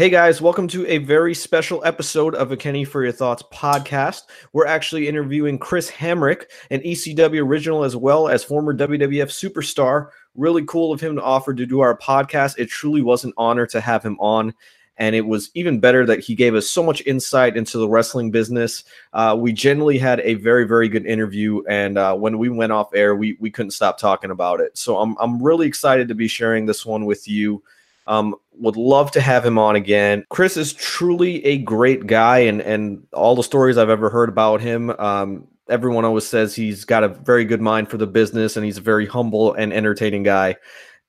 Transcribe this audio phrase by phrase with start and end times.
[0.00, 4.22] Hey guys, welcome to a very special episode of a Kenny for Your Thoughts podcast.
[4.54, 10.08] We're actually interviewing Chris Hamrick, an ECW original as well as former WWF superstar.
[10.34, 12.58] Really cool of him to offer to do our podcast.
[12.58, 14.54] It truly was an honor to have him on.
[14.96, 18.30] And it was even better that he gave us so much insight into the wrestling
[18.30, 18.84] business.
[19.12, 21.62] Uh, we generally had a very, very good interview.
[21.68, 24.78] And uh, when we went off air, we, we couldn't stop talking about it.
[24.78, 27.62] So I'm, I'm really excited to be sharing this one with you.
[28.10, 30.24] Um, would love to have him on again.
[30.30, 34.60] Chris is truly a great guy, and and all the stories I've ever heard about
[34.60, 38.66] him, um, everyone always says he's got a very good mind for the business, and
[38.66, 40.56] he's a very humble and entertaining guy,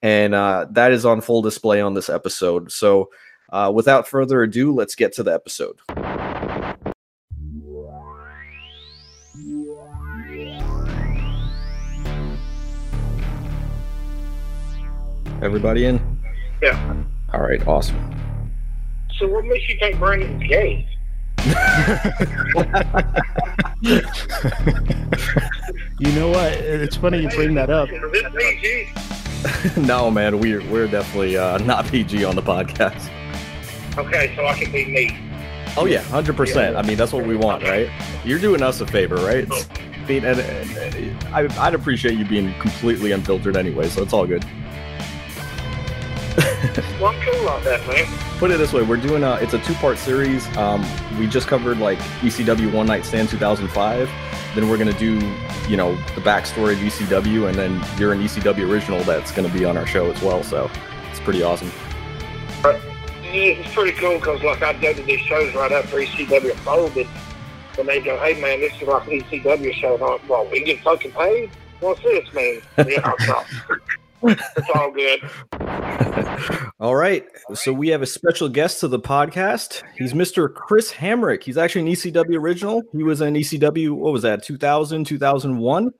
[0.04, 2.72] and uh, that is on full display on this episode.
[2.72, 3.10] So,
[3.52, 5.80] uh, without further ado, let's get to the episode.
[15.42, 16.21] Everybody in?
[16.62, 17.04] Yeah.
[17.34, 18.16] All right, awesome.
[19.18, 20.88] So what makes you think Brandon's gay?
[26.02, 26.54] You know what?
[26.54, 27.88] It's funny you bring that up.
[27.92, 29.82] Is it PG?
[29.86, 33.08] no, man, we're we're definitely uh, not PG on the podcast.
[33.96, 35.16] Okay, so I can be me.
[35.78, 36.76] Oh yeah, hundred percent.
[36.76, 37.88] I mean, that's what we want, right?
[38.26, 39.48] You're doing us a favor, right?
[39.52, 44.26] I mean, and, and, I, I'd appreciate you being completely unfiltered anyway, so it's all
[44.26, 44.44] good.
[47.00, 48.06] Well, I'm cool on that, man.
[48.38, 50.46] Put it this way: we're doing a it's a two part series.
[50.56, 50.86] Um,
[51.18, 54.08] we just covered like ECW One Night Stand 2005.
[54.54, 55.16] Then we're gonna do
[55.68, 59.66] you know the backstory of ECW, and then you're an ECW original that's gonna be
[59.66, 60.44] on our show as well.
[60.44, 60.70] So
[61.10, 61.72] it's pretty awesome.
[63.24, 67.08] It's pretty cool because like I go to these shows right after ECW folded,
[67.80, 70.48] and they go, "Hey man, this is like an ECW show." And I'm like, "Well,
[70.52, 71.50] we get fucking paid.
[71.80, 73.12] What's this, man?" Yeah,
[74.24, 75.22] it's all good.
[76.80, 77.26] All right.
[77.54, 79.84] So we have a special guest to the podcast.
[79.96, 80.52] He's Mr.
[80.52, 81.44] Chris Hamrick.
[81.44, 82.82] He's actually an ECW original.
[82.92, 85.92] He was in ECW, what was that, 2000, 2001?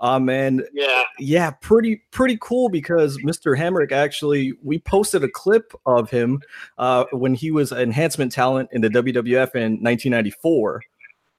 [0.00, 3.58] Um, and Yeah, yeah, pretty pretty cool because Mr.
[3.58, 6.40] Hamrick actually we posted a clip of him
[6.76, 10.82] uh, when he was an enhancement talent in the WWF in 1994,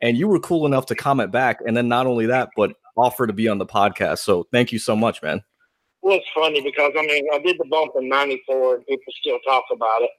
[0.01, 3.25] and you were cool enough to comment back, and then not only that, but offer
[3.27, 4.19] to be on the podcast.
[4.19, 5.41] So thank you so much, man.
[6.01, 9.39] Well, it's funny because I mean, I did the bump in '94, and people still
[9.39, 10.11] talk about it.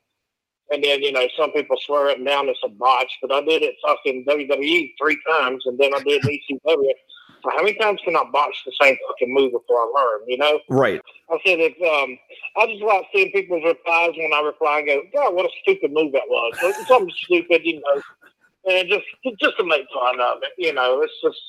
[0.73, 3.41] And then, you know, some people swear up and down it's a botch, but I
[3.41, 6.93] did it fucking WWE three times, and then I did ECW.
[7.43, 10.39] So how many times can I botch the same fucking move before I learn, you
[10.39, 10.61] know?
[10.69, 11.01] Right.
[11.31, 12.17] I said, if, um,
[12.57, 15.93] I just like seeing people's replies when I reply and go, God, what a stupid
[15.93, 16.53] move that was.
[16.63, 18.03] It's something stupid, you know,
[18.71, 19.07] and just
[19.41, 21.01] just to make fun of it, you know.
[21.01, 21.41] It's just,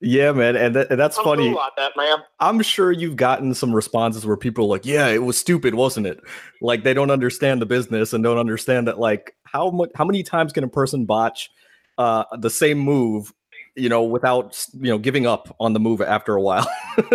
[0.00, 1.56] Yeah, man, and, that, and that's I'm funny.
[1.76, 2.18] that, man.
[2.38, 6.06] I'm sure you've gotten some responses where people are like, "Yeah, it was stupid, wasn't
[6.06, 6.20] it?"
[6.62, 10.22] Like they don't understand the business and don't understand that like how much how many
[10.22, 11.50] times can a person botch
[11.98, 13.32] uh the same move,
[13.74, 16.68] you know, without you know giving up on the move after a while.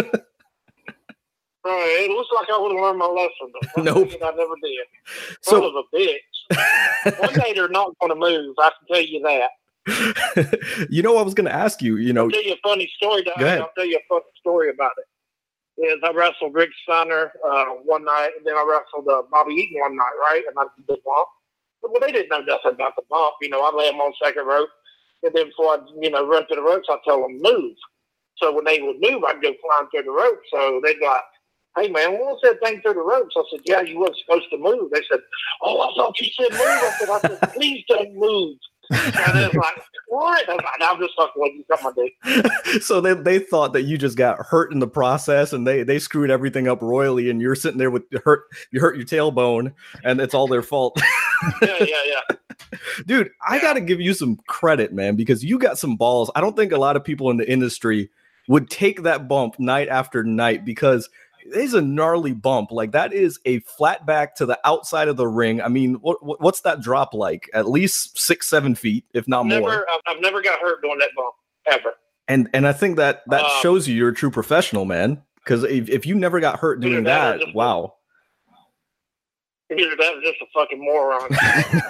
[1.66, 4.10] Right, it looks like I would have learned my lesson, but Nope.
[4.22, 4.86] I never did.
[5.42, 7.20] So- of a bitch.
[7.22, 8.54] One day they're not going to move.
[8.60, 9.50] I can tell you that.
[10.90, 12.90] you know, I was going to ask you, you know, I'll tell you a funny
[12.96, 13.24] story.
[13.24, 13.60] Go ahead.
[13.62, 15.06] I'll tell you a funny story about it.
[15.82, 19.82] Is I wrestled Rick Steiner uh, one night, and then I wrestled uh, Bobby Eaton
[19.82, 20.44] one night, right?
[20.48, 21.28] And I did the bump.
[21.82, 23.36] Well, they didn't know nothing about the bump.
[23.42, 24.70] You know, I lay them on second rope,
[25.24, 27.76] and then before I, you know, run to the ropes, I tell them move.
[28.38, 30.48] So when they would move, I'd go flying through the ropes.
[30.52, 31.18] So they'd go,
[31.76, 34.50] "Hey man, what was that thing through the ropes?" I said, "Yeah, you wasn't supposed
[34.52, 35.20] to move." They said,
[35.62, 38.58] "Oh, I thought you said move." I said, "I said, please don't move."
[38.90, 41.66] And like, "What?" I'm "I'm just fucking with you.
[41.72, 45.54] Come on, dude." so they they thought that you just got hurt in the process
[45.54, 48.96] and they they screwed everything up royally and you're sitting there with hurt you hurt
[48.96, 49.74] your tailbone
[50.04, 51.00] and it's all their fault.
[51.62, 52.36] Yeah, yeah, yeah.
[53.06, 56.32] Dude, I got to give you some credit, man, because you got some balls.
[56.36, 58.10] I don't think a lot of people in the industry
[58.48, 61.10] would take that bump night after night because
[61.46, 62.72] is a gnarly bump.
[62.72, 65.62] Like that is a flat back to the outside of the ring.
[65.62, 67.50] I mean, what, what what's that drop like?
[67.54, 69.60] At least six, seven feet, if not more.
[69.60, 71.34] Never, I've, I've never got hurt doing that bump
[71.66, 71.94] ever.
[72.28, 75.22] And and I think that that Um, shows you you're a true professional, man.
[75.44, 77.96] Because if, if you never got hurt doing that that, wow.
[79.72, 81.30] Either that or just a fucking moron.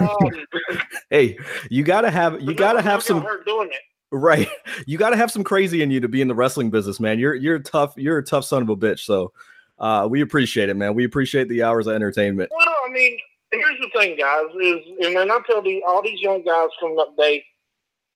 [0.00, 0.78] um,
[1.10, 1.38] Hey,
[1.70, 3.80] you gotta have you gotta have some hurt doing it.
[4.14, 4.48] Right.
[4.86, 7.18] You got to have some crazy in you to be in the wrestling business, man.
[7.18, 9.00] You're you're tough you're a tough son of a bitch.
[9.00, 9.32] So,
[9.78, 10.94] uh we appreciate it, man.
[10.94, 12.50] We appreciate the hours of entertainment.
[12.54, 13.16] Well, I mean,
[13.52, 14.46] here's the thing, guys.
[14.60, 17.44] Is and then I tell the, all these young guys coming up, they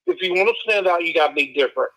[0.07, 1.91] if you want to stand out, you got to be different.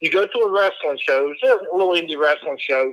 [0.00, 2.92] You go to a wrestling show, it's a little indie wrestling show,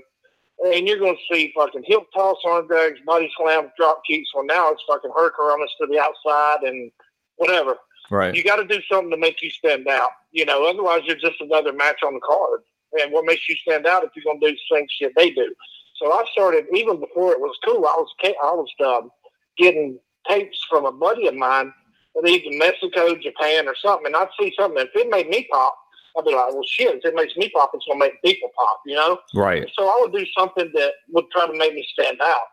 [0.66, 4.30] and you're going to see fucking hip toss, arm drags, body slams, drop kicks.
[4.36, 6.92] Well, now it's fucking hurricanrana to the outside and
[7.38, 7.78] whatever.
[8.10, 8.36] Right.
[8.36, 10.12] You got to do something to make you stand out.
[10.31, 12.62] You know, otherwise you're just another match on the card.
[13.02, 15.31] And what makes you stand out if you're going to do the same shit they
[15.31, 15.54] do?
[15.98, 17.86] So I started even before it was cool.
[17.86, 19.12] I was I was um,
[19.57, 19.98] getting
[20.28, 21.74] tapes from a buddy of mine,
[22.16, 24.86] that either Mexico, Japan, or something, and I'd see something.
[24.86, 25.78] If it made me pop,
[26.18, 26.96] I'd be like, "Well, shit!
[26.96, 29.19] If it makes me pop, it's gonna make people pop," you know.
[29.34, 29.69] Right.
[29.78, 32.48] So I would do something that would try to make me stand out.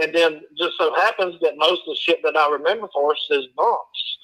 [0.00, 3.26] And then just so happens that most of the shit that I remember for us
[3.30, 4.18] is bumps.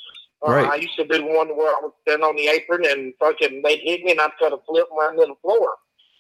[0.47, 3.63] Uh, I used to do one where I would stand on the apron and fucking
[3.63, 5.75] they'd hit me and I'd cut a flip and land the floor.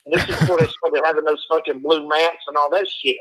[0.05, 3.17] And this is before they started having those fucking blue mats and all that shit.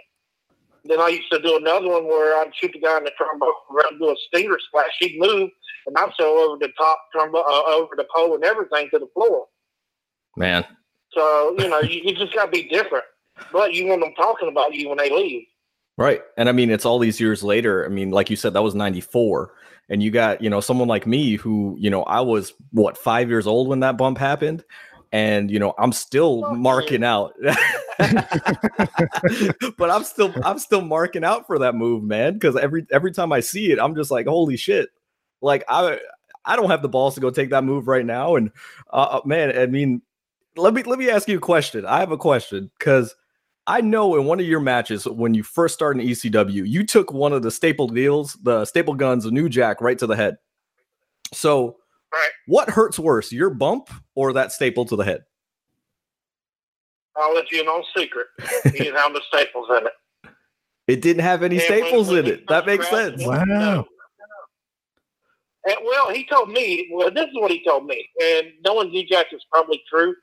[0.85, 3.49] Then I used to do another one where I'd shoot the guy in the trombone
[3.71, 4.91] around do a stinger splash.
[4.99, 5.49] He'd move
[5.85, 9.09] and I'd sail over the top trombone, uh, over the pole and everything to the
[9.13, 9.45] floor.
[10.35, 10.65] Man.
[11.11, 13.05] So, you know, you, you just got to be different.
[13.51, 15.43] But you want them talking about you when they leave.
[15.97, 16.21] Right.
[16.37, 17.85] And I mean, it's all these years later.
[17.85, 19.51] I mean, like you said, that was 94.
[19.89, 23.29] And you got, you know, someone like me who, you know, I was what, five
[23.29, 24.63] years old when that bump happened.
[25.11, 26.55] And, you know, I'm still Okay.
[26.57, 27.33] marking out.
[29.77, 32.33] but I'm still, I'm still marking out for that move, man.
[32.33, 34.89] Because every every time I see it, I'm just like, holy shit.
[35.41, 35.99] Like I
[36.43, 38.35] I don't have the balls to go take that move right now.
[38.35, 38.51] And
[38.91, 40.01] uh, man, I mean,
[40.55, 41.85] let me let me ask you a question.
[41.85, 43.15] I have a question because
[43.67, 47.11] I know in one of your matches when you first started in ECW, you took
[47.11, 50.37] one of the staple deals, the staple guns, a New Jack, right to the head.
[51.33, 51.77] So,
[52.13, 52.29] Right.
[52.47, 55.25] what hurts worse, your bump or that staple to the head?
[57.17, 58.27] I'll let you know on secret.
[58.63, 59.93] He didn't have the staples in it.
[60.87, 62.47] It didn't have any And staples when- in it.
[62.47, 63.27] That makes grabbed sense.
[63.27, 63.43] Wow.
[63.43, 63.85] no.
[65.65, 66.89] And, well, he told me.
[66.93, 70.15] Well, this is what he told me, and knowing D-Jack is probably true.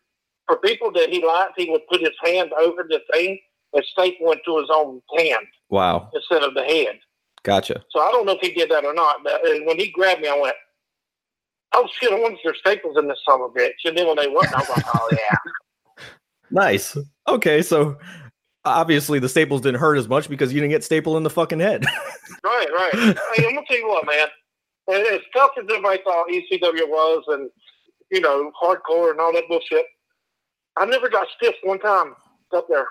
[0.47, 3.39] For people that he liked, he would put his hand over the thing
[3.73, 6.99] and staple into his own hand Wow, instead of the head.
[7.43, 7.83] gotcha.
[7.91, 9.25] So I don't know if he did that or not.
[9.25, 10.55] But and when he grabbed me, I went,
[11.75, 12.13] "Oh shit!
[12.13, 14.29] I wonder if there's staples in this son of a bitch." And then when they
[14.29, 15.37] went, I was like, "Oh yeah."
[16.51, 16.97] Nice.
[17.27, 17.97] Okay, so
[18.65, 21.61] obviously the staples didn't hurt as much because you didn't get staple in the fucking
[21.61, 21.85] head.
[22.45, 22.93] Right, right.
[23.35, 24.27] hey, I'm gonna tell you what, man.
[24.89, 27.49] And As tough as everybody thought ECW was, and
[28.11, 29.87] you know, hardcore and all that bullshit,
[30.77, 32.15] I never got stiff one time
[32.55, 32.87] up there.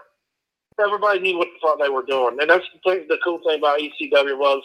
[0.83, 3.59] Everybody knew what the fuck they were doing, and that's the, thing, the cool thing
[3.59, 4.63] about ECW was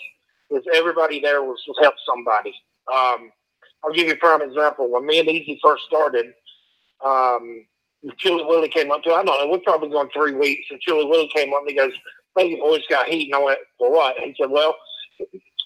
[0.50, 2.54] is everybody there was, was help somebody.
[2.90, 3.30] Um,
[3.84, 4.90] I'll give you a prime example.
[4.90, 6.32] When me and Easy first started,
[7.04, 7.66] um,
[8.16, 9.12] Chilly Willy came up to.
[9.12, 9.48] I don't know.
[9.50, 11.92] We're probably going three weeks, and Chilly Willy came up and he goes,
[12.36, 14.74] "Hey, boys got heat." And I went, "For what?" And he said, "Well."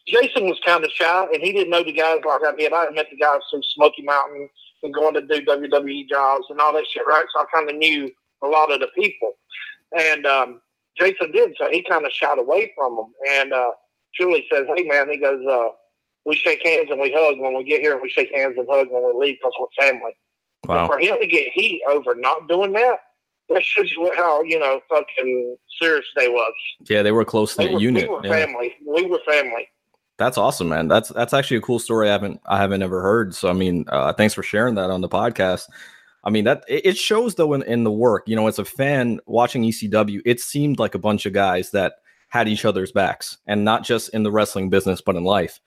[0.06, 2.72] Jason was kind of shy, and he didn't know the guys like I did.
[2.72, 4.48] I had met the guys through Smoky Mountain
[4.82, 7.24] and going to do WWE jobs and all that shit, right?
[7.34, 8.10] So I kind of knew
[8.42, 9.32] a lot of the people.
[9.98, 10.60] And um,
[10.98, 13.12] Jason did, so he kind of shied away from them.
[13.30, 13.70] And uh,
[14.18, 15.68] Julie says, "Hey, man," he goes, uh,
[16.24, 18.66] "We shake hands and we hug when we get here, and we shake hands and
[18.70, 20.12] hug when we leave because we're family."
[20.66, 20.86] Wow.
[20.86, 22.98] For him to get heat over not doing that,
[23.48, 26.52] that shows you how you know fucking serious they was.
[26.88, 28.08] Yeah, they were close knit were, unit.
[28.08, 28.32] we were Yeah.
[28.46, 28.74] family.
[28.86, 29.68] We were family.
[30.18, 30.88] That's awesome, man.
[30.88, 33.34] That's that's actually a cool story I haven't I haven't ever heard.
[33.34, 35.68] So I mean, uh, thanks for sharing that on the podcast.
[36.24, 38.24] I mean that it, shows though in, in the work.
[38.26, 41.94] You know, as a fan watching ECW, it seemed like a bunch of guys that
[42.28, 45.60] had each other's backs, and not just in the wrestling business, but in life.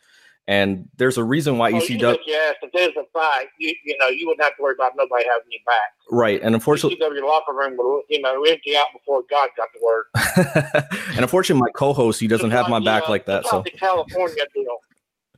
[0.48, 2.56] And there's a reason why you ECW, ass.
[2.62, 5.48] If there's a fight, you you know you wouldn't have to worry about nobody having
[5.50, 5.92] your back.
[6.12, 6.40] right?
[6.44, 10.06] And unfortunately, ECW locker room would you know empty out before God got the word.
[11.10, 13.46] and unfortunately, my co-host he doesn't have my back uh, like that.
[13.48, 14.78] So the California deal,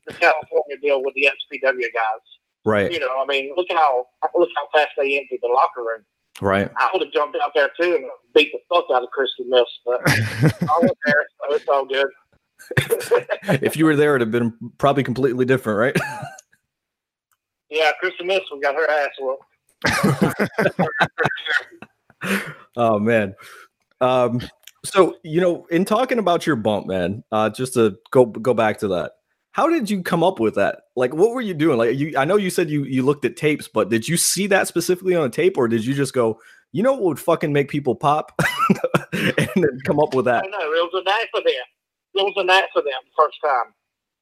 [0.07, 2.21] the California deal with the XPW guys.
[2.65, 6.03] right, You know, I mean, look how look how fast they emptied the locker room.
[6.41, 6.69] right.
[6.75, 9.71] I would have jumped out there too and beat the fuck out of Kristi Myst,
[9.85, 12.07] but I was there, so it's all good.
[13.49, 15.95] If you were there, it'd have been probably completely different, right?
[17.69, 19.43] yeah, Myst we got her ass whooped.
[22.75, 23.35] oh man.
[24.01, 24.41] Um,
[24.83, 28.79] so you know, in talking about your bump, man, uh, just to go go back
[28.79, 29.13] to that,
[29.51, 30.81] how did you come up with that?
[30.95, 31.77] Like, what were you doing?
[31.77, 34.47] Like, you, I know you said you you looked at tapes, but did you see
[34.47, 36.39] that specifically on a tape, or did you just go,
[36.71, 38.31] you know, what would fucking make people pop,
[39.13, 40.51] and then come up with I that?
[40.51, 41.55] know it was an accident.
[42.17, 43.73] It was an accident the first time.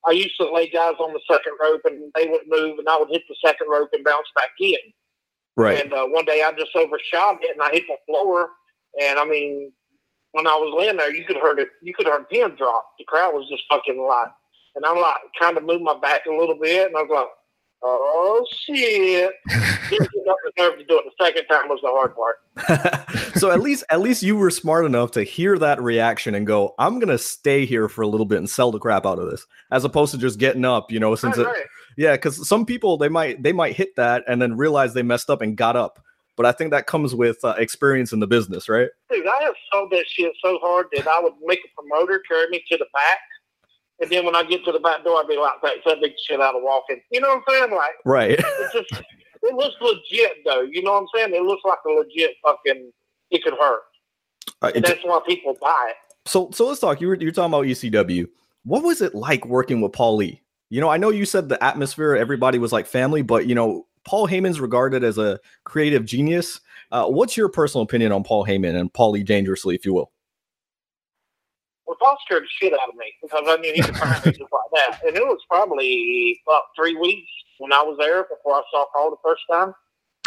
[0.07, 2.99] I used to lay guys on the second rope and they would move and I
[2.99, 4.77] would hit the second rope and bounce back in.
[5.57, 8.49] Right, And uh, one day I just overshot it and I hit the floor.
[9.01, 9.71] And I mean,
[10.33, 11.69] when I was laying there, you could heard it.
[11.81, 12.85] You could heard pin drop.
[12.99, 14.31] The crowd was just fucking like,
[14.75, 17.27] and I'm like, kind of moved my back a little bit, and I was like,
[17.83, 19.31] Oh shit!
[19.89, 22.37] Didn't get up the nerve to do it the second time was the hard part.
[23.37, 26.73] so at least at least you were smart enough to hear that reaction and go,
[26.79, 29.45] I'm gonna stay here for a little bit and sell the crap out of this,
[29.71, 31.65] as opposed to just getting up, you know, since Right, it, right.
[31.97, 35.29] yeah, because some people they might they might hit that and then realize they messed
[35.29, 36.01] up and got up.
[36.37, 38.89] But I think that comes with uh, experience in the business, right?
[39.09, 42.47] Dude, I have sold that shit so hard that I would make a promoter carry
[42.49, 43.19] me to the back.
[44.01, 46.11] And then when I get to the back door, I'd be like, take that big
[46.27, 46.99] shit out of walking.
[47.11, 47.71] You know what I'm saying?
[47.75, 48.31] Like, Right.
[48.39, 49.03] it's just,
[49.43, 50.61] it looks legit, though.
[50.61, 51.33] You know what I'm saying?
[51.33, 52.91] It looks like a legit fucking,
[53.31, 53.81] it could hurt.
[54.61, 55.95] Uh, it- that's why people buy it.
[56.27, 56.99] So so let's talk.
[57.01, 58.25] You were you're talking about ECW.
[58.63, 60.41] What was it like working with Paul Lee?
[60.71, 63.85] You know, I know you said the atmosphere, everybody was like family, but you know,
[64.07, 66.59] Paul Heyman's regarded as a creative genius.
[66.91, 70.11] Uh, what's your personal opinion on Paul Heyman and Paul Lee dangerously, if you will?
[71.87, 74.31] Well, Paul scared the shit out of me because I knew he could find me
[74.31, 75.01] just like that.
[75.05, 79.11] And it was probably about three weeks when I was there before I saw Paul
[79.11, 79.73] the first time.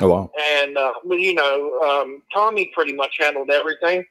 [0.00, 0.30] Oh wow.
[0.38, 4.04] And, uh, but you know, um, Tommy pretty much handled everything.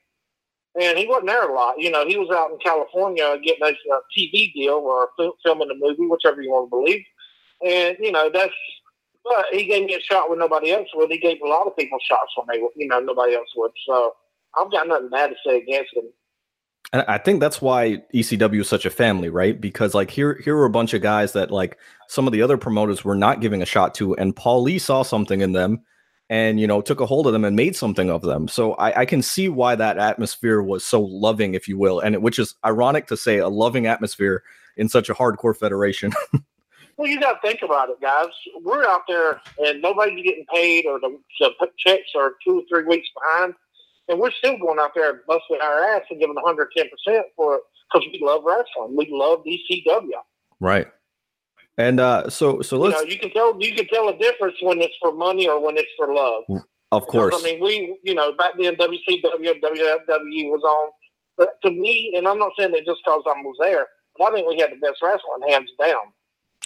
[0.80, 1.80] And he wasn't there a lot.
[1.80, 5.10] You know, he was out in California getting a uh, TV deal or
[5.44, 7.04] filming a movie, whichever you want to believe.
[7.66, 8.54] And, you know, that's,
[9.24, 11.10] but he gave me a shot when nobody else would.
[11.10, 13.72] He gave a lot of people shots when they, you know, nobody else would.
[13.88, 14.14] So
[14.56, 16.04] I've got nothing bad to say against him.
[16.94, 19.60] And I think that's why ECW is such a family, right?
[19.60, 21.78] Because like here, here were a bunch of guys that like
[22.08, 25.04] some of the other promoters were not giving a shot to, and Paul Lee saw
[25.04, 25.82] something in them,
[26.30, 28.48] and you know took a hold of them and made something of them.
[28.48, 32.16] So I, I can see why that atmosphere was so loving, if you will, and
[32.16, 34.44] it, which is ironic to say a loving atmosphere
[34.78, 36.14] in such a hardcore federation.
[36.98, 38.30] Well, you got to think about it, guys.
[38.64, 42.88] We're out there and nobody's getting paid, or the, the checks are two or three
[42.88, 43.54] weeks behind,
[44.08, 47.56] and we're still going out there and busting our ass and giving 110 percent for
[47.56, 47.62] it
[47.92, 48.96] because we love wrestling.
[48.96, 50.10] We love ECW.
[50.60, 50.88] right.
[51.80, 54.56] And uh, so so You let's know, you can tell you can tell a difference
[54.62, 56.44] when it's for money or when it's for love.
[56.92, 57.36] of course.
[57.36, 60.92] Because, I mean, we you know back then WCW WWF was on,
[61.38, 63.86] but to me, and I'm not saying that just because I was there,
[64.18, 66.14] but I think we had the best wrestling hands down.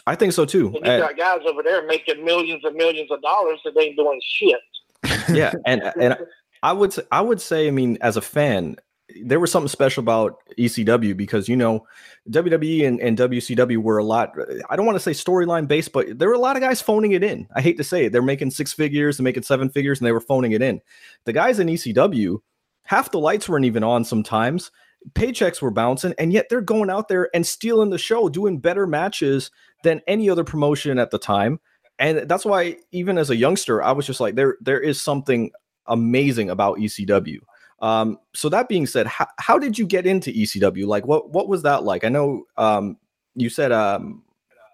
[0.07, 0.67] I think so too.
[0.67, 4.19] And you got guys over there making millions and millions of dollars that ain't doing
[4.23, 4.59] shit.
[5.29, 6.17] yeah, and and
[6.63, 8.77] I would say, I would say, I mean, as a fan,
[9.23, 11.85] there was something special about ECW because you know
[12.29, 14.33] WWE and, and WCW were a lot.
[14.69, 17.11] I don't want to say storyline based, but there were a lot of guys phoning
[17.11, 17.47] it in.
[17.55, 20.11] I hate to say it, they're making six figures and making seven figures, and they
[20.11, 20.81] were phoning it in.
[21.25, 22.37] The guys in ECW,
[22.83, 24.71] half the lights weren't even on sometimes.
[25.13, 28.85] Paychecks were bouncing, and yet they're going out there and stealing the show, doing better
[28.85, 29.49] matches
[29.83, 31.59] than any other promotion at the time
[32.01, 35.51] and that's why even as a youngster i was just like there there is something
[35.87, 37.39] amazing about ecw
[37.79, 41.47] um so that being said how, how did you get into ecw like what what
[41.47, 42.97] was that like i know um
[43.35, 44.23] you said um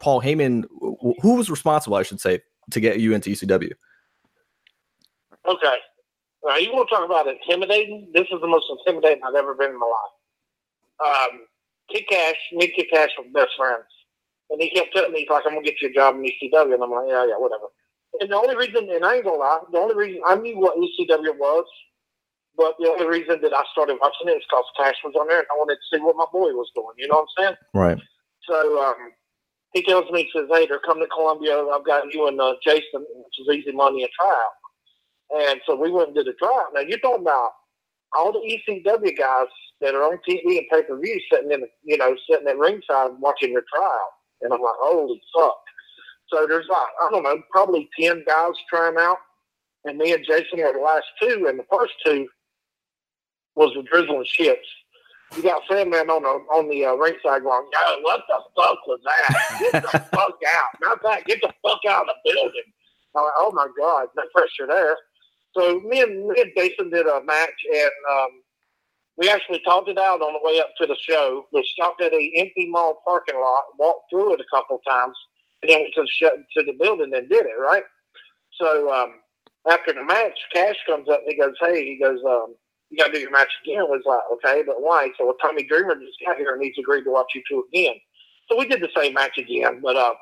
[0.02, 0.64] paul heyman
[1.22, 3.72] who was responsible i should say to get you into ecw
[5.48, 5.78] Okay.
[6.44, 8.10] Now you want to talk about intimidating?
[8.14, 10.16] This is the most intimidating I've ever been in my life.
[11.08, 11.40] Um,
[11.90, 13.86] Kid Kash, me and Kid Kash were best friends.
[14.50, 16.24] And he kept telling me, he's like, I'm going to get you a job in
[16.24, 16.74] ECW.
[16.74, 17.66] And I'm like, yeah, yeah, whatever.
[18.20, 20.78] And the only reason, and I ain't to lie, the only reason I knew what
[20.78, 21.66] ECW was,
[22.58, 25.40] but the only reason that I started watching it is because Kash was on there
[25.40, 26.96] and I wanted to see what my boy was doing.
[26.98, 27.58] You know what I'm saying?
[27.74, 28.00] right
[28.50, 28.96] So um,
[29.74, 31.54] he tells me, he says, hey, they're coming to Columbia.
[31.68, 34.58] I've got you and uh, Jason, which is easy money, a tryout.
[35.30, 36.74] And so we went and did a tryout.
[36.74, 37.52] Now, you're talking about
[38.18, 39.48] all the ECW guys
[39.82, 43.52] that are on TV and pay-per-view sitting in, the, you know, sitting at ringside watching
[43.52, 44.14] your tryout.
[44.42, 45.58] And I'm like, holy fuck.
[46.31, 49.17] So there's like, I don't know, probably 10 guys trying out.
[49.86, 51.48] And me and Jason were the last two.
[51.48, 52.27] And the first two
[53.55, 54.67] was the drizzling ships.
[55.36, 59.00] You got Sandman on the on the uh, ringside going, yo, what the fuck was
[59.03, 59.60] that?
[59.60, 60.72] Get the fuck out.
[60.81, 62.63] Not that, get the fuck out of the building.
[63.15, 64.96] I'm like, oh my God, no pressure there.
[65.55, 68.29] So me and, me and Jason did a match and um,
[69.17, 71.48] we actually talked it out on the way up to the show.
[71.51, 75.17] We stopped at a empty mall parking lot, walked through it a couple times,
[75.64, 77.84] and then went to the, to the building and did it, right?
[78.60, 79.16] So um,
[79.70, 82.56] after the match, Kash comes up and he goes, hey, he goes, um,
[82.90, 83.82] you got to do your match again.
[83.82, 85.10] I was like, okay, but why?
[85.18, 87.96] So well, Tommy Dreamer just got here and he's agreed to watch you two again.
[88.50, 90.14] So we did the same match again, but uh,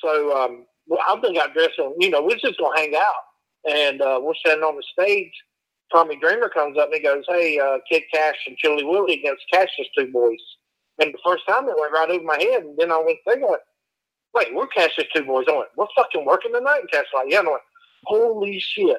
[0.00, 3.70] so um, well, I think got dressed and you know we're just gonna hang out,
[3.70, 5.32] and uh, we're standing on the stage.
[5.92, 9.44] Tommy Dreamer comes up and he goes, "Hey, uh, Kid Kash and Chilly Willy against
[9.52, 10.40] Kash's two boys."
[10.98, 13.54] And the first time it went right over my head, and then I went thinking,
[14.38, 17.40] "Wait, we're Kash's two boys." I went, "We're fucking working tonight." And Kash like, "Yeah."
[17.40, 17.62] And I went,
[18.04, 18.98] "Holy shit!"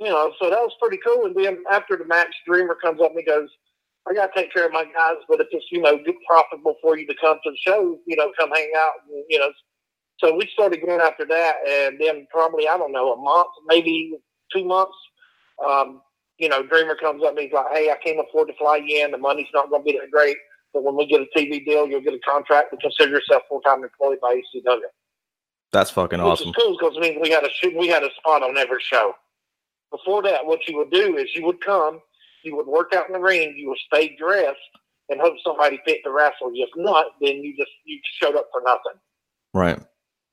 [0.00, 1.26] You know, so that was pretty cool.
[1.26, 3.48] And then after the match, Dreamer comes up and he goes,
[4.08, 6.74] I got to take care of my guys, but if it's, you know, good profitable
[6.82, 9.50] for you to come to the show, you know, come hang out, and, you know,
[10.18, 14.16] So we started going after that, and then probably I don't know a month, maybe
[14.52, 14.96] two months.
[15.64, 16.02] Um,
[16.38, 19.04] you know, Dreamer comes up and he's like, "Hey, I can't afford to fly you
[19.04, 19.10] in.
[19.10, 20.36] The money's not going to be that great,
[20.74, 23.60] but when we get a TV deal, you'll get a contract to consider yourself full
[23.60, 24.80] time employed by ECW."
[25.72, 26.50] That's fucking Which awesome.
[26.50, 28.80] is cool because I mean we had a shoot, we had a spot on every
[28.80, 29.14] show.
[29.90, 32.00] Before that, what you would do is you would come,
[32.42, 34.58] you would work out in the ring, you would stay dressed,
[35.08, 36.50] and hope somebody picked the wrestle.
[36.54, 39.00] If not, then you just you showed up for nothing.
[39.52, 39.80] Right.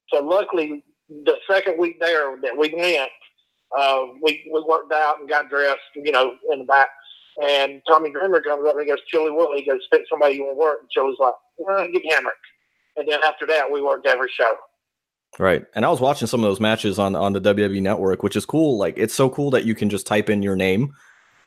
[0.09, 3.11] So luckily, the second week there that we went,
[3.77, 6.89] uh, we we worked out and got dressed, you know, in the back.
[7.41, 10.43] And Tommy Dreamer comes up and he goes, Chilly Willy, he goes, pick somebody you
[10.43, 10.77] want to work.
[10.81, 12.33] And Chilly's like, get Hammer.
[12.97, 14.53] And then after that, we worked every show.
[15.39, 15.65] Right.
[15.75, 18.45] And I was watching some of those matches on on the WWE network, which is
[18.45, 18.77] cool.
[18.77, 20.93] Like it's so cool that you can just type in your name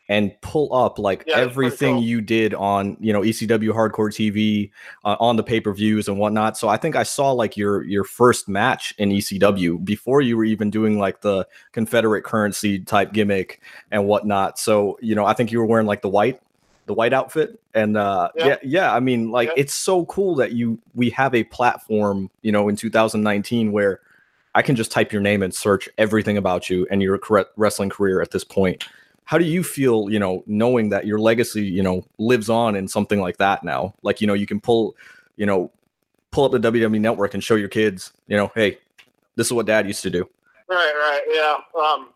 [0.08, 2.02] and pull up like Yeah, everything cool.
[2.02, 4.70] you did on, you know, ECW hardcore TV
[5.04, 6.58] uh, on the pay-per-views and whatnot.
[6.58, 10.44] So I think I saw like your your first match in ECW before you were
[10.44, 14.58] even doing like the Confederate currency type gimmick and whatnot.
[14.58, 16.40] So, you know, I think you were wearing like the white
[16.86, 18.46] the white outfit and uh Yeah.
[18.46, 19.54] yeah yeah i mean like Yeah.
[19.56, 24.00] it's so cool that you we have a platform you know in 2019 where
[24.54, 27.18] i can just type your name and search everything about you and your
[27.56, 28.84] wrestling career at this point
[29.24, 32.86] how do you feel you know knowing that your legacy you know lives on in
[32.86, 34.94] something like that now like you know you can pull
[35.36, 35.70] you know
[36.30, 38.78] pull up the wwe network and show your kids you know hey
[39.36, 40.28] this is what dad used to do
[40.68, 41.80] Right, right, yeah.
[41.80, 42.08] Um,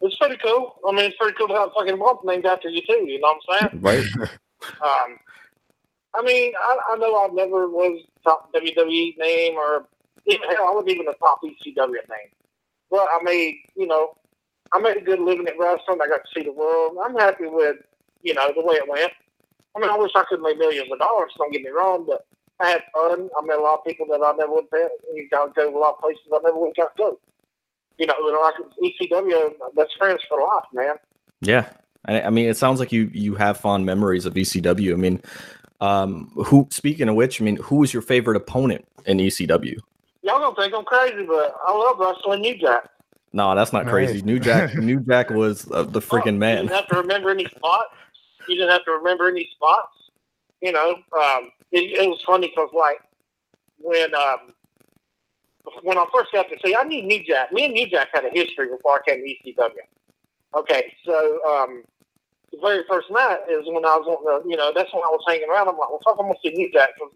[0.00, 0.76] it's pretty cool.
[0.86, 3.04] I mean, it's pretty cool to have a fucking bump named after you too.
[3.06, 3.82] You know what I'm saying?
[3.82, 4.30] right
[4.82, 5.18] Um,
[6.16, 9.86] I mean, I, I know I never was top WWE name or
[10.26, 12.30] even, hell, I wasn't even a top ECW name.
[12.90, 14.16] But I made, you know,
[14.72, 15.98] I made a good living at wrestling.
[16.02, 16.96] I got to see the world.
[17.02, 17.76] I'm happy with,
[18.22, 19.12] you know, the way it went.
[19.76, 21.32] I mean, I wish I could make millions of dollars.
[21.36, 22.26] Don't get me wrong, but
[22.60, 23.30] I had fun.
[23.38, 25.70] I met a lot of people that I never would have You got to go
[25.70, 27.20] to a lot of places I never would have got to go.
[27.98, 30.94] You know, like ECW, that's friends for life, man.
[31.40, 31.68] Yeah,
[32.04, 34.92] I, mean, it sounds like you you have fond memories of ECW.
[34.92, 35.20] I mean,
[35.80, 36.68] um, who?
[36.70, 39.78] Speaking of which, I mean, who was your favorite opponent in ECW?
[40.22, 42.88] Y'all gonna think I'm crazy, but I love wrestling New Jack.
[43.38, 44.14] No, that's not crazy.
[44.14, 44.24] Right.
[44.24, 46.64] New Jack, New Jack was uh, the freaking man.
[46.64, 46.66] You man.
[46.66, 47.94] didn't have to remember any spots.
[48.48, 49.92] You didn't have to remember any spots.
[50.60, 52.98] You know, um, it, it was funny because like
[53.78, 54.54] when um,
[55.84, 57.52] when I first got to see, I knew New Jack.
[57.52, 59.68] Me and New Jack had a history before I came to ECW.
[60.56, 61.84] Okay, so um,
[62.52, 65.08] the very first night is when I was on the, you know, that's when I
[65.12, 65.68] was hanging around.
[65.68, 66.90] I'm like, well, fuck, I'm gonna see New Jack.
[66.98, 67.10] 'Cause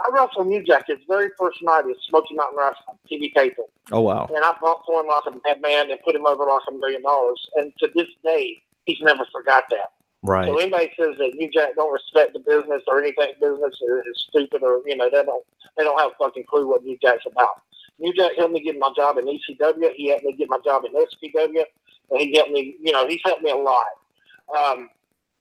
[0.00, 3.66] I wrestled New Jack his very first night at Smoky Mountain Wrestling, TV taping.
[3.90, 6.62] Oh wow, And I fought for him like a madman and put him over like
[6.68, 7.40] a million dollars.
[7.56, 9.92] And to this day, he's never forgot that.
[10.22, 10.46] right?
[10.46, 14.26] So anybody says that New Jack don't respect the business or anything business is, is
[14.28, 15.44] stupid or you know they don't
[15.76, 17.62] they don't have a fucking clue what New Jack's about.
[17.98, 19.92] New Jack helped me get my job in ECW.
[19.96, 21.64] He helped me get my job in XPW,
[22.10, 22.76] and he helped me.
[22.80, 23.86] You know, he's helped me a lot.
[24.56, 24.90] Um,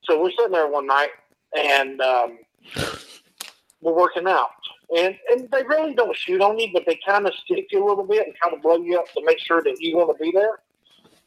[0.03, 1.09] so we're sitting there one night
[1.57, 2.39] and um,
[3.81, 4.51] we're working out.
[4.95, 7.87] And and they really don't shoot on you, but they kind of stick you a
[7.87, 10.23] little bit and kind of blow you up to make sure that you want to
[10.23, 10.59] be there.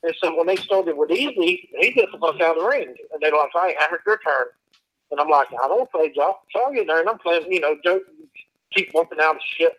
[0.03, 2.95] And so when they started with Easy, he gets the fuck out of the ring.
[3.12, 4.47] And they're like, hey, Hammer, your turn.
[5.11, 6.37] And I'm like, I don't play job.
[6.55, 8.03] So I get there and I'm playing, you know, joke,
[8.73, 9.73] keep bumping out of shit.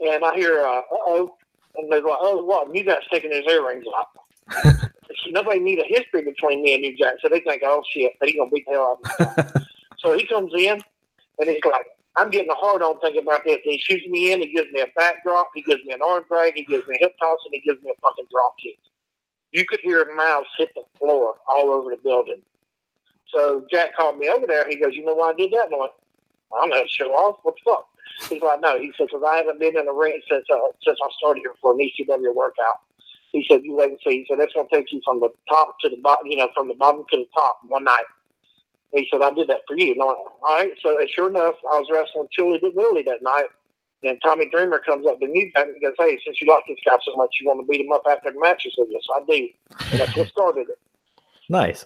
[0.00, 1.36] And I hear, uh oh.
[1.76, 2.70] And they're like, oh, what?
[2.70, 4.88] New Jack's taking his earrings off.
[5.16, 7.14] So nobody need a history between me and New Jack.
[7.22, 9.62] So they think, oh, shit, he's going to beat the hell out of me.
[9.98, 10.80] so he comes in
[11.38, 13.58] and he's like, I'm getting a hard on thinking about this.
[13.62, 14.40] He shoots me in.
[14.40, 15.50] He gives me a backdrop.
[15.54, 16.54] He gives me an arm drag.
[16.54, 18.78] He gives me a hip toss, and he gives me a fucking drop kick.
[19.52, 22.42] You could hear mouths hit the floor all over the building.
[23.32, 24.68] So Jack called me over there.
[24.68, 25.92] He goes, "You know why I did that?" And I went,
[26.60, 27.38] "I'm not show off.
[27.42, 27.88] What the fuck?"
[28.28, 30.98] He's like, "No." He said, "Because I haven't been in the ring since uh, since
[31.02, 32.80] I started here for an ECW workout."
[33.32, 35.30] He said, "You wait and see." He said, "That's going to take you from the
[35.48, 36.26] top to the bottom.
[36.26, 38.04] You know, from the bottom to the top one night."
[38.92, 39.92] He said, I did that for you.
[39.92, 40.72] And I went, all right.
[40.82, 43.46] So sure enough, I was wrestling Chilly Willy that night.
[44.02, 46.78] And Tommy Dreamer comes up to me and he goes, hey, since you like this
[46.84, 48.66] guy so much, you want to beat him up after the match?
[48.66, 49.48] I said, yes, I do.
[49.92, 50.78] And that's what started it.
[51.48, 51.84] Nice.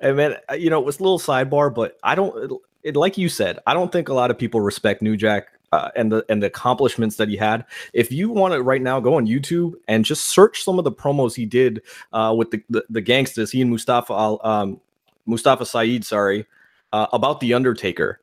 [0.00, 3.16] And man, uh, you know, it was a little sidebar, but I don't it, like
[3.16, 6.24] you said, I don't think a lot of people respect New Jack uh, and the
[6.28, 7.64] and the accomplishments that he had.
[7.92, 10.92] If you want to right now go on YouTube and just search some of the
[10.92, 11.82] promos he did
[12.12, 14.80] uh, with the, the the Gangstas, he and Mustafa Al, um,
[15.26, 16.46] Mustafa Saed, sorry,
[16.92, 18.20] uh, about the Undertaker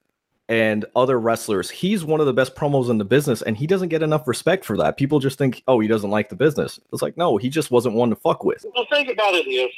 [0.48, 1.70] and other wrestlers.
[1.70, 4.66] He's one of the best promos in the business, and he doesn't get enough respect
[4.66, 4.98] for that.
[4.98, 6.80] People just think, oh, he doesn't like the business.
[6.92, 8.62] It's like, no, he just wasn't one to fuck with.
[8.62, 9.72] The thing about it is,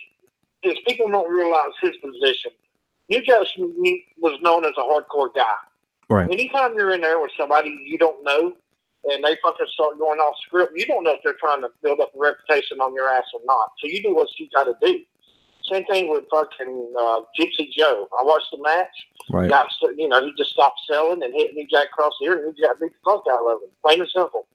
[0.63, 2.51] is people don't realize his position.
[3.09, 3.45] New Jack
[4.17, 5.53] was known as a hardcore guy.
[6.09, 6.29] Right.
[6.31, 8.53] Anytime you're in there with somebody you don't know,
[9.05, 11.99] and they fucking start going off script, you don't know if they're trying to build
[11.99, 13.71] up a reputation on your ass or not.
[13.79, 14.99] So you do what you got to do.
[15.71, 18.07] Same thing with fucking uh, Gypsy Joe.
[18.19, 18.95] I watched the match.
[19.29, 19.49] Right.
[19.49, 22.45] Got, you know, he just stopped selling and hit New Jack across the ear, and
[22.45, 23.69] New Jack beat the fuck out of him.
[23.81, 24.45] Plain and simple.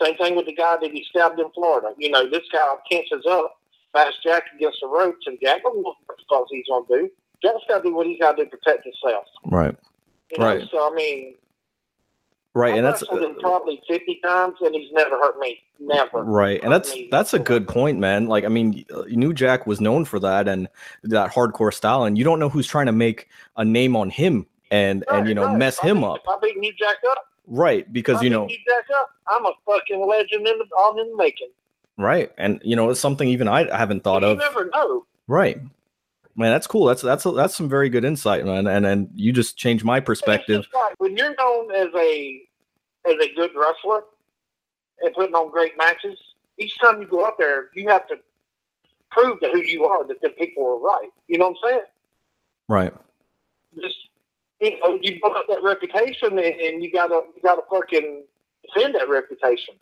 [0.00, 1.92] Same thing with the guy that he stabbed in Florida.
[1.98, 3.58] You know, this guy tenses up,
[3.92, 6.98] fast Jack against the ropes, and Jack don't know what the fuck he's going to
[7.02, 7.10] do.
[7.42, 9.24] Jack's got to do what he's got to do to protect himself.
[9.44, 9.76] Right.
[10.32, 10.46] You know?
[10.46, 10.68] Right.
[10.70, 11.34] So, I mean,
[12.54, 12.72] Right.
[12.72, 15.58] I've And that's him probably 50 times, and he's never hurt me.
[15.80, 16.22] Never.
[16.22, 18.26] Right, and that's mean, that's a good point, man.
[18.26, 20.68] Like, I mean, New Jack was known for that and
[21.02, 24.46] that hardcore style, and you don't know who's trying to make a name on him
[24.70, 25.56] and and you know right.
[25.56, 27.90] mess I him beat- up, I beat New Jack up, right?
[27.90, 30.98] Because if you I know, New Jack up, I'm a fucking legend in the, on
[31.00, 31.48] in the making.
[31.96, 34.38] right, and you know, it's something even I haven't thought you of.
[34.38, 35.06] never know.
[35.26, 35.58] Right,
[36.36, 36.86] man, that's cool.
[36.86, 38.66] That's that's that's some very good insight, man.
[38.66, 40.66] And and you just changed my perspective.
[40.98, 42.42] when you're known as a
[43.06, 44.04] as a good wrestler
[45.00, 46.18] and putting on great matches,
[46.58, 48.16] each time you go out there, you have to
[49.10, 51.10] prove to who you are that the people are right.
[51.28, 51.84] You know what I'm saying?
[52.68, 52.92] Right,
[53.80, 53.96] Just
[54.60, 58.24] you know, you build up that reputation, and, and you gotta you gotta fucking
[58.64, 59.74] defend that reputation.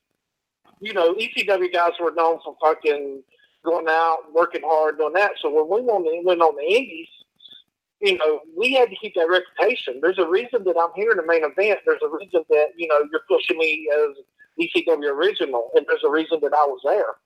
[0.80, 3.22] You know, ECW guys were known for fucking
[3.64, 5.32] going out, working hard, doing that.
[5.40, 7.08] So when we went on, went on the Indies,
[8.00, 10.00] you know, we had to keep that reputation.
[10.00, 11.80] There's a reason that I'm here in the main event.
[11.84, 14.16] There's a reason that, you know, you're pushing me as
[14.58, 17.16] ECW original, and there's a reason that I was there.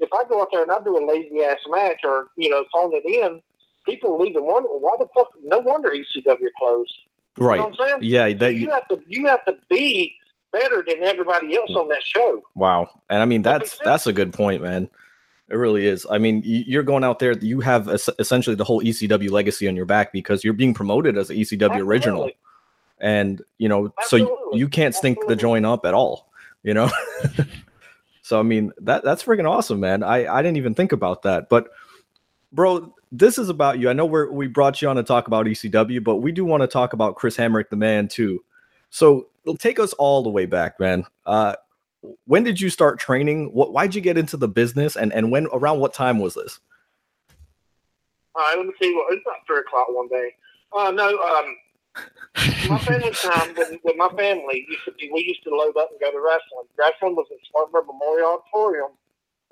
[0.00, 2.64] If I go out there and I do a lazy ass match or, you know,
[2.72, 3.40] phone it in,
[3.86, 5.28] people leave and wonder, why the fuck?
[5.42, 6.92] No wonder ECW closed.
[7.38, 7.98] You right, know what I'm saying?
[8.02, 8.32] yeah.
[8.32, 10.16] That you have to you have to be
[10.52, 12.42] better than everybody else on that show.
[12.54, 12.88] Wow.
[13.10, 13.82] And I mean, that's sense.
[13.84, 14.88] that's a good point, man.
[15.48, 16.06] It really is.
[16.10, 19.86] I mean, you're going out there, you have essentially the whole ECW legacy on your
[19.86, 22.30] back because you're being promoted as an ECW original.
[22.98, 24.16] And, you know, so
[24.52, 25.42] you, can't stink the Absolutely.
[25.42, 26.32] joint up at all,
[26.64, 26.90] you know?
[28.22, 30.02] so, I mean, that that's freaking awesome, man.
[30.02, 31.48] I, I didn't even think about that.
[31.48, 31.68] But,
[32.50, 33.88] bro, this is about you.
[33.88, 36.62] I know we're, we brought you on to talk about ECW, but we do want
[36.62, 38.42] to talk about Chris Hamrick, the man, too.
[38.90, 39.28] So,
[39.58, 41.04] take us all the way back, man.
[41.24, 41.54] Uh,
[42.24, 43.52] when did you start training?
[43.52, 46.60] What why'd you get into the business and and when around what time was this?
[48.34, 48.94] All right, let me see.
[48.94, 50.34] What it's about three o'clock one day.
[50.76, 51.56] Uh, no, um,
[52.68, 55.10] my family time with, my family used to be.
[55.12, 56.68] We used to load up and go to wrestling.
[56.78, 58.90] Wrestling was at Spartanburg Memorial Auditorium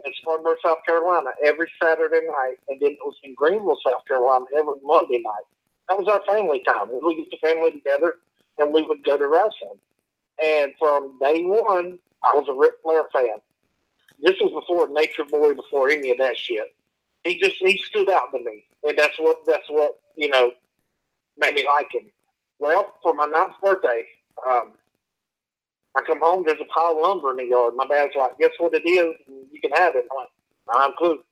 [0.04, 4.44] in Spartanburg, South Carolina, every Saturday night, and then it was in Greenville, South Carolina,
[4.56, 5.46] every Monday night.
[5.88, 6.88] That was our family time.
[6.92, 8.16] We would get the family together
[8.58, 9.78] and we would go to wrestling.
[10.42, 13.38] And from day one, I was a Ric Flair fan.
[14.20, 16.74] This was before Nature Boy, before any of that shit.
[17.24, 20.52] He just he stood out to me, and that's what that's what you know
[21.36, 22.10] made me like him.
[22.58, 24.04] Well, for my ninth birthday,
[24.48, 24.72] um,
[25.96, 26.44] I come home.
[26.46, 27.74] There's a pile of lumber in the yard.
[27.76, 29.14] My dad's like, "Guess what it is?
[29.50, 30.28] You can have it." I'm like,
[30.74, 31.22] "I have a clue."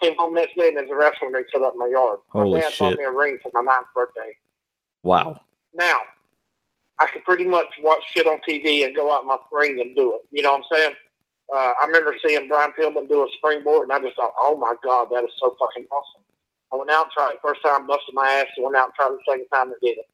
[0.00, 2.18] Came home next day and there's a wrestling ring set up in my yard.
[2.28, 4.36] Holy my dad bought me a ring for my ninth birthday.
[5.02, 5.40] Wow.
[5.72, 6.00] Now,
[6.98, 10.14] I could pretty much watch shit on TV and go out my ring and do
[10.14, 10.22] it.
[10.30, 10.94] You know what I'm saying?
[11.54, 14.74] Uh, I remember seeing Brian Pillman do a springboard, and I just thought, oh my
[14.82, 16.22] God, that is so fucking awesome.
[16.72, 18.94] I went out and tried it first time, busted my ass, and went out and
[18.94, 20.08] tried it the second time and did it.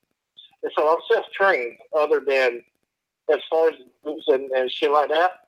[0.62, 2.62] And so I'm self trained, other than
[3.32, 5.46] as far as moves and, and shit like that.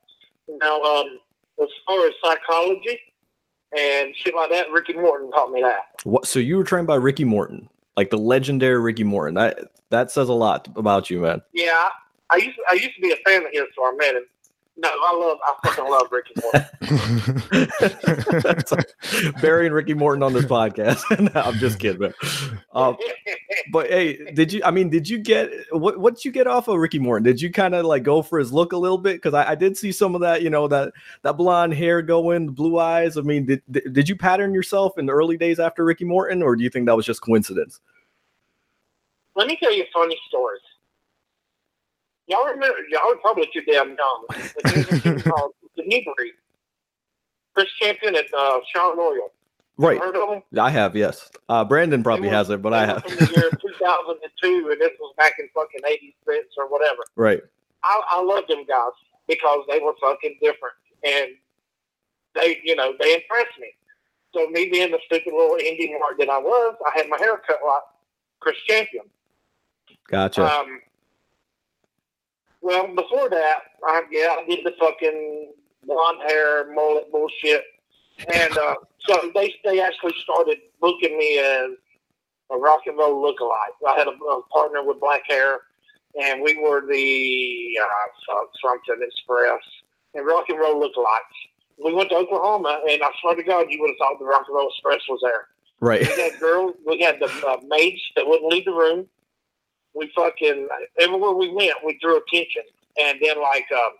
[0.48, 1.18] Now, um,
[1.62, 2.98] as far as psychology
[3.76, 6.00] and shit like that, Ricky Morton taught me that.
[6.04, 9.34] What so you were trained by Ricky Morton, like the legendary Ricky Morton.
[9.34, 9.58] That
[9.90, 11.42] that says a lot about you, man.
[11.52, 11.88] Yeah,
[12.30, 14.24] I, used I used to be a fan of his, so I met him.
[14.76, 16.64] No, I love I fucking love Ricky Morton.
[18.42, 18.72] That's
[19.40, 21.02] burying Ricky Morton on this podcast.
[21.34, 22.14] No, I'm just kidding, man.
[22.72, 22.96] Um,
[23.72, 24.60] but hey, did you?
[24.64, 25.98] I mean, did you get what?
[25.98, 27.22] What did you get off of Ricky Morton?
[27.22, 29.14] Did you kind of like go for his look a little bit?
[29.16, 30.42] Because I, I did see some of that.
[30.42, 33.16] You know that that blonde hair going, the blue eyes.
[33.16, 36.42] I mean, did did did you pattern yourself in the early days after Ricky Morton,
[36.42, 37.80] or do you think that was just coincidence?
[39.36, 40.58] Let me tell you a funny story.
[42.26, 42.76] Y'all remember?
[42.90, 44.24] Y'all are probably too damn young.
[44.28, 46.32] But There's a team called the New Breed.
[47.54, 49.30] Chris Champion and uh, Sean Royal.
[49.76, 50.42] Right, Heard of them?
[50.60, 50.94] I have.
[50.96, 53.02] Yes, uh, Brandon probably were- has it, but I have.
[53.04, 57.02] From the year 2002, and this was back in fucking 80s Brits or whatever.
[57.16, 57.40] right.
[57.82, 58.92] I, I love them guys
[59.28, 61.32] because they were fucking different, and
[62.34, 63.68] they, you know, they impressed me.
[64.32, 67.36] So me being the stupid little indie mark that I was, I had my hair
[67.46, 67.82] cut like
[68.40, 69.04] Chris Champion.
[70.08, 70.44] Gotcha.
[70.44, 70.80] Um,
[72.64, 75.52] well, before that, I, yeah, I did the fucking
[75.86, 77.62] blonde hair mullet bullshit,
[78.32, 81.72] and uh, so they they actually started booking me as
[82.50, 83.76] a rock and roll lookalike.
[83.86, 85.60] I had a, a partner with black hair,
[86.18, 89.60] and we were the uh, something express
[90.14, 91.84] and rock and roll lookalikes.
[91.84, 94.44] We went to Oklahoma, and I swear to God, you would have thought the rock
[94.48, 95.48] and roll express was there.
[95.80, 96.00] Right.
[96.00, 99.06] We had girls, we had the uh, maids that wouldn't leave the room.
[99.94, 102.62] We fucking everywhere we went, we drew attention.
[103.00, 103.92] And then, like um,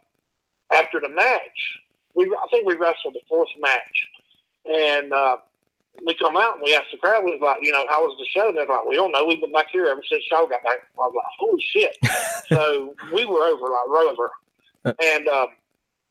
[0.72, 1.80] after the match,
[2.14, 4.08] we I think we wrestled the fourth match,
[4.66, 5.36] and uh,
[6.04, 8.16] we come out and we asked the crowd, we was like, you know, how was
[8.18, 8.48] the show?
[8.48, 9.24] And they're like, we don't know.
[9.24, 10.78] We've been back here ever since show got back.
[10.98, 11.96] I was like, holy shit.
[12.48, 14.30] so we were over like Rover.
[14.84, 15.46] And um,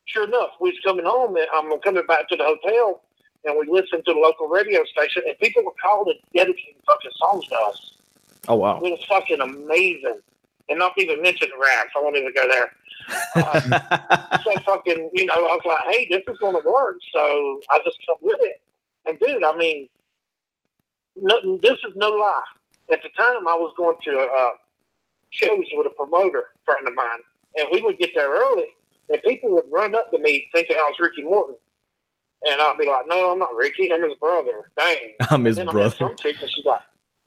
[0.05, 3.01] sure enough, we was coming home and I'm coming back to the hotel
[3.45, 7.11] and we listened to the local radio station and people were calling and dedicating fucking
[7.17, 7.93] songs to us.
[8.47, 8.77] Oh wow.
[8.83, 10.19] It was fucking amazing.
[10.69, 11.91] And not even mention the raps.
[11.95, 12.71] I won't even go there.
[13.35, 16.97] Uh, so fucking, you know, I was like, hey, this is going to work.
[17.13, 18.61] So I just come with it.
[19.05, 19.89] And dude, I mean,
[21.17, 22.41] no, this is no lie.
[22.91, 24.49] At the time, I was going to uh,
[25.31, 27.19] shows with a promoter friend of mine,
[27.57, 28.67] and we would get there early,
[29.09, 31.55] and people would run up to me thinking I was Ricky Morton.
[32.45, 33.91] And I'd be like, no, I'm not Ricky.
[33.93, 34.69] I'm his brother.
[34.77, 35.13] Dang.
[35.29, 35.95] I'm his And then I brother.
[35.95, 36.81] some chick, and she's like,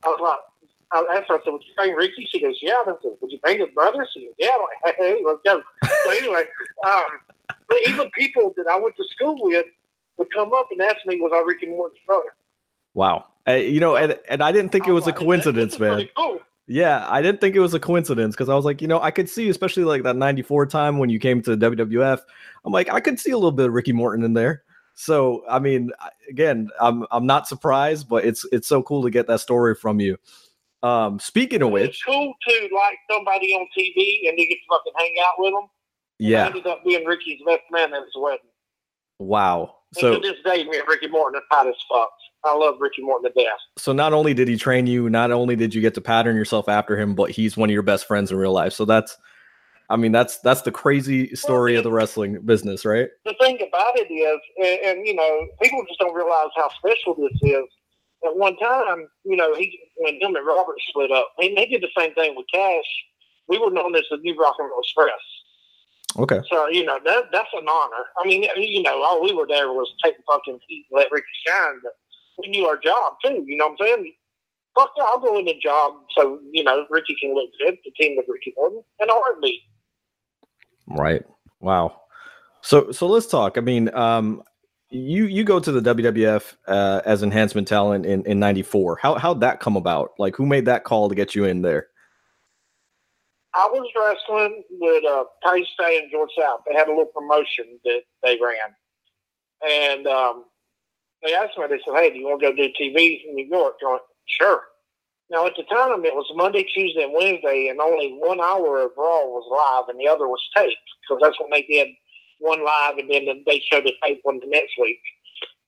[0.05, 0.39] I was like,
[0.93, 2.29] I asked her, I said, would you bring Ricky?
[2.31, 2.75] She goes, yeah.
[2.87, 4.07] I said, would you bring his brother?
[4.13, 4.51] She goes, yeah.
[4.55, 5.63] I'm like, hey, let's go.
[6.05, 6.45] So anyway,
[6.87, 7.05] um,
[7.69, 9.67] but even people that I went to school with
[10.19, 12.35] would come up and ask me, was I Ricky Morton's brother?
[12.95, 13.27] Wow.
[13.49, 16.09] Uh, you know, and, and I didn't think it was a coincidence, man.
[16.17, 16.41] Cool.
[16.69, 19.13] Yeah, I didn't think it was a coincidence because I was like, you know, I
[19.13, 22.21] could see, especially like that 94 time when you came to the WWF.
[22.65, 24.65] I'm like, I could see a little bit of Ricky Morton in there.
[24.95, 25.93] So, I mean,
[26.29, 30.01] again, I'm I'm not surprised, but it's it's so cool to get that story from
[30.01, 30.17] you.
[30.83, 34.67] Um, speaking of which, It's cool to like somebody on TV and you get to
[34.71, 35.69] fucking hang out with them.
[36.19, 38.39] Yeah, I ended up being Ricky's best man at his wedding.
[39.19, 39.75] wow.
[39.95, 42.11] And So to this day, me and Ricky Morton are tight as fuck.
[42.45, 43.59] I love Ricky Morton to death.
[43.77, 46.69] so not only did he train you, not only did you get to pattern yourself
[46.69, 48.73] after him, but he's one of your best friends in real life.
[48.73, 49.17] So that's
[49.89, 53.09] I mean, that's that's the crazy story of the wrestling business, right?
[53.25, 57.15] the thing about it is, and, and you know, people just don't realize how special
[57.15, 57.65] this is.
[58.25, 61.83] At one time, you know, he when him and Robert split up, he, he did
[61.83, 62.85] the same thing with Kash.
[63.49, 65.21] We were known as the New Rock and Roll Express.
[66.19, 66.41] Okay.
[66.51, 68.05] So you know that that's an honor.
[68.19, 71.27] I mean, you know, all we were there was take fucking heat and let Ricky
[71.47, 71.81] shine.
[71.83, 71.93] But
[72.39, 73.45] we knew our job too.
[73.47, 74.13] You know what I'm saying?
[74.75, 77.77] Fuck yeah, I'll go in the job so you know Ricky can look good.
[77.85, 79.61] The team with Ricky Morton and R&B.
[80.89, 81.23] Right.
[81.61, 82.01] Wow.
[82.63, 83.59] So so let's talk.
[83.59, 84.43] I mean, um
[84.91, 88.99] you you go to the WWF uh, as enhancement talent in in 94.
[89.03, 90.13] How how'd that come about?
[90.19, 91.89] Like who made that call to get you in there?
[93.57, 96.61] I was wrestling with uh, Stay and George South.
[96.67, 98.77] They had a little promotion that they ran.
[99.67, 100.45] And um,
[101.23, 103.47] they asked me, they said, hey, do you want to go do TV in New
[103.47, 103.77] York?
[103.83, 104.61] I went, sure.
[105.31, 108.91] Now, at the time, it was Monday, Tuesday, and Wednesday, and only one hour of
[108.97, 110.77] Raw was live, and the other was taped.
[111.09, 111.89] Because that's when they did
[112.41, 115.01] one live, and then they showed the tape one the next week.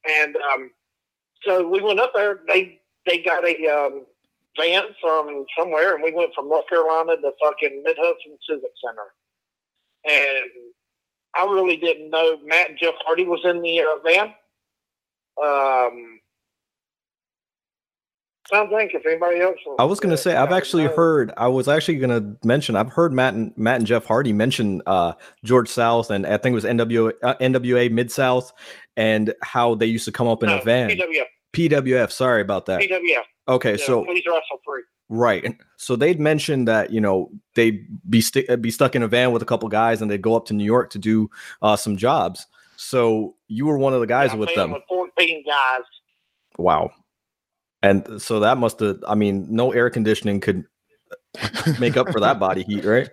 [0.09, 0.70] And um,
[1.42, 2.40] so we went up there.
[2.48, 4.07] They they got a um,
[4.59, 9.09] van from somewhere, and we went from North Carolina to fucking Mid Hudson Civic Center.
[10.04, 10.50] And
[11.37, 14.35] I really didn't know Matt and Jeff Hardy was in the uh, van.
[15.42, 16.17] Um,
[18.53, 19.57] I don't if anybody else.
[19.79, 21.33] I was gonna say I've actually heard.
[21.37, 22.77] I was actually gonna mention.
[22.77, 25.13] I've heard Matt and Matt and Jeff Hardy mention uh,
[25.45, 28.53] George South and I think it was NWA uh, NWA Mid South
[28.97, 30.91] and how they used to come up in No, a van.
[30.91, 31.25] PWF.
[31.53, 32.11] PWF.
[32.11, 32.81] Sorry about that.
[32.81, 33.23] PWF.
[33.49, 34.83] Okay, Yeah, so please wrestle free.
[35.11, 35.57] Right.
[35.79, 39.43] So they'd mentioned that you know they'd be st- be stuck in a van with
[39.43, 41.31] a couple guys and they'd go up to New York to do
[41.63, 42.47] uh, some jobs.
[42.77, 44.73] So you were one of the guys Yeah, with them.
[44.73, 45.83] With 14 guys.
[46.59, 46.91] Wow.
[47.83, 48.99] And so that must have.
[49.07, 50.64] I mean, no air conditioning could
[51.79, 53.09] make up for that body heat, right?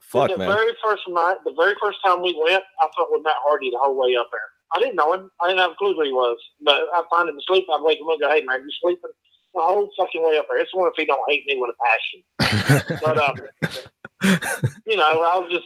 [0.00, 0.48] Fuck, the man.
[0.48, 3.78] very first night, the very first time we went, I felt with Matt Hardy the
[3.80, 4.40] whole way up there.
[4.74, 5.30] I didn't know him.
[5.40, 6.36] I didn't have a clue who he was.
[6.62, 7.66] But I'd find him asleep.
[7.72, 9.10] I'd wake him up and go, hey, man, you sleeping?
[9.54, 10.58] The whole fucking way up there.
[10.60, 12.98] It's one if he don't hate me with a passion.
[13.02, 13.36] But, um,
[14.86, 15.64] you know, I was just,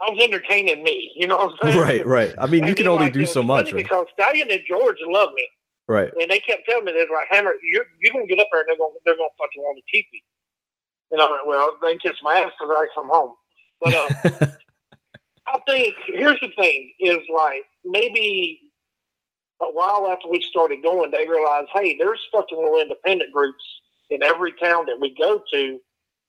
[0.00, 1.12] I was entertaining me.
[1.14, 1.80] You know what I'm saying?
[1.80, 2.34] right, right.
[2.38, 3.82] I mean, you And can then, only like, do so much, right?
[3.84, 5.46] Because Stallion and George love me.
[5.88, 6.12] Right.
[6.20, 8.60] And they kept telling me, they're like, Hammer, you're, you're going to get up there
[8.60, 10.20] and they're going to they're gonna fucking want to keep you.
[11.10, 13.34] And I went, well, they kiss my ass because I come home.
[13.80, 14.46] But uh,
[15.46, 18.60] I think, here's the thing, is like maybe
[19.60, 23.62] a while after we started going, they realized, hey, there's fucking little independent groups
[24.10, 25.78] in every town that we go to.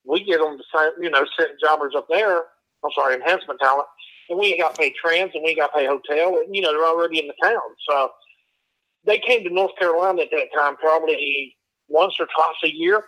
[0.05, 2.43] We get them the same, you know, sent jobbers up there.
[2.83, 3.87] I'm sorry, enhancement talent.
[4.29, 6.39] And we ain't got to pay trans and we ain't got to pay hotel.
[6.39, 7.61] And, you know, they're already in the town.
[7.89, 8.09] So
[9.05, 11.55] they came to North Carolina at that time probably
[11.87, 13.03] once or twice a year.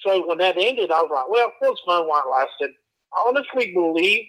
[0.00, 2.74] So when that ended, I was like, well, it was fun while it lasted.
[3.12, 4.26] I honestly believe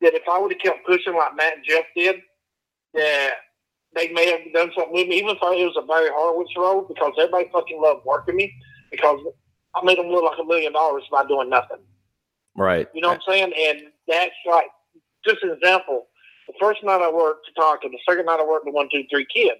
[0.00, 2.16] that if I would have kept pushing like Matt and Jeff did,
[2.94, 3.32] that
[3.94, 6.82] they may have done something with me, even if it was a Barry Horowitz role,
[6.82, 8.52] because everybody fucking loved working me
[8.90, 9.20] because
[9.74, 11.78] I made them look like a million dollars by doing nothing.
[12.56, 12.88] Right.
[12.94, 13.52] You know what I'm saying?
[13.56, 14.66] And that's like
[15.26, 16.06] just an example.
[16.48, 18.88] The first night I worked to talk, and the second night I worked the one,
[18.90, 19.58] two, three kid.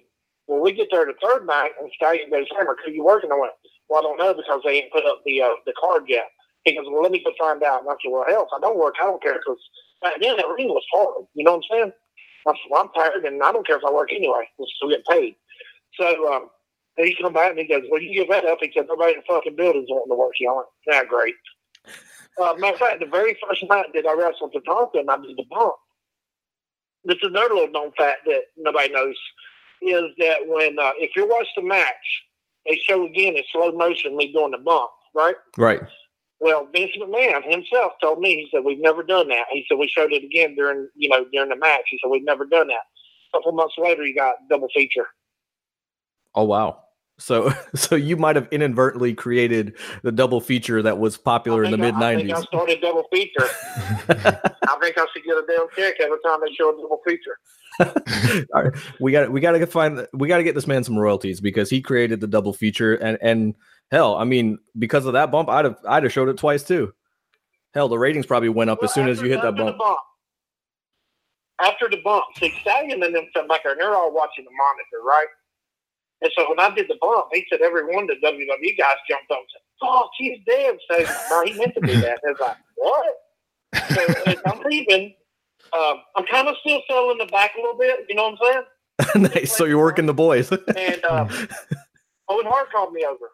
[0.49, 3.29] Well, we get there the third night, and Stallion goes, Hammer, who you working?
[3.29, 3.53] Went,
[3.87, 6.25] well, I don't know because they ain't put up the uh, the card yet.
[6.65, 7.81] He goes, well, let me go find out.
[7.81, 9.61] And I said, well, hell, I don't work, I don't care because
[10.01, 11.27] back then that ring was hard.
[11.35, 11.93] You know what I'm saying?
[12.47, 14.49] I said, well, I'm tired, and I don't care if I work anyway.
[14.57, 15.35] We'll still get paid.
[15.99, 16.49] So um,
[16.97, 18.57] then he come back and he goes, well, you give that up.
[18.59, 20.33] He said, nobody in the fucking building's wanting to work.
[20.39, 21.35] You went, yeah, great.
[22.41, 25.37] Uh, matter of fact, the very first night that I wrestled Tatanka and I did
[25.37, 25.75] the bump,
[27.05, 29.15] this is another little known fact that nobody knows,
[29.81, 32.23] is that when, uh, if you watch the match,
[32.65, 35.35] they show again in slow motion me doing the bump, right?
[35.57, 35.81] Right.
[36.41, 39.45] Well, Vince McMahon himself told me, he said, we've never done that.
[39.51, 41.81] He said, we showed it again during, you know, during the match.
[41.89, 42.83] He said, we've never done that.
[43.33, 45.07] A couple months later, he got double feature.
[46.35, 46.83] Oh wow.
[47.19, 51.77] So so you might have inadvertently created the double feature that was popular in the
[51.77, 52.01] mid '90s.
[52.01, 53.47] I think I started double feature.
[54.09, 57.37] I think I should get a damn check every time they show a double feature.
[58.53, 60.97] All right, we got we got to find we got to get this man some
[60.97, 63.55] royalties because he created the double feature and and
[63.91, 66.93] hell, I mean because of that bump, I'd have I'd have showed it twice too.
[67.73, 69.99] Hell, the ratings probably went up as soon as you hit that the bump.
[71.61, 74.51] After the bump, see, Stallion and them come back there, and they're all watching the
[74.51, 75.27] monitor, right?
[76.21, 78.95] And so when I did the bump, he said every one of the WWE guys
[79.09, 82.19] jumped up and said, "Fuck, he's dead." So no, he meant to do that.
[82.23, 83.15] And it's like what?
[83.89, 85.13] So as I'm leaving,
[85.73, 88.05] um, I'm kind of still selling the back a little bit.
[88.09, 88.63] You know what I'm
[89.15, 89.31] saying?
[89.33, 89.55] nice.
[89.55, 90.51] So you're working the boys.
[90.51, 91.29] And um,
[92.29, 93.31] Owen Hart called me over.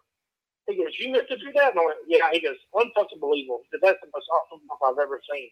[0.67, 3.62] He goes, "You meant to do that?" And I went, "Yeah." He goes, "Unfucking believable.
[3.82, 5.50] That's the most awesome bump I've ever seen."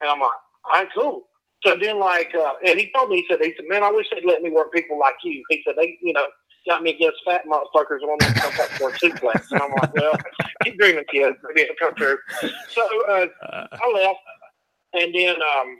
[0.00, 0.30] And I'm like,
[0.64, 1.26] "All right, cool."
[1.64, 4.06] So then, like, uh, and he told me, he said, "He said, man, I wish
[4.10, 6.26] they'd let me work people like you." He said, "They, you know."
[6.66, 9.50] Got me against fat motherfuckers want me to come up for a suplex.
[9.50, 10.12] And I'm like, well,
[10.64, 11.34] keep dreaming, kid.
[11.48, 12.18] Maybe it'll come true.
[12.68, 13.26] So uh,
[13.72, 14.18] I left.
[14.92, 15.78] And then um,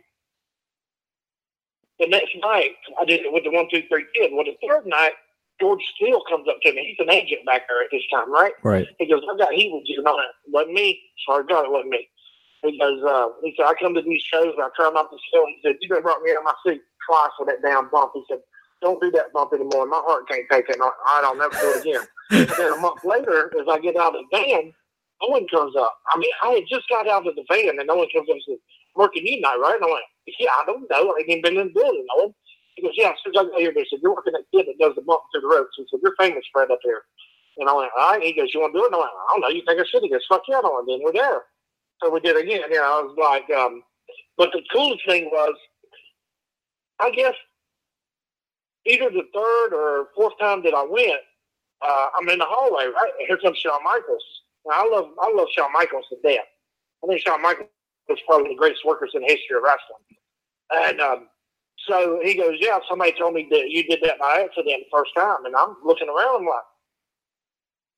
[1.99, 4.31] the next night, I did it with the one, two, three kid.
[4.33, 5.13] Well, the third night,
[5.61, 6.97] George Steele comes up to me.
[6.97, 8.53] He's an agent back there at this time, right?
[8.63, 8.89] right.
[8.99, 10.33] He goes, I got with you tonight.
[10.47, 10.99] It wasn't me.
[11.27, 12.09] Sorry, God, it wasn't me.
[12.63, 15.17] He goes, uh, he said, I come to these shows and I try not to
[15.29, 15.45] steal.
[15.47, 18.13] He said, you done brought me out of my seat twice with that damn bump.
[18.15, 18.41] He said,
[18.81, 19.87] don't do that bump anymore.
[19.87, 20.81] My heart can't take it.
[20.81, 22.07] All right, I'll never do it again.
[22.31, 24.73] and then a month later, as I get out of the van,
[25.23, 25.95] Owen comes up.
[26.13, 28.45] I mean, I had just got out of the van and Owen comes up and
[28.49, 28.59] says,
[28.97, 29.77] working you night, right?
[29.77, 30.05] And I went,
[30.39, 31.13] yeah, I don't know.
[31.13, 32.35] I ain't even been in the building, Owen.
[32.77, 34.67] He goes, yeah, as soon as I got here, they said, you're working that kid
[34.67, 35.77] that does the bump through the ropes.
[35.77, 37.03] He said, you're famous, Fred, up here.
[37.59, 38.23] And I went, all right.
[38.23, 38.93] He goes, you want to do it?
[38.93, 39.49] And I went, I don't know.
[39.49, 40.03] You think I should?
[40.03, 41.05] He goes, fuck yeah, I don't want to.
[41.05, 41.43] We're there.
[42.03, 42.63] So we did it again.
[42.71, 43.83] Know, I was like, um,
[44.39, 45.55] but the coolest thing was,
[47.01, 47.35] I guess,
[48.87, 51.21] either the third or fourth time that I went,
[51.83, 53.13] uh, I'm in the hallway, right?
[53.27, 54.25] Here comes Shawn Michaels.
[54.67, 56.45] Now, I love, I love Shawn Michaels to death.
[57.03, 57.69] I think Shawn Michaels
[58.09, 60.05] is probably the greatest workers in the history of wrestling.
[60.73, 61.29] And um,
[61.89, 65.13] so he goes, yeah, somebody told me that you did that by accident the first
[65.17, 65.45] time.
[65.45, 66.69] And I'm looking around, I'm like,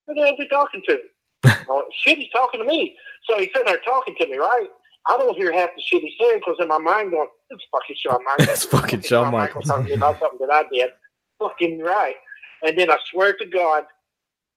[0.06, 0.98] who the hell is he talking to?
[1.68, 2.96] oh, shit, he's talking to me.
[3.28, 4.68] So he's sitting there talking to me, right?
[5.08, 7.96] I don't hear half the shit he's saying because in my mind going, it's fucking
[7.98, 8.48] Shawn Michaels.
[8.48, 9.66] It's fucking Shawn Michaels.
[9.66, 10.90] talking to me about something that I did.
[11.38, 12.14] Fucking right.
[12.62, 13.84] And then I swear to God,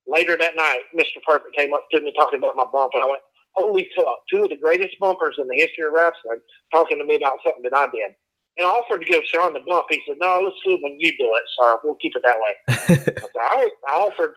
[0.08, 1.22] later that night, Mr.
[1.26, 3.22] Perfect came up to me talking about my bump, and I went,
[3.54, 6.40] holy fuck, two of the greatest bumpers in the history of wrestling
[6.72, 8.12] talking to me about something that I did.
[8.58, 9.88] And I offered to give Shawn the bump.
[9.90, 11.78] He said, no, let's do it when you do it, sir.
[11.84, 12.54] We'll keep it that way.
[12.70, 13.72] I said, all right.
[13.90, 14.36] I offered.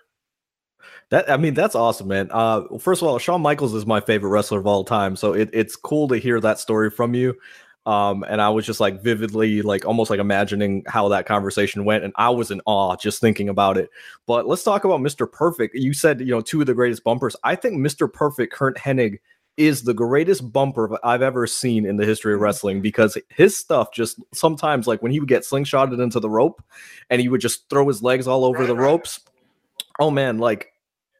[1.10, 2.28] That I mean, that's awesome, man.
[2.30, 5.50] Uh, first of all, Shawn Michaels is my favorite wrestler of all time, so it,
[5.52, 7.34] it's cool to hear that story from you.
[7.86, 12.04] Um, and I was just like vividly, like almost like imagining how that conversation went,
[12.04, 13.88] and I was in awe just thinking about it.
[14.26, 15.30] But let's talk about Mr.
[15.30, 15.74] Perfect.
[15.74, 17.34] You said you know two of the greatest bumpers.
[17.44, 18.12] I think Mr.
[18.12, 19.18] Perfect, Curt Hennig,
[19.58, 23.92] is the greatest bumper I've ever seen in the history of wrestling because his stuff
[23.92, 26.62] just sometimes like when he would get slingshotted into the rope
[27.10, 29.20] and he would just throw his legs all over the ropes.
[29.98, 30.72] Oh man, like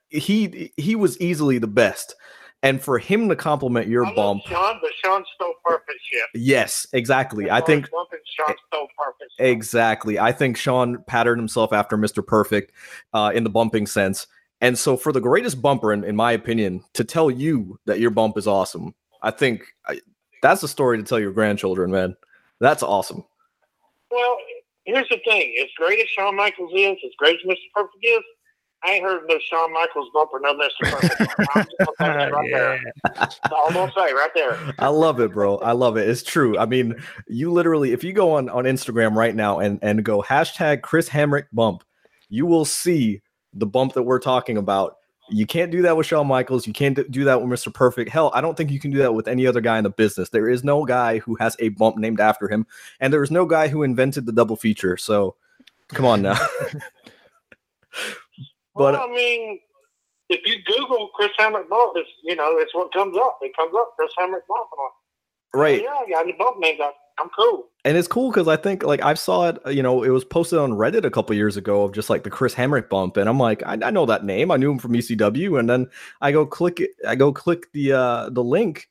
[0.08, 2.14] he he was easily the best.
[2.62, 6.24] And for him to compliment your I bump, Shawn, but Shawn stole perfect shit.
[6.34, 7.48] yes, exactly.
[7.48, 9.48] I think Bumping Shawn stole perfect shit.
[9.48, 10.18] Exactly.
[10.18, 12.26] I think Shawn patterned himself after Mr.
[12.26, 12.72] Perfect
[13.14, 14.26] uh, in the bumping sense.
[14.60, 18.10] And so, for the greatest bumper, in, in my opinion, to tell you that your
[18.10, 20.00] bump is awesome, I think I,
[20.42, 22.16] that's a story to tell your grandchildren, man.
[22.58, 23.24] That's awesome.
[24.10, 24.36] Well,
[24.84, 27.70] here's the thing: as great as Shawn Michaels is, as great as Mr.
[27.72, 28.22] Perfect is,
[28.84, 30.90] I ain't heard no Shawn Michaels bump or no Mr.
[30.90, 31.20] Perfect.
[31.54, 32.80] I'm just gonna say that right there.
[33.52, 34.56] All I'm gonna say right there.
[34.78, 35.56] I love it, bro.
[35.58, 36.08] I love it.
[36.08, 36.56] It's true.
[36.58, 36.94] I mean,
[37.26, 41.08] you literally, if you go on on Instagram right now and and go hashtag Chris
[41.08, 41.82] Hamrick bump,
[42.28, 43.20] you will see
[43.52, 44.96] the bump that we're talking about.
[45.30, 46.66] You can't do that with Shawn Michaels.
[46.66, 47.74] You can't do that with Mr.
[47.74, 48.08] Perfect.
[48.10, 50.30] Hell, I don't think you can do that with any other guy in the business.
[50.30, 52.64] There is no guy who has a bump named after him,
[53.00, 54.96] and there is no guy who invented the double feature.
[54.96, 55.34] So,
[55.88, 56.38] come on now.
[58.78, 59.60] but well, I mean,
[60.28, 63.38] if you Google Chris Hamrick bump, it's you know it's what comes up.
[63.42, 64.68] It comes up Chris Hamrick bump.
[65.54, 66.78] I'm right, Yeah, got any bump names.
[66.82, 67.64] I- I'm cool.
[67.84, 70.60] and it's cool because I think like I saw it, you know, it was posted
[70.60, 73.40] on Reddit a couple years ago of just like the Chris Hamrick bump, and I'm
[73.40, 74.52] like, I, I know that name.
[74.52, 75.88] I knew him from ECW, and then
[76.20, 78.88] I go click it, I go click the uh the link,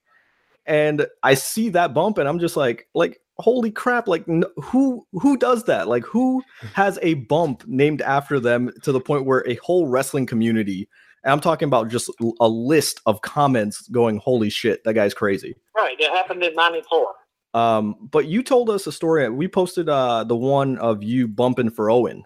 [0.65, 5.05] and I see that bump, and I'm just like, like holy crap, like n- who
[5.13, 5.87] who does that?
[5.87, 10.25] Like who has a bump named after them to the point where a whole wrestling
[10.25, 10.87] community,
[11.23, 12.09] and I'm talking about just
[12.39, 15.55] a list of comments going, holy shit, that guy's crazy.
[15.75, 15.95] Right.
[15.99, 17.13] It happened in '94.
[17.53, 19.27] Um, but you told us a story.
[19.29, 22.23] We posted uh the one of you bumping for Owen,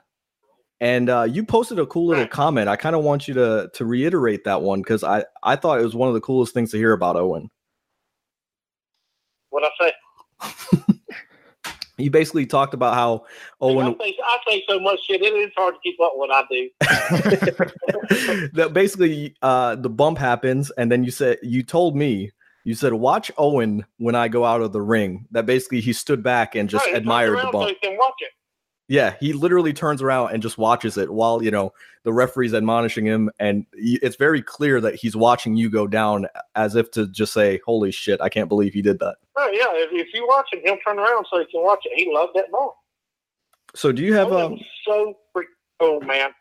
[0.80, 2.32] and uh, you posted a cool little Right.
[2.32, 2.68] comment.
[2.70, 5.84] I kind of want you to to reiterate that one because I I thought it
[5.84, 7.50] was one of the coolest things to hear about Owen.
[9.52, 9.94] What I say?
[12.02, 13.26] You basically talked about how
[13.60, 15.22] Owen I, say, I say so much shit.
[15.22, 16.70] It is hard to keep up what I do.
[18.54, 22.32] that basically uh the bump happens, and then you said you told me.
[22.64, 26.22] You said, "Watch Owen when I go out of the ring." That basically he stood
[26.22, 27.64] back and just Right, admired the bump.
[27.64, 28.30] So you can watch it.
[28.92, 31.72] Yeah, he literally turns around and just watches it while you know
[32.04, 36.76] the referee's admonishing him, and it's very clear that he's watching you go down, as
[36.76, 39.68] if to just say, "Holy shit, I can't believe he did that." Right, yeah.
[39.70, 41.94] If, if you watch it, he'll turn around so he can watch it.
[41.98, 42.84] He loved that ball.
[43.76, 44.60] So, do you have Oh, it um?
[44.86, 45.48] so freak.
[45.80, 46.32] Oh man,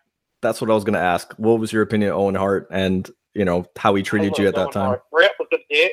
[0.43, 1.33] That's what I was gonna ask.
[1.35, 4.57] What was your opinion of Owen Hart, and you know how he treated you at
[4.57, 4.87] love that Owen time?
[4.87, 5.03] Hart.
[5.13, 5.93] Bret was a dick.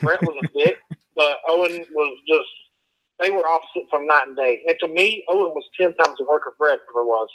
[0.00, 0.78] Bret was a dick,
[1.16, 2.48] but Owen was just.
[3.20, 4.62] They were opposite from night and day.
[4.66, 7.28] And to me, Owen was ten times the worker Bret ever was.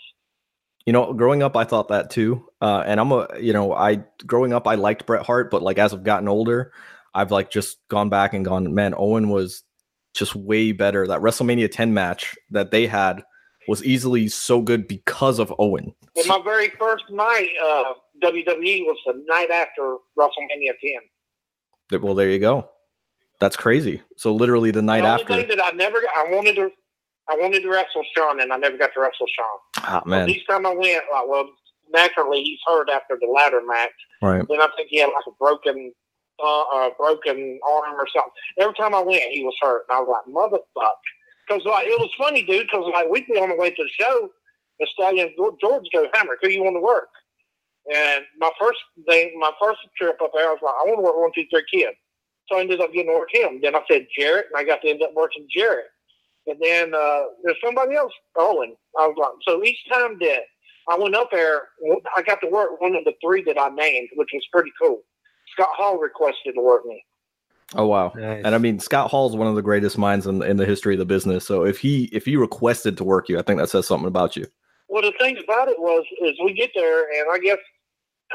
[0.86, 2.46] You know, growing up, I thought that too.
[2.62, 5.78] Uh, and I'm a, you know, I growing up, I liked Bret Hart, but like
[5.78, 6.74] as I've gotten older,
[7.14, 9.64] I've like just gone back and gone, man, Owen was
[10.14, 11.08] just way better.
[11.08, 13.24] That WrestleMania 10 match that they had
[13.68, 15.94] was easily so good because of Owen.
[16.16, 20.74] And my very first night uh, WWE was the night after WrestleMania
[21.92, 22.02] 10.
[22.02, 22.70] Well, there you go.
[23.40, 24.02] That's crazy.
[24.18, 25.36] So literally the night the only after.
[25.36, 26.70] thing that I never I wanted to,
[27.30, 29.60] I wanted to wrestle Shawn, and I never got to wrestle Shawn.
[29.78, 30.30] Ah, Man.
[30.30, 31.50] Each time I went, like, well,
[31.92, 33.92] naturally he's hurt after the ladder match.
[34.22, 34.46] Right.
[34.48, 35.94] Then I think he had like a broken,
[36.44, 38.32] uh, uh, broken arm or something.
[38.60, 40.92] Every time I went, he was hurt, and I was like, motherfucker.
[41.48, 42.68] Because like it was funny, dude.
[42.68, 44.30] Because like we'd be on the way to the show,
[44.80, 46.38] and Stallion George go hammer.
[46.42, 47.10] Who you want to work?
[47.94, 51.02] And my first thing, my first trip up there, I was like, I want to
[51.02, 51.96] work one, two, three kid.
[52.50, 53.60] So I ended up getting to work him.
[53.62, 55.86] Then I said Jarrett, and I got to end up working Jarrett.
[56.48, 58.76] And then uh, there's somebody else, Owen.
[58.98, 60.42] I was like, so each time that
[60.90, 61.70] I went up there,
[62.18, 65.02] I got to work one of the three that I named, which was pretty cool.
[65.54, 67.04] Scott Hall requested to work me.
[67.76, 68.12] Oh wow.
[68.16, 68.42] Nice.
[68.44, 70.96] And I mean, Scott Hall is one of the greatest minds in, in the history
[70.96, 71.46] of the business.
[71.46, 74.36] So if he if he requested to work you, I think that says something about
[74.36, 74.48] you.
[74.88, 77.60] Well, the thing about it was, is we get there, and I guess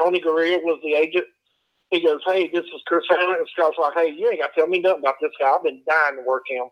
[0.01, 1.25] Tony Garea was the agent.
[1.95, 4.61] He goes, "Hey, this is Chris Hammer." And Scott's like, "Hey, you ain't got to
[4.61, 5.49] tell me nothing about this guy.
[5.49, 6.65] I've been dying to work him."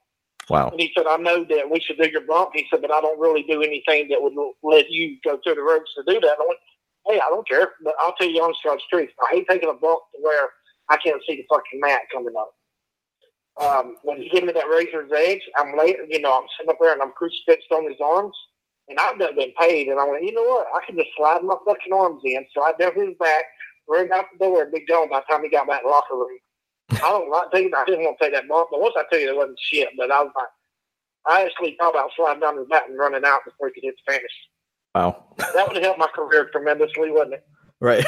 [0.50, 0.70] Wow.
[0.70, 3.02] And he said, "I know that we should do your bump." He said, "But I
[3.02, 6.38] don't really do anything that would let you go through the ropes to do that."
[6.40, 6.60] I went,
[7.08, 9.10] "Hey, I don't care, but I'll tell you on God's truth.
[9.22, 10.50] I hate taking a bump to where
[10.90, 12.54] I can't see the fucking mat coming up."
[13.62, 16.78] Um, when he gave me that razor's edge, I'm late, you know, I'm sitting up
[16.82, 18.36] there and I'm crucifixed on his arms,
[18.90, 20.68] and I've done been paid, and I went, you know what?
[20.74, 23.46] I can just slide my fucking arms in, slide down his back,
[23.88, 25.92] ran out the door, and be gone by the time he got back in the
[25.92, 26.38] locker room.
[26.92, 29.20] I don't like taking, I didn't want to take that bump, but once I tell
[29.20, 30.48] you it wasn't shit, but I was like,
[31.26, 33.96] I actually thought about sliding down his back and running out before he could hit
[34.06, 34.32] the finish.
[34.94, 35.26] Wow.
[35.38, 37.46] That would have helped my career tremendously, wouldn't it?
[37.80, 38.06] Right.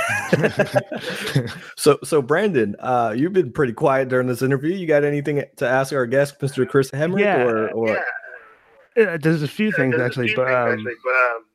[1.77, 4.73] so so Brandon, uh, you've been pretty quiet during this interview.
[4.75, 6.67] You got anything to ask our guest, Mr.
[6.67, 7.43] Chris Hamrick, Yeah.
[7.43, 8.03] or or
[8.95, 11.45] Yeah, there's a few things There's a actually, few but things, um, actually, but, um,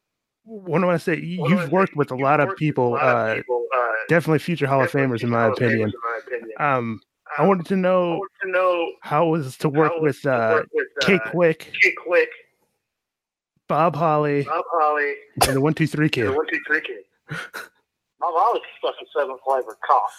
[0.45, 1.37] what do I want to say?
[1.37, 1.69] What You've say?
[1.69, 4.67] worked with a lot of worked people, a lot of uh, people, uh, definitely future
[4.67, 5.89] Hall of Famers in my Hall of Famers, opinion.
[5.89, 6.51] in my opinion.
[6.59, 7.01] Um,
[7.39, 10.17] I Um, wanted to know wanted to know how it was to work how with
[10.17, 12.29] was to uh, work with, uh, Kate Quick, Kate Quick,
[13.69, 15.15] Bob Holly, Bob Holly,
[15.47, 16.27] and the One Two Three and Kid.
[16.27, 17.05] the one, two, three kid.
[18.19, 20.11] Bob Holly's fucking seven flavored cock.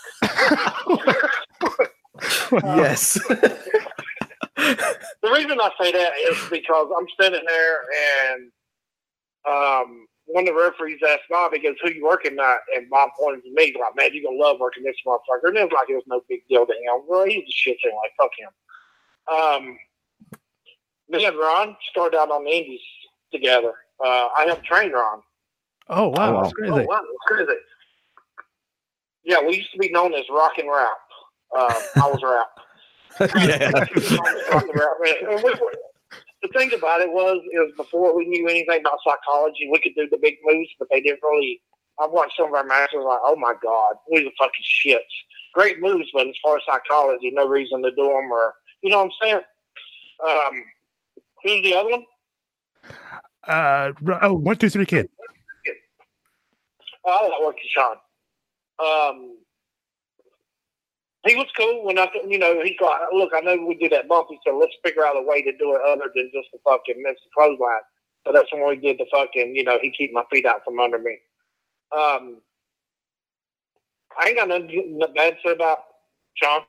[2.64, 3.20] yes.
[4.58, 7.78] The reason I say that is because I'm standing there
[8.34, 8.52] and
[9.48, 13.12] um, one of the referees asked Bob, he goes, "Who you working at?" And Bob
[13.20, 15.72] pointed to me, he's like, "Man, you're gonna love working this motherfucker." And it was
[15.74, 17.04] like it was no big deal to him.
[17.08, 17.96] Well, he's a shit thing.
[17.96, 18.50] Like fuck him.
[19.32, 19.78] Um,
[21.10, 22.82] me and Ron started out on the Indies
[23.32, 23.74] together.
[24.04, 25.22] Uh, I helped train Ron.
[25.90, 26.42] Oh wow, wow.
[26.44, 26.74] that's crazy.
[26.74, 27.60] Oh, wow, that's crazy.
[29.24, 30.98] Yeah, we used to be known as Rock and Rap.
[31.56, 32.48] Uh, I was Rap.
[33.36, 33.72] yeah.
[36.42, 40.08] the thing about it was, is before we knew anything about psychology, we could do
[40.10, 41.62] the big moves, but they didn't really.
[42.00, 45.00] I watched some of our matches, like, oh my god, we were fucking shits.
[45.54, 49.04] Great moves, but as far as psychology, no reason to do them, or you know
[49.04, 49.42] what I'm saying.
[50.28, 50.64] Um,
[51.44, 52.06] who's the other one?
[53.48, 55.10] Uh, oh, one, two, three, kid.
[57.04, 57.98] Oh, I like working Sean.
[58.80, 59.38] Um,
[61.26, 64.08] he was cool when I, you know, he's like, look, I know we do that
[64.08, 64.28] bump.
[64.30, 67.02] He said, let's figure out a way to do it other than just the fucking
[67.02, 67.86] miss the clothesline.
[68.26, 70.80] So that's when we did the fucking, you know, he keep my feet out from
[70.80, 71.18] under me.
[71.96, 72.42] Um,
[74.20, 75.80] I ain't got nothing bad to say about
[76.36, 76.62] Sean.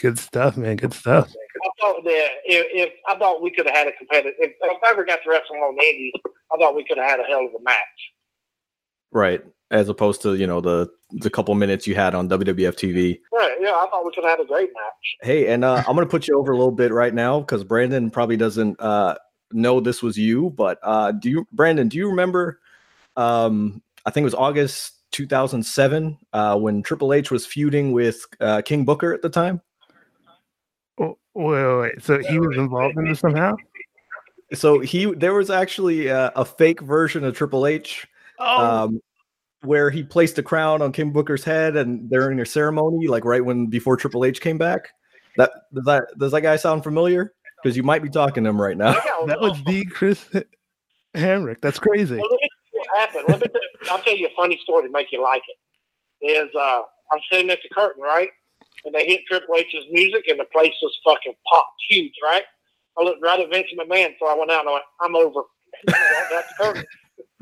[0.00, 0.76] Good stuff, man.
[0.76, 1.32] Good stuff.
[1.32, 4.82] I thought that if, if I thought we could have had a competitive, if, if
[4.84, 6.12] I ever got to wrestle on Andy,
[6.52, 7.76] I thought we could have had a hell of a match.
[9.14, 9.42] Right.
[9.70, 13.20] As opposed to, you know, the the couple minutes you had on WWF TV.
[13.32, 13.56] Right?
[13.60, 15.16] Yeah, I thought we could have had a great match.
[15.22, 18.10] Hey, and uh, I'm gonna put you over a little bit right now because Brandon
[18.10, 19.14] probably doesn't uh,
[19.52, 20.50] know this was you.
[20.50, 21.88] But uh, do you, Brandon?
[21.88, 22.60] Do you remember?
[23.16, 28.62] Um, I think it was August 2007 uh, when Triple H was feuding with uh,
[28.62, 29.62] King Booker at the time.
[31.00, 33.54] Oh, wait, wait, So he was involved in this somehow?
[34.52, 38.06] So he there was actually uh, a fake version of Triple H
[38.38, 39.00] Oh, um,
[39.62, 43.44] where he placed a crown on King Booker's head and during their ceremony, like right
[43.44, 44.90] when before Triple H came back.
[45.36, 47.32] That does that does that guy sound familiar?
[47.62, 48.92] Because you might be talking to him right now.
[49.26, 50.28] That was the Chris
[51.14, 51.60] Hamrick.
[51.62, 52.16] That's crazy.
[52.16, 53.24] Well, let me what happened.
[53.28, 56.26] Let me tell, I'll tell you a funny story to make you like it.
[56.26, 56.80] Is uh,
[57.12, 58.28] I'm sitting at the curtain, right?
[58.84, 62.44] And they hit Triple H's music, and the place was fucking popped huge, right?
[62.98, 65.42] I looked right at Vince McMahon, so I went out and I went, I'm over.
[65.86, 66.84] That's the curtain.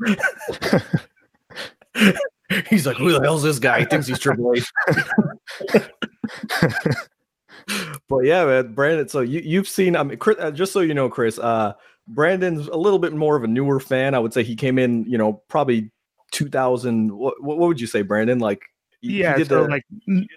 [2.69, 3.79] He's like, who the hell's this guy?
[3.79, 4.71] He thinks he's Triple H.
[8.07, 9.07] but yeah, man, Brandon.
[9.07, 9.95] So you you've seen.
[9.95, 11.39] I mean, Chris, uh, just so you know, Chris.
[11.39, 11.73] Uh,
[12.07, 14.13] Brandon's a little bit more of a newer fan.
[14.13, 15.91] I would say he came in, you know, probably
[16.31, 17.15] 2000.
[17.15, 18.39] What, what would you say, Brandon?
[18.39, 18.63] Like,
[19.03, 19.83] he- he yeah, did so the- like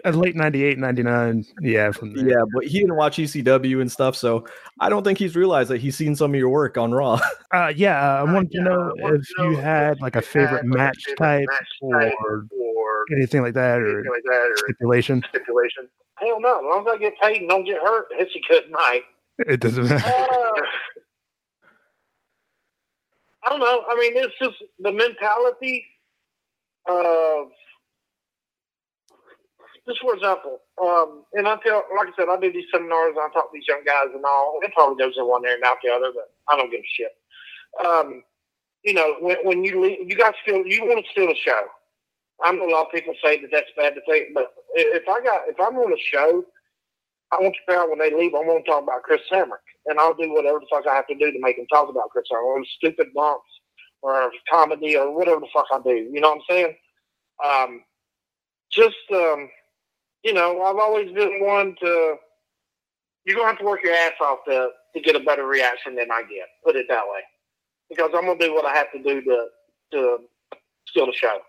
[0.05, 1.45] uh, late 98, 99.
[1.61, 2.27] Yeah, from there.
[2.29, 4.45] yeah, but he didn't watch ECW and stuff, so
[4.79, 7.19] I don't think he's realized that he's seen some of your work on Raw.
[7.53, 10.01] Uh, yeah, uh, I wanted to yeah, know I wanted if to know you had
[10.01, 12.45] like a favorite had, like, a match favorite type match or type or
[13.15, 15.23] anything like that or like that, or stipulation.
[15.29, 15.87] stipulation.
[16.15, 16.57] Hell no.
[16.57, 19.03] As long as I get paid and don't get hurt, it's a good night.
[19.39, 20.05] It doesn't matter.
[20.05, 20.61] Uh,
[23.45, 23.83] I don't know.
[23.89, 25.85] I mean, it's just the mentality
[26.89, 27.47] of,
[29.87, 33.23] just for example, um, and I tell, like I said, I do these seminars and
[33.23, 34.59] I talk to these young guys and all.
[34.61, 36.93] It probably goes in one ear and out the other, but I don't give a
[36.95, 37.11] shit.
[37.85, 38.23] Um,
[38.83, 41.67] you know, when, when you leave, you to steal, you want to steal a show.
[42.43, 45.23] I know a lot of people say that that's bad to think, but if I
[45.23, 46.43] got, if I'm on a show,
[47.31, 49.99] I want to figure when they leave, I want to talk about Chris Hamrick, and
[49.99, 52.25] I'll do whatever the fuck I have to do to make them talk about Chris
[52.31, 53.49] Hamrick, or stupid bumps,
[54.01, 55.95] or comedy, or whatever the fuck I do.
[55.95, 56.75] You know what I'm saying?
[57.43, 57.83] Um,
[58.71, 59.49] just, um,
[60.23, 62.15] you know, I've always been one to.
[63.25, 66.11] You're gonna have to work your ass off to to get a better reaction than
[66.11, 66.47] I get.
[66.63, 67.21] Put it that way,
[67.89, 69.47] because I'm gonna do what I have to do to
[69.91, 70.17] to
[70.87, 71.39] steal the show.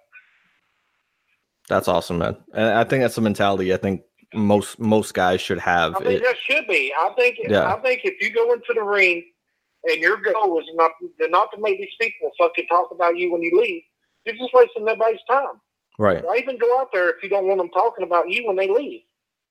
[1.68, 2.36] That's awesome, man.
[2.54, 3.72] And I think that's the mentality.
[3.72, 4.02] I think
[4.34, 5.94] most most guys should have.
[5.96, 6.92] I think It, that should be.
[6.98, 7.38] I think.
[7.40, 7.72] Yeah.
[7.72, 9.24] I think if you go into the ring
[9.84, 13.32] and your goal is not to, not to make these people fucking talk about you
[13.32, 13.82] when you leave,
[14.24, 15.60] you're just wasting everybody's time.
[15.98, 18.56] Right, Why even go out there if you don't want them talking about you when
[18.56, 19.02] they leave?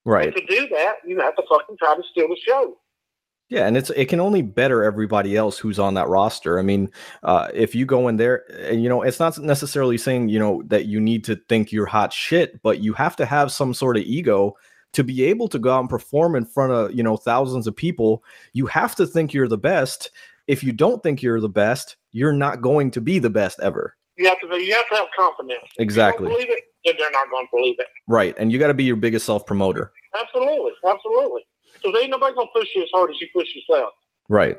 [0.05, 0.27] right.
[0.27, 2.77] And to do that, you have to fucking try to steal the show.
[3.49, 6.59] Yeah, and it's it can only better everybody else who's on that roster.
[6.59, 6.89] I mean,
[7.23, 10.63] uh, if you go in there, and you know, it's not necessarily saying you know
[10.65, 13.95] that you need to think you're hot shit, but you have to have some sort
[13.95, 14.57] of ego
[14.93, 17.75] to be able to go out and perform in front of you know thousands of
[17.75, 18.21] people.
[18.51, 20.11] You have to think you're the best.
[20.47, 23.95] If you don't think you're the best, you're not going to be the best ever.
[24.17, 24.47] You have to.
[24.47, 25.59] be- You have to have confidence.
[25.63, 26.29] If you don't Exactly.
[26.29, 27.87] believe it, then they're not going to believe it.
[28.07, 29.91] Right, and you got to be your biggest self promoter.
[30.19, 31.41] Absolutely, absolutely.
[31.73, 33.93] Because ain't nobody going to push you as hard as you push yourself.
[34.29, 34.57] Right.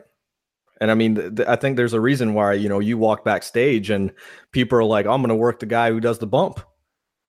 [0.81, 3.25] And I mean, th- th- I think there's a reason why, you know, you walk
[3.25, 4.13] backstage and
[4.53, 6.61] people are like, I'm going to work the guy who does the bump.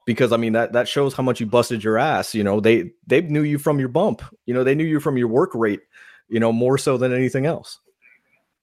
[0.05, 2.35] Because I mean, that, that shows how much you busted your ass.
[2.35, 5.17] You know, they, they knew you from your bump, you know, they knew you from
[5.17, 5.81] your work rate,
[6.27, 7.79] you know, more so than anything else.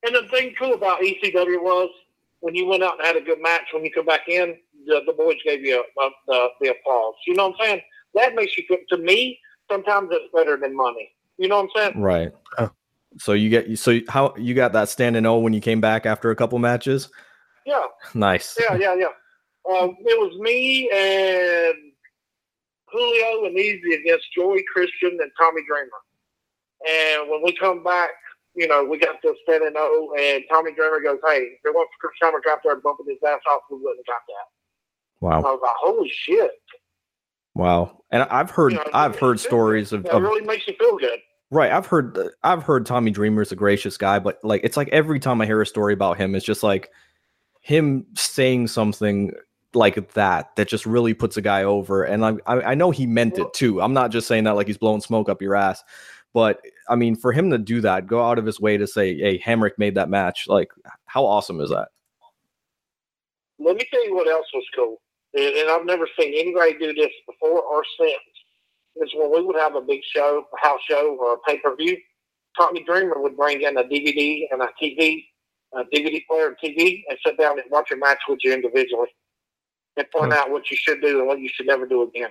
[0.05, 1.91] And the thing cool about ECW was
[2.47, 5.03] when you went out and had a good match, when you come back in, the,
[5.05, 7.14] the boys gave you a, the, the applause.
[7.26, 7.80] You know what I'm saying?
[8.14, 11.11] That makes you feel, to me, sometimes it's better than money.
[11.38, 12.01] You know what I'm saying?
[12.01, 12.30] Right.
[12.59, 12.70] Oh.
[13.18, 16.30] So you get so how you got that standing O when you came back after
[16.30, 17.09] a couple matches?
[17.64, 17.82] Yeah,
[18.14, 18.57] Nice.
[18.61, 19.07] yeah, yeah, yeah.
[19.68, 21.74] Um, it was me and
[22.92, 25.90] Julio and Easy against Joey Christian and Tommy Dreamer.
[26.88, 28.11] And when we come back,
[28.57, 31.90] you know, we got this standing O, and Tommy Dreamer goes, "Hey, if it wasn't
[32.00, 34.46] for Chris Hammer out there bumping his ass off, we wouldn't have got that."
[35.20, 35.30] Wow.
[35.30, 35.52] I Wow.
[35.52, 36.50] was like, "Holy shit!"
[37.54, 38.02] Wow.
[38.11, 40.96] And I've heard You know, I've heard stories of, That of really makes you feel
[40.98, 41.18] good.
[41.50, 45.20] Right, I've heard I've heard Tommy Dreamer's a gracious guy, but like it's like every
[45.20, 46.90] time I hear a story about him, it's just like
[47.61, 49.32] him saying something
[49.74, 52.02] like that that just really puts a guy over.
[52.04, 53.80] And I I, I know he meant Well- it too.
[53.80, 55.84] I'm not just saying that like he's blowing smoke up your ass,
[56.37, 59.16] but I mean for him to do that, go out of his way to say,
[59.16, 60.70] "Hey, Hamrick made that match." Like,
[61.07, 61.89] how awesome is that?
[63.59, 65.01] Let me tell you what else was cool,
[65.32, 68.20] and, and I've never seen anybody do this before or since.
[68.97, 71.74] Is when we would have a big show, a house show, or a pay per
[71.74, 71.97] view.
[72.55, 75.24] Tommy Dreamer would bring in a DVD and a TV,
[75.72, 79.09] a DVD player and TV, and sit down and watch a match with you individually,
[79.97, 82.28] and point out what you should do and what you should never do again.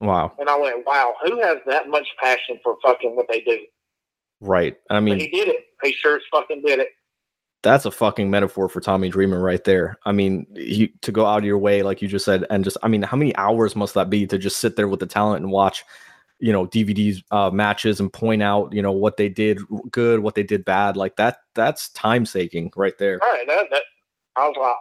[0.00, 0.32] Wow.
[0.38, 3.58] And I went, "Wow, who has that much passion for fucking what they do?"
[4.40, 4.76] Right.
[4.88, 5.66] I But mean, he did it.
[5.82, 6.88] He sure as fucking did it.
[7.62, 9.98] that's a fucking metaphor for Tommy Dreamer right there.
[10.06, 12.78] I mean, he, to go out of your way, like you just said, and just,
[12.82, 15.42] I mean, how many hours must that be to just sit there with the talent
[15.42, 15.84] and watch,
[16.38, 19.58] you know, DVDs uh, matches and point out, you know, what they did
[19.90, 21.40] good, what they did bad, like that.
[21.54, 23.20] That's time taking right there.
[23.22, 23.82] All right, that, that
[24.36, 24.76] I was like,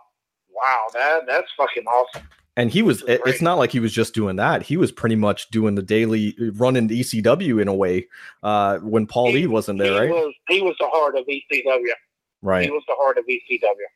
[0.55, 2.29] "Wow, that that's fucking awesome."
[2.59, 4.61] And he was, it- it's not like he was just doing that.
[4.63, 8.07] He was pretty much doing the daily running the ECW in a way
[8.43, 10.09] uh, when Paul He- Lee wasn't there, he right?
[10.09, 11.93] Was, he was the heart of ECW.
[12.41, 12.65] right.
[12.65, 13.87] He was the heart of ECW.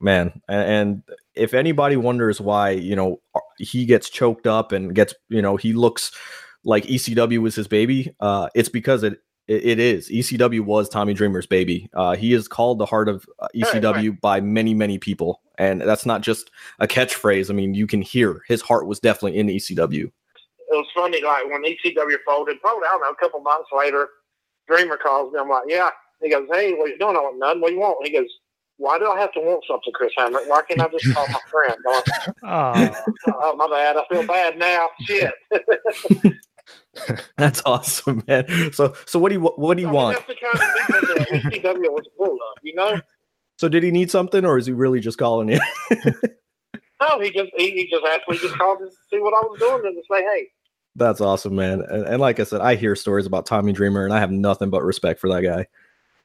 [0.00, 1.02] man and
[1.34, 5.56] if anybody wonders why you know uh, he gets choked up and gets you know
[5.56, 6.10] he looks
[6.64, 11.14] like ecw was his baby uh it's because it it it is ecw was tommy
[11.14, 14.98] dreamer's baby uh he is called the heart of uh, Right, ecw by many many
[14.98, 19.00] people and that's not just a catchphrase i mean you can hear his heart was
[19.00, 20.12] definitely in ecw It
[20.70, 24.08] was funny, like when ECW folded, probably I don't know, a couple months later,
[24.66, 25.38] Dreamer calls me.
[25.38, 25.90] I'm like, "Yeah."
[26.20, 27.16] He goes, "Hey, what are you doing?
[27.16, 27.60] I went, "None.
[27.60, 28.28] What you want?" He goes,
[28.78, 30.40] "Why do I have to want something, Chris Hammer?
[30.46, 32.04] Why can't I just call my friend?" Like,
[32.42, 33.96] Oh, oh, my bad.
[33.96, 34.88] I feel bad now.
[35.06, 35.32] Shit.
[37.36, 40.28] that's awesome man so so what do you what do you I mean, want that's
[40.28, 43.00] the kind of people that ECW was full of, you know.
[43.56, 45.60] so did he need something or is he really just calling you
[47.00, 49.46] No, he just he, he just asked me, he just called to see what I
[49.46, 50.48] was doing and to say, "Hey."
[50.94, 51.82] That's awesome, man.
[51.82, 54.70] And, and like I said, I hear stories about Tommy Dreamer, and I have nothing
[54.70, 55.66] but respect for that guy.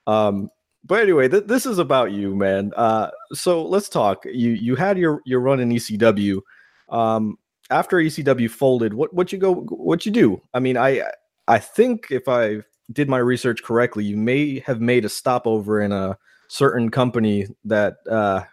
[0.08, 0.50] Um,
[0.86, 2.72] but anyway, th- this is about you, man.
[2.78, 4.24] Uh, so let's talk.
[4.26, 6.40] You you had your your run in ECW.
[6.88, 7.38] Um,
[7.72, 10.42] after ECW folded, what what you go what you do?
[10.54, 11.04] I mean, I
[11.48, 12.60] I think if I
[12.92, 16.18] did my research correctly, you may have made a stopover in a
[16.50, 18.44] certain company that uh,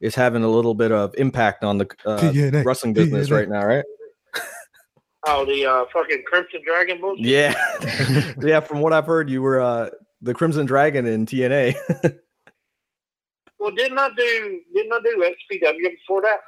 [0.00, 3.32] is having a little bit of impact on the uh, TNA, wrestling business TNA.
[3.32, 3.84] right now, right?
[5.26, 7.24] Oh, the uh, fucking Crimson Dragon bullshit.
[7.24, 8.60] Yeah, yeah.
[8.60, 9.88] From what I've heard, you were uh,
[10.20, 11.74] the Crimson Dragon in TNA.
[13.64, 16.40] Well, didn't I do didn't I do XPW before that?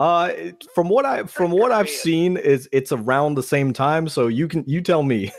[0.00, 0.32] Uh,
[0.74, 4.08] from what I from what I've seen, is it's around the same time.
[4.08, 5.32] So you can you tell me.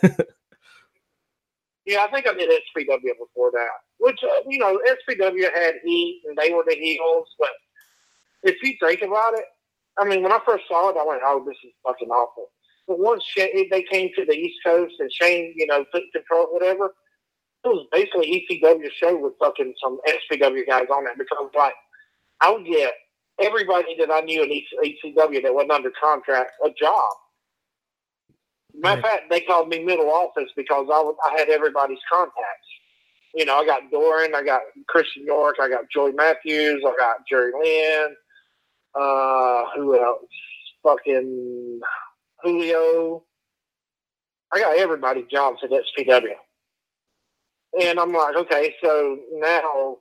[1.85, 3.67] Yeah, I think I did XPW before that.
[3.97, 7.27] Which uh, you know, XPW had heat and they were the Eagles.
[7.37, 7.49] but
[8.43, 9.45] if you think about it,
[9.99, 12.51] I mean, when I first saw it, I went, "Oh, this is fucking awful."
[12.87, 16.47] But once Shane, they came to the East Coast and Shane, you know, took control,
[16.51, 16.93] whatever,
[17.63, 21.73] it was basically ECW show with fucking some XPW guys on it because like
[22.41, 22.93] I would get
[23.39, 27.11] everybody that I knew in ECW that wasn't under contract a job.
[28.75, 32.67] Matter of fact, they called me middle office because I was, I had everybody's contacts.
[33.35, 37.17] You know, I got Doran, I got Christian York, I got Joey Matthews, I got
[37.29, 38.15] Jerry Lynn,
[38.95, 40.25] uh, who else?
[40.83, 41.79] Fucking
[42.43, 43.23] Julio.
[44.53, 46.33] I got everybody jobs at XPW.
[47.81, 49.97] And I'm like, okay, so now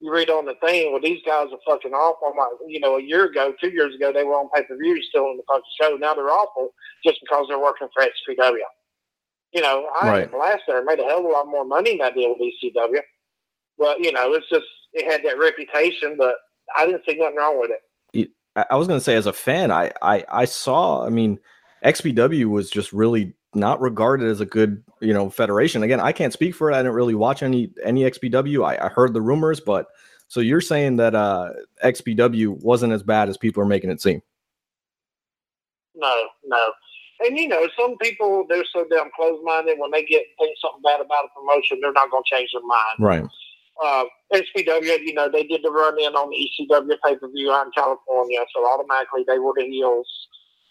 [0.00, 2.28] you read on the thing, well, these guys are fucking awful.
[2.32, 4.76] I'm like, you know, a year ago, two years ago, they were on pay per
[4.76, 5.96] view still in the fucking show.
[5.96, 6.70] Now they're awful
[7.04, 8.58] just because they're working for XPW.
[9.52, 10.20] You know, I Right.
[10.20, 12.28] had a blast there, made a hell of a lot more money than I did
[12.28, 13.00] with ECW.
[13.78, 16.36] But, you know, it's just, it had that reputation, but
[16.76, 17.80] I didn't see nothing wrong with it.
[18.56, 21.06] I was gonna say as a fan, I I I saw.
[21.06, 21.38] I mean,
[21.84, 25.82] XPW was just really not regarded as a good you know federation.
[25.82, 26.74] Again, I can't speak for it.
[26.74, 28.64] I didn't really watch any any XPW.
[28.64, 29.86] I, I heard the rumors, but
[30.28, 31.50] So you're saying that uh,
[31.84, 34.22] XPW wasn't as bad as people are making it seem?
[35.96, 36.14] No,
[36.46, 36.72] no.
[37.20, 40.82] And you know, some people they're so damn close minded when they get think something
[40.82, 42.98] bad about a promotion, they're not going to change their mind.
[42.98, 43.24] Right.
[43.82, 47.50] Uh, XPW, you know, they did the run in on the ECW pay per view
[47.50, 50.06] out in California, so automatically they were the heels.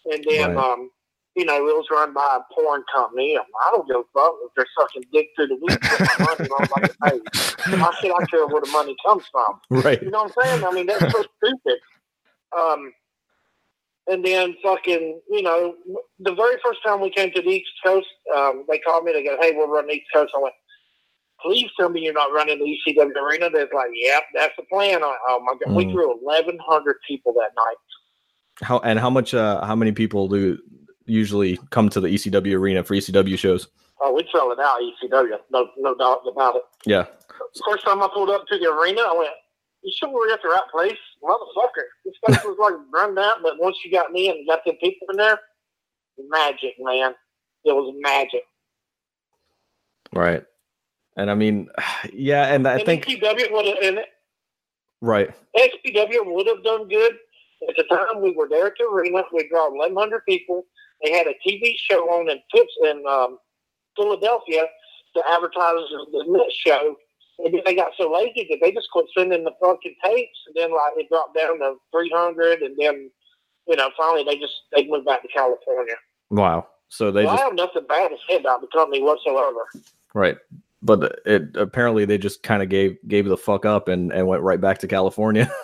[0.06, 0.72] And then, Right.
[0.72, 0.90] um,
[1.36, 3.36] you know, it was run by a porn company.
[3.38, 6.68] I don't give a fuck if they're sucking dick through the week my money on
[6.70, 7.18] my pay.
[7.76, 9.60] Why should I care where the money comes from?
[9.70, 10.02] Right.
[10.02, 10.64] You know what I'm saying?
[10.64, 11.78] I mean, that's so stupid.
[12.56, 12.92] Um,
[14.08, 15.74] and then fucking, you know,
[16.18, 19.12] the very first time we came to the East Coast, um, they called me.
[19.12, 20.54] They go, "Hey, we're running East Coast." I went,
[21.40, 25.04] "Please tell me you're not running the ECW arena." They're like, "Yep, that's the plan."
[25.04, 25.92] I, oh my god, we Mhm.
[25.92, 27.76] threw 1,100 people that night.
[28.62, 29.32] How and how much?
[29.32, 30.58] Uh, how many people do
[31.06, 33.68] usually come to the ECW arena for ECW shows?
[34.00, 36.62] Oh, we sell it out ECW, no, no doubt about it.
[36.86, 37.06] Yeah.
[37.68, 39.30] First time I pulled up to the arena, I went,
[39.82, 43.58] "You sure we're at the right place, motherfucker?" This place was like run down, but
[43.58, 45.38] once you got me and got them people in there,
[46.28, 47.14] magic, man.
[47.64, 48.42] It was magic.
[50.12, 50.44] Right.
[51.16, 51.68] And I mean,
[52.12, 54.04] yeah, and I and think XPW would have,
[55.00, 55.30] right.
[55.56, 57.18] XPW would have done good.
[57.68, 60.64] At the time we were there at the arena, we draw 1,100 people.
[61.02, 63.38] They had a TV show on in Pips in um,
[63.96, 64.64] Philadelphia
[65.14, 65.74] to advertise
[66.12, 66.96] the Met show.
[67.38, 70.38] And then they got so lazy that they just quit sending the fucking tapes.
[70.46, 72.62] And then like it dropped down to 300.
[72.62, 73.10] And then,
[73.66, 75.94] you know, finally they just they moved back to California.
[76.30, 76.66] Wow.
[76.88, 79.66] So they well, just I have nothing bad to say about the company whatsoever.
[80.12, 80.36] right.
[80.82, 84.42] But it apparently they just kind of gave gave the fuck up and and went
[84.42, 85.50] right back to California.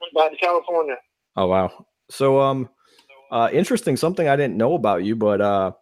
[0.00, 0.96] Went back to California.
[1.36, 1.86] Oh wow.
[2.10, 2.68] So um
[3.32, 5.72] uh interesting something I didn't know about you, but uh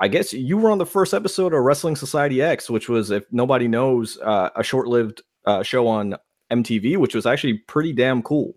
[0.00, 3.24] I guess you were on the first episode of Wrestling Society X, which was if
[3.30, 6.16] nobody knows, uh, a short-lived uh, show on
[6.50, 8.54] MTV, which was actually pretty damn cool.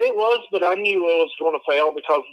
[0.00, 2.24] It was, but I knew it was going to fail because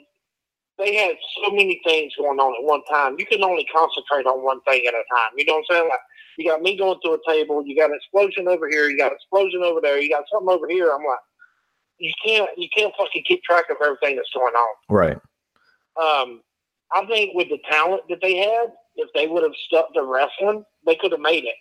[0.80, 3.16] they had so many things going on at one time.
[3.20, 5.32] You can only concentrate on one thing at a time.
[5.38, 5.90] You know what I'm saying?
[5.90, 6.00] Like,
[6.40, 7.64] you got me going through a table.
[7.66, 8.90] You got an explosion over here.
[8.90, 10.02] You got an explosion over there.
[10.02, 10.90] You got something over here.
[10.92, 11.20] I'm like,
[12.04, 14.76] you can't, you can't fucking keep track of everything that's going on.
[14.90, 15.18] Right.
[15.96, 16.42] Um,
[16.92, 20.64] I think with the talent that they had, if they would have stuck to wrestling,
[20.86, 21.56] they could have made it.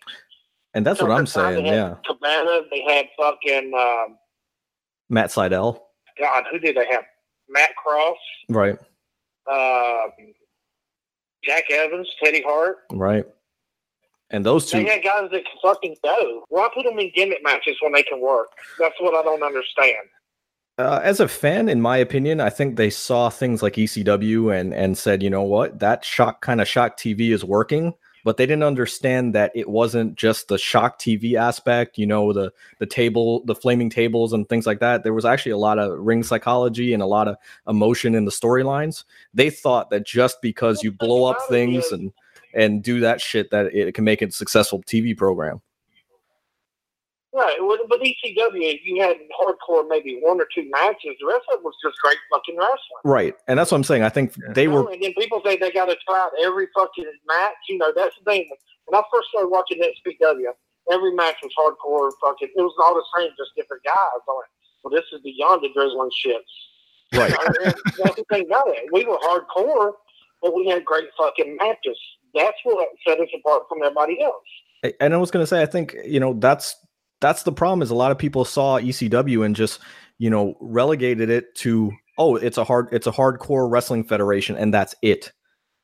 [0.73, 1.65] And that's what I'm at the time, saying.
[1.65, 1.95] Yeah.
[2.05, 2.61] Cabana.
[2.71, 4.17] They had fucking um,
[5.09, 5.79] Matt Sydal.
[6.19, 6.43] God.
[6.51, 7.03] Who did they have?
[7.49, 8.17] Matt Cross.
[8.49, 8.77] Right.
[9.51, 10.11] um,
[11.43, 12.77] Jack Evans, Teddy Hart.
[12.91, 13.25] Right.
[14.29, 16.45] And those two They had guys that can fucking go.
[16.49, 18.47] Why put them in gimmick matches when they can work?
[18.79, 20.07] That's what I don't understand.
[20.77, 24.73] Uh, as a fan, in my opinion, I think they saw things like ECW and
[24.73, 27.93] and said, you know what, that shock kind of shock TV is working,
[28.23, 31.99] but they didn't understand that it wasn't just the shock TV aspect.
[31.99, 35.03] You know, the the table, the flaming tables, and things like that.
[35.03, 37.35] There was actually a lot of ring psychology and a lot of
[37.67, 39.03] emotion in the storylines.
[39.33, 42.11] They thought that just because you blow up things and
[42.55, 45.61] and do that shit, that it can make a successful TV program.
[47.33, 47.57] Right.
[47.59, 51.17] With, with ECW, you had hardcore maybe one or two matches.
[51.19, 53.01] The rest of it was just great fucking wrestling.
[53.03, 54.03] Right, and that's what I'm saying.
[54.03, 57.09] I think they were and then people say they got to try out every fucking
[57.27, 57.55] match.
[57.67, 58.47] You know, that's the thing.
[58.85, 60.53] When I first started watching XPW,
[60.91, 62.11] every match was hardcore.
[62.21, 64.21] Fucking, it was all the same, just different guys.
[64.29, 64.53] I'm like,
[64.83, 67.17] well, this is beyond the drizzling shits.
[67.17, 67.33] right.
[67.97, 68.89] That's the thing about it.
[68.91, 69.93] We were hardcore,
[70.43, 71.97] but we had great fucking matches.
[72.35, 74.93] That's what set us apart from everybody else.
[74.99, 76.75] And I was going to say, I think you know that's
[77.23, 79.79] that's the problem is a lot of people saw ECW and just
[80.19, 84.73] you know relegated it to oh it's a hard it's a hardcore wrestling federation and
[84.73, 85.31] that's it.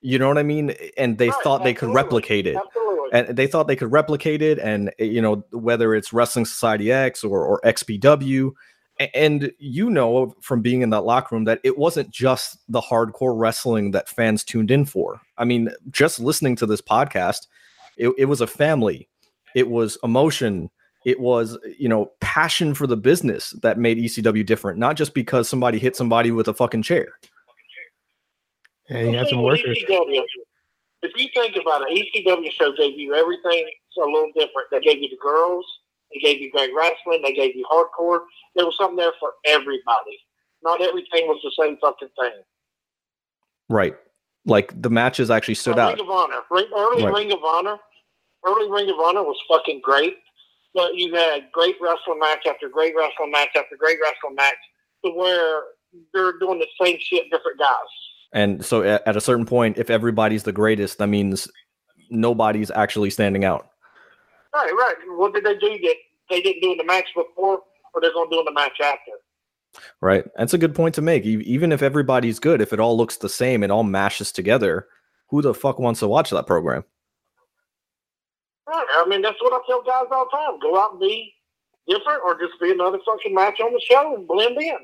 [0.02, 0.76] You know what I mean?
[0.98, 2.56] And they Right, thought they could replicate it.
[2.56, 3.10] Absolutely.
[3.12, 7.24] And they thought they could replicate it, and you know whether it's Wrestling Society X
[7.24, 8.52] or, or XPW,
[9.14, 13.38] and you know from being in that locker room that it wasn't just the hardcore
[13.38, 15.20] wrestling that fans tuned in for.
[15.38, 17.48] I mean, just listening to this podcast,
[17.98, 19.10] it, it was a family,
[19.56, 20.70] it was emotion,
[21.06, 25.48] it was you know passion for the business that made ECW different, not just because
[25.48, 27.08] somebody hit somebody with a fucking chair.
[28.90, 29.78] Yeah, you had some workers.
[29.88, 30.24] ECW,
[31.04, 34.68] if you think about it, ECW show gave you everything a little different.
[34.72, 35.66] They gave you the girls,
[36.14, 38.22] they gave you great wrestling, they gave you hardcore.
[38.56, 40.18] There was something there for everybody.
[40.64, 42.42] Not everything was the same fucking thing.
[43.70, 43.96] Right.
[44.46, 45.98] Like the matches actually stood Now, out.
[45.98, 47.14] Ring of Honor, early Right.
[47.14, 47.78] Ring of Honor,
[48.46, 50.18] early Ring of Honor was fucking great.
[50.74, 54.56] But you had great wrestling match after great wrestling match after great wrestling match,
[55.04, 55.62] to where
[56.14, 57.76] they're doing the same shit, different guys.
[58.32, 61.50] And so at, a certain point, if everybody's the greatest, that means
[62.12, 63.70] nobody's actually standing out.
[64.54, 64.96] Right, right.
[65.18, 65.96] What did they do that
[66.30, 67.62] they didn't do in the match before,
[67.94, 69.82] or they're going to do in the match after?
[70.02, 70.26] Right.
[70.38, 71.26] That's a good point to make.
[71.26, 74.88] Even if everybody's good, if it all looks the same, it all mashes together.
[75.30, 76.84] Who the fuck wants to watch that program?
[78.70, 78.86] Right.
[78.94, 80.60] I mean, that's what I tell guys all the time.
[80.62, 81.34] Go out and be
[81.88, 84.78] different, or just be another fucking match on the show and blend in.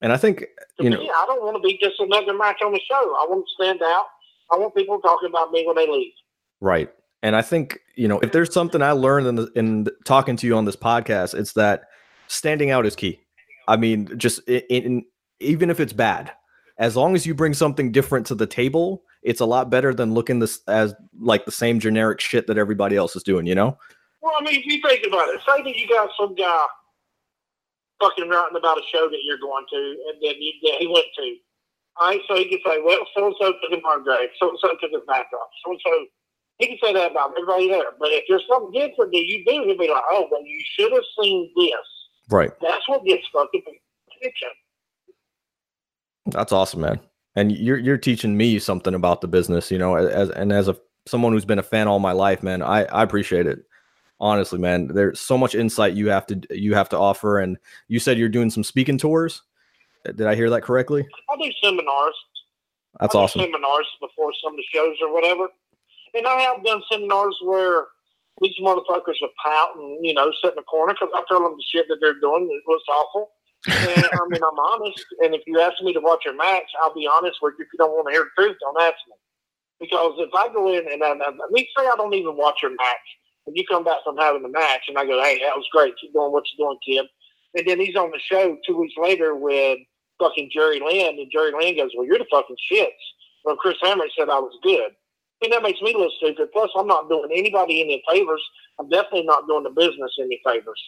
[0.00, 0.46] And I think To
[0.84, 2.94] you me, know, I don't want to be just another match on the show.
[2.94, 4.06] I want to stand out.
[4.52, 6.12] I want people talking about me when they leave.
[6.60, 6.90] right.
[7.20, 10.46] And I think you know, if there's something I learned in the, in talking to
[10.46, 11.82] you on this podcast, it's that
[12.28, 13.18] standing out is key.
[13.66, 15.04] I mean, just in, in
[15.40, 16.30] even if it's bad,
[16.78, 20.14] as long as you bring something different to the table, it's a lot better than
[20.14, 23.46] looking this as like the same generic shit that everybody else is doing.
[23.46, 23.78] You know?
[24.20, 26.64] Well, I mean, if you think about it, say that you got some guy
[28.00, 31.06] fucking writing about a show that you're going to, and then you, that he went
[31.16, 31.36] to.
[32.00, 34.50] All right, so he can say, well, so and so took his arm drag, so
[34.50, 36.06] and so took his back off, so and so.
[36.58, 37.92] He can say that about everybody there.
[38.00, 40.92] But if there's something different that you do, he'll be like, oh, well, you should
[40.92, 41.70] have seen this.
[42.30, 42.50] Right.
[42.60, 44.48] That's what gets fucking attention.
[46.26, 46.98] That's awesome, man.
[47.38, 50.76] And you're you're teaching me something about the business, you know, as and as a
[51.06, 53.60] someone who's been a fan all my life, man, I I appreciate it.
[54.18, 57.38] Honestly, man, there's so much insight you have to you have to offer.
[57.38, 59.42] And you said you're doing some speaking tours.
[60.04, 61.06] Uh, did I hear that correctly?
[61.30, 62.14] I do seminars.
[62.98, 63.40] That's I do awesome.
[63.42, 65.46] Seminars before some of the shows or whatever.
[66.14, 67.86] And I have done seminars where
[68.40, 71.62] these motherfuckers are pouting, you know, sitting in the corner because I tell them the
[71.62, 73.30] shit that they're doing it was awful.
[73.66, 75.04] And I mean, I'm honest.
[75.20, 77.64] And if you ask me to watch your match, I'll be honest with you.
[77.64, 79.14] If you don't want to hear the truth, don't ask me.
[79.80, 82.60] Because if I go in and I, I, I mean, say I don't even watch
[82.62, 83.08] your match,
[83.46, 85.94] and you come back from having the match, and I go, hey, that was great.
[86.00, 87.06] Keep doing what you're doing, kid.
[87.56, 89.78] And then he's on the show two weeks later with
[90.18, 92.88] fucking Jerry Lynn, and Jerry Lynn goes, well, you're the fucking shits.
[93.44, 94.90] Well, Chris Hammer said I was good.
[95.42, 96.48] And that makes me look stupid.
[96.52, 98.42] Plus, I'm not doing anybody any favors.
[98.80, 100.82] I'm definitely not doing the business any favors.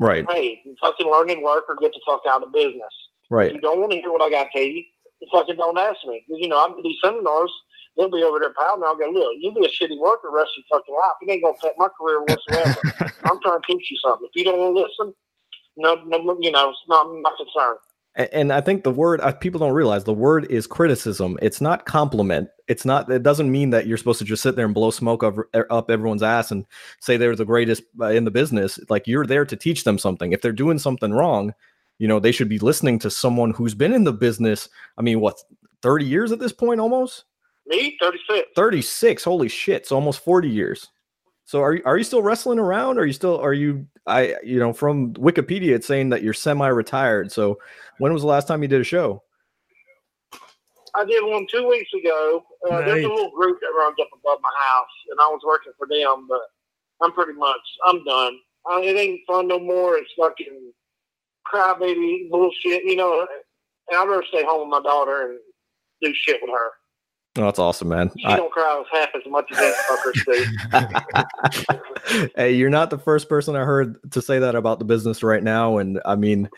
[0.00, 0.26] Right.
[0.28, 2.92] Hey, you fucking learn and work or get the fuck out of business.
[3.24, 3.52] If Right.
[3.54, 4.84] you don't want to hear what I got to tell you,
[5.20, 6.24] you fucking don't ask me.
[6.28, 7.52] You know, I'm these seminars.
[7.96, 8.84] They'll be over there pounding.
[8.86, 11.14] I'll go, look, you'll be a shitty worker the rest of your fucking life.
[11.22, 12.74] It ain't going to affect my career whatsoever.
[13.24, 14.28] I'm trying to teach you something.
[14.28, 15.14] If you don't want to listen,
[15.76, 17.76] no, no, you know, it's not my concern.
[18.16, 21.36] And I think the word uh, people don't realize the word is criticism.
[21.42, 22.48] It's not compliment.
[22.68, 23.10] It's not.
[23.10, 25.90] It doesn't mean that you're supposed to just sit there and blow smoke er, up
[25.90, 26.64] everyone's ass and
[27.00, 28.78] say they're the greatest uh, in the business.
[28.88, 30.32] Like you're there to teach them something.
[30.32, 31.54] If they're doing something wrong,
[31.98, 34.68] you know they should be listening to someone who's been in the business.
[34.96, 35.42] I mean, what
[35.82, 37.24] thirty years at this point, almost
[37.66, 38.48] Me, 36.
[38.54, 39.24] thirty six.
[39.24, 39.82] Holy shit!
[39.82, 40.88] It's almost forty years.
[41.44, 42.98] So are you are you still wrestling around?
[42.98, 46.66] Are you still are you I you know from Wikipedia it's saying that you're semi
[46.68, 47.30] retired.
[47.32, 47.58] So
[47.98, 49.22] when was the last time you did a show?
[50.96, 52.44] I did one two weeks ago.
[52.70, 55.72] Uh, There's a little group that runs up above my house, and I was working
[55.76, 56.40] for them, but
[57.02, 58.38] I'm pretty much, I'm done.
[58.70, 59.96] Uh, it ain't fun no more.
[59.96, 60.72] It's fucking
[61.52, 63.26] crybaby bullshit, you know.
[63.88, 65.38] And I'd rather stay home with my daughter and
[66.00, 66.70] do shit with her.
[67.36, 68.12] Oh, that's awesome, man.
[68.16, 70.24] She I- don't cry half as much as that fuckers
[72.22, 72.28] do.
[72.36, 75.42] hey, you're not the first person I heard to say that about the business right
[75.42, 75.78] now.
[75.78, 76.48] And I mean,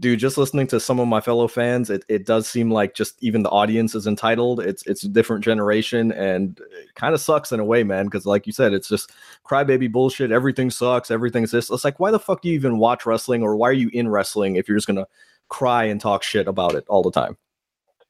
[0.00, 3.22] dude, just listening to some of my fellow fans, it, it does seem like just
[3.22, 4.58] even the audience is entitled.
[4.60, 8.08] It's it's a different generation and it kind of sucks in a way, man.
[8.10, 9.12] Cause like you said, it's just
[9.44, 10.32] crybaby bullshit.
[10.32, 11.12] Everything sucks.
[11.12, 11.70] Everything's this.
[11.70, 14.08] It's like, why the fuck do you even watch wrestling or why are you in
[14.08, 15.06] wrestling if you're just gonna
[15.50, 17.36] cry and talk shit about it all the time?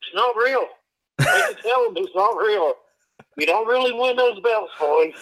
[0.01, 0.65] It's not real.
[1.19, 2.75] They can tell them it's not real.
[3.37, 5.15] You don't really win those belts, boys.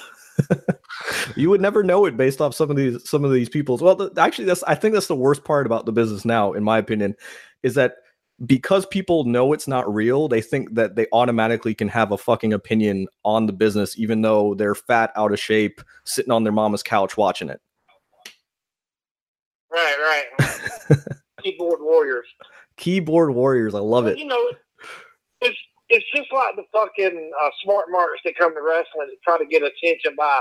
[1.36, 3.95] you would never know it based off some of these some of these people's well
[3.95, 6.76] th- actually that's i think that's the worst part about the business now in my
[6.76, 7.14] opinion
[7.62, 7.97] is that
[8.47, 12.53] because people know it's not real they think that they automatically can have a fucking
[12.53, 16.82] opinion on the business even though they're fat out of shape sitting on their mama's
[16.82, 17.61] couch watching it
[19.72, 20.99] Right, right.
[21.42, 22.26] Keyboard warriors.
[22.76, 24.51] keyboard warriors i love it You know,
[25.40, 25.57] it's
[25.89, 29.47] it's just like the fucking uh, smart marks that come to wrestling to try to
[29.47, 30.41] get attention by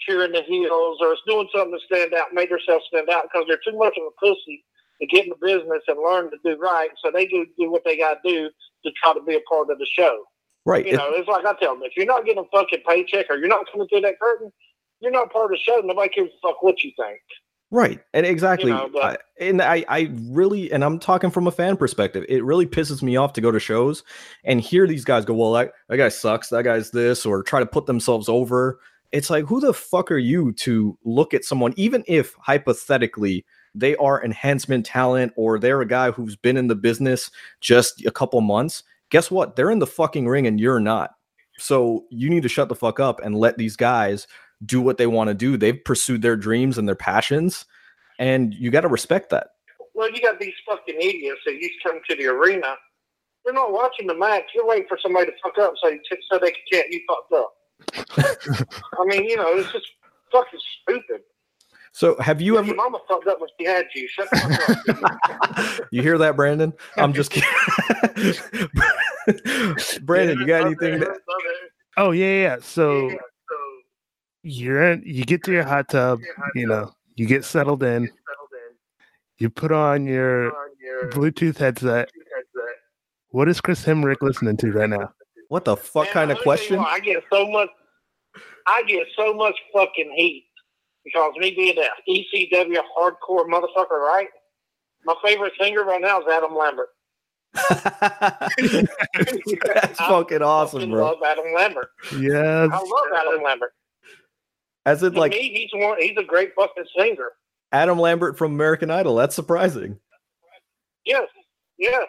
[0.00, 3.46] cheering the heels or it's doing something to stand out, make themselves stand out because
[3.48, 4.64] they're too much of a pussy
[5.00, 6.90] to get in the business and learn to do right.
[7.02, 8.50] So they do do what they got to do
[8.84, 10.24] to try to be a part of the show.
[10.64, 13.26] right You know, it's like I tell them, if you're not getting a fucking paycheck
[13.30, 14.52] or you're not coming through that curtain,
[15.00, 15.80] you're not part of the show.
[15.82, 17.20] Nobody cares a fuck what you think.
[17.70, 18.00] Right.
[18.14, 18.70] And exactly.
[18.70, 22.42] know, but- I, and I, I really, and I'm talking from a fan perspective, it
[22.42, 24.02] really pisses me off to go to shows
[24.44, 26.48] and hear these guys go, well, that, that guy sucks.
[26.48, 28.80] That guy's this, or try to put themselves over.
[29.12, 33.44] It's like, who the fuck are you to look at someone, even if hypothetically
[33.74, 38.10] they are enhancement talent or they're a guy who's been in the business just a
[38.10, 38.82] couple months?
[39.10, 39.56] Guess what?
[39.56, 41.12] They're in the fucking ring and you're not.
[41.58, 44.26] So you need to shut the fuck up and let these guys
[44.64, 45.56] do what they want to do.
[45.56, 47.64] They've pursued their dreams and their passions,
[48.18, 49.48] and you got to respect that.
[49.94, 52.76] Well, you got these fucking idiots that used to come to the arena.
[53.44, 54.44] They're not watching the match.
[54.54, 55.90] You're waiting for somebody to fuck up so,
[56.30, 57.54] so they can chant you fucked up.
[59.00, 59.86] I mean, you know, it's just
[60.30, 61.22] fucking stupid.
[61.92, 62.74] So, have you Your ever?
[62.74, 64.06] mama fucked up when she had you.
[64.08, 64.36] Shut the
[65.00, 65.30] fuck
[65.80, 65.88] up.
[65.90, 66.72] you hear that, Brandon?
[66.96, 67.48] I'm just kidding.
[70.02, 71.00] Brandon, you got anything?
[71.00, 71.14] To,
[71.96, 72.56] Oh yeah, yeah.
[72.60, 73.18] So Yeah, so
[74.48, 76.20] you're in, you get to your hot tub,
[76.54, 78.08] you know, you get settled in,
[79.38, 80.52] you put on your
[81.06, 82.10] Bluetooth headset.
[82.34, 82.76] headset.
[83.28, 85.12] What is Chris Hamrick listening to right now?
[85.48, 86.78] what the fuck Man, kind of me tell you question?
[86.78, 87.68] I get so much.
[88.66, 90.46] I get so much fucking heat
[91.04, 94.28] because me being an ECW hardcore motherfucker, right?
[95.04, 96.88] My favorite singer right now is Adam Lambert.
[99.74, 101.06] That's fucking awesome, fucking bro.
[101.06, 101.88] Love Adam Lambert.
[102.18, 102.68] Yes.
[102.72, 103.72] I love Adam Lambert.
[104.88, 106.00] As in, To like me, he's one.
[106.00, 107.32] He's a great fucking singer.
[107.72, 109.16] Adam Lambert from American Idol.
[109.16, 109.98] That's surprising.
[111.04, 111.28] Yes,
[111.78, 112.06] yes.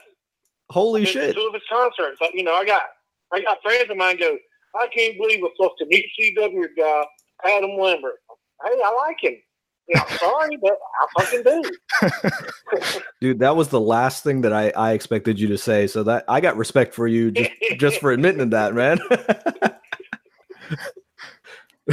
[0.69, 1.35] Holy shit!
[1.35, 2.21] Two of his concerts.
[2.21, 2.83] Like, You know, I got
[3.33, 4.37] I got friends of mine go.
[4.75, 7.03] I can't believe a fucking ECW guy,
[7.45, 8.15] Adam Lambert.
[8.63, 9.35] Hey, I like him.
[9.89, 13.01] Yeah, I'm sorry, but I fucking do.
[13.21, 15.87] Dude, that was the last thing that I, I expected you to say.
[15.87, 18.99] So that I got respect for you just just for admitting that, man.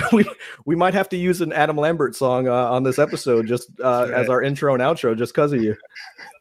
[0.12, 0.24] we
[0.64, 4.08] we might have to use an Adam Lambert song uh, on this episode just uh,
[4.14, 5.76] as our intro and outro, just because of you.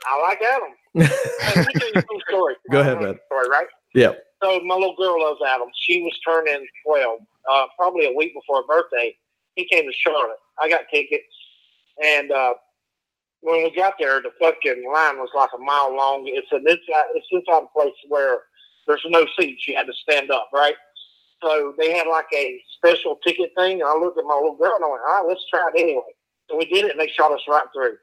[0.05, 0.69] I like Adam.
[1.41, 2.55] Hey, let me tell you story.
[2.71, 3.19] Go ahead, man.
[3.27, 3.67] Story, right?
[3.93, 4.13] Yeah.
[4.41, 5.67] So my little girl loves Adam.
[5.75, 7.19] She was turning twelve,
[7.51, 9.15] uh, probably a week before her birthday.
[9.55, 10.37] He came to Charlotte.
[10.59, 11.23] I got tickets,
[12.03, 12.53] and uh,
[13.41, 16.23] when we got there, the fucking line was like a mile long.
[16.27, 17.05] It's an inside.
[17.13, 18.43] It's inside a place where
[18.87, 19.67] there's no seats.
[19.67, 20.75] You had to stand up, right?
[21.45, 23.81] So they had like a special ticket thing.
[23.81, 25.79] And I looked at my little girl and I went, "All right, let's try it
[25.79, 26.11] anyway."
[26.49, 27.97] So we did it, and they shot us right through.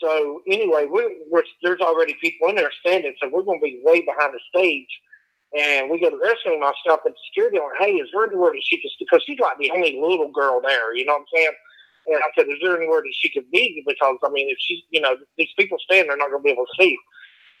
[0.00, 3.80] So anyway, we, we're there's already people in there standing, so we're going to be
[3.84, 4.88] way behind the stage.
[5.56, 8.08] And we go to the restroom, and I stop at the security, and hey, is
[8.12, 11.12] there anywhere that she could, because she's like the only little girl there, you know
[11.12, 11.56] what I'm saying?
[12.08, 13.82] And I said, is there anywhere that she could be?
[13.86, 16.50] Because, I mean, if she's, you know, these people stand, they're not going to be
[16.50, 16.96] able to see.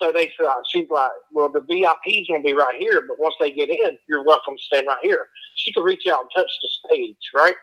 [0.00, 3.34] So they said, she's like, well, the VIP's going to be right here, but once
[3.40, 5.26] they get in, you're welcome to stand right here.
[5.56, 7.54] She could reach out and touch the stage, right?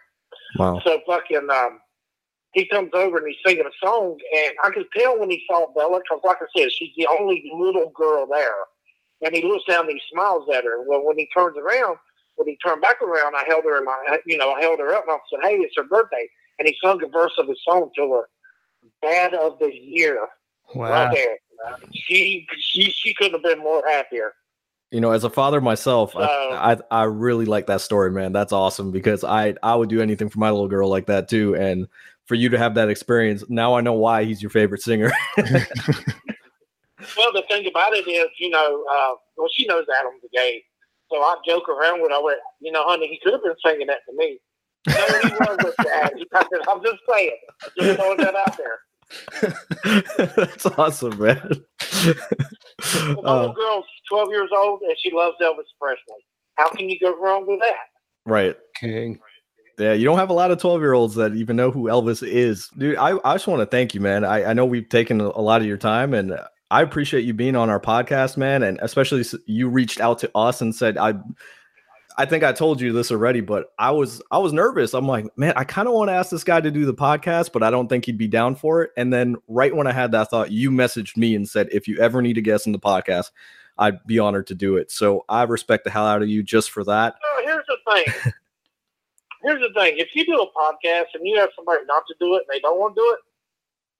[0.57, 0.81] Wow.
[0.83, 1.79] So fucking, um,
[2.53, 5.71] he comes over and he's singing a song, and I could tell when he saw
[5.73, 8.51] Bella, because like I said, she's the only little girl there.
[9.23, 10.83] And he looks down and he smiles at her.
[10.85, 11.97] Well, when he turns around,
[12.35, 14.93] when he turned back around, I held her in my, you know, I held her
[14.93, 16.27] up and I said, hey, it's her birthday.
[16.59, 18.29] And he sung a verse of his song to her.
[19.01, 20.27] Bad of the year,
[20.75, 20.89] Wow.
[20.89, 21.37] right there.
[21.93, 24.33] She, she, she couldn't have been more happier.
[24.91, 28.31] You know, as a father myself, So- I, I I really like that story, man.
[28.31, 31.55] That's awesome because I I would do anything for my little girl like that too.
[31.55, 31.87] And
[32.25, 35.11] for you to have that experience, now I know why he's your favorite singer.
[37.17, 40.63] Well, the thing about it is, you know, uh, well, she knows Adam's gay.
[41.11, 42.17] So I joke around with her.
[42.17, 44.39] I went, you know, honey, he could have been singing that to me.
[44.87, 44.93] No,
[45.29, 47.37] he wasn't, said, I'm just saying.
[47.77, 48.79] Just throwing that out there.
[50.35, 51.49] That's awesome, man.
[52.05, 56.23] Well, my Uh, little girl's 12 years old and she loves Elvis Presley.
[56.57, 57.75] How can you go wrong with that?
[58.25, 58.55] right.
[58.79, 59.19] King.
[59.79, 62.25] Yeah, you don't have a lot of 12 year olds that even know who Elvis
[62.27, 62.69] is.
[62.77, 64.23] Dude, I, I just want to thank you, man.
[64.23, 66.37] I, I know we've taken a lot of your time and
[66.69, 68.61] I appreciate you being on our podcast, man.
[68.63, 71.15] And especially you reached out to us and said, I,
[72.17, 74.93] I think I told you this already, but I was, I was nervous.
[74.93, 77.51] I'm like, man, I kind of want to ask this guy to do the podcast,
[77.51, 78.91] but I don't think he'd be down for it.
[78.97, 81.97] And then right when I had that thought, you messaged me and said, if you
[81.99, 83.31] ever need a guest in the podcast,
[83.77, 84.91] I'd be honored to do it.
[84.91, 87.15] So I respect the hell out of you just for that.
[87.23, 88.33] No, here's the thing.
[89.43, 89.95] here's the thing.
[89.97, 92.59] If you do a podcast and you have somebody not to do it and they
[92.59, 93.19] don't want to do it,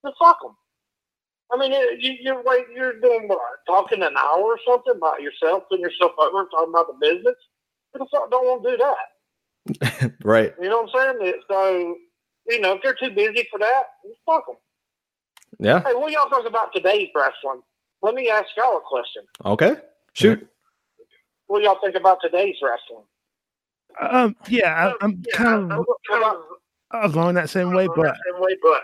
[0.04, 0.56] then fuck them.
[1.52, 5.64] I mean, you, you're wait, you're doing what, talking an hour or something about yourself,
[5.68, 7.36] putting yourself over, and talking about the business.
[7.94, 10.12] Who the fuck don't want to do that?
[10.24, 10.52] right.
[10.60, 11.34] You know what I'm saying?
[11.50, 11.96] So,
[12.48, 14.56] you know, if they're too busy for that, then fuck them.
[15.58, 15.82] Yeah.
[15.84, 17.62] Hey, what y'all talking about today's wrestling?
[18.02, 19.22] Let me ask y'all a question.
[19.44, 19.76] Okay.
[20.12, 20.46] Shoot.
[21.46, 23.04] What do y'all think about today's wrestling?
[24.00, 26.24] Um, yeah, I, I'm kind of kind
[26.92, 28.82] of along that same way, but same way, but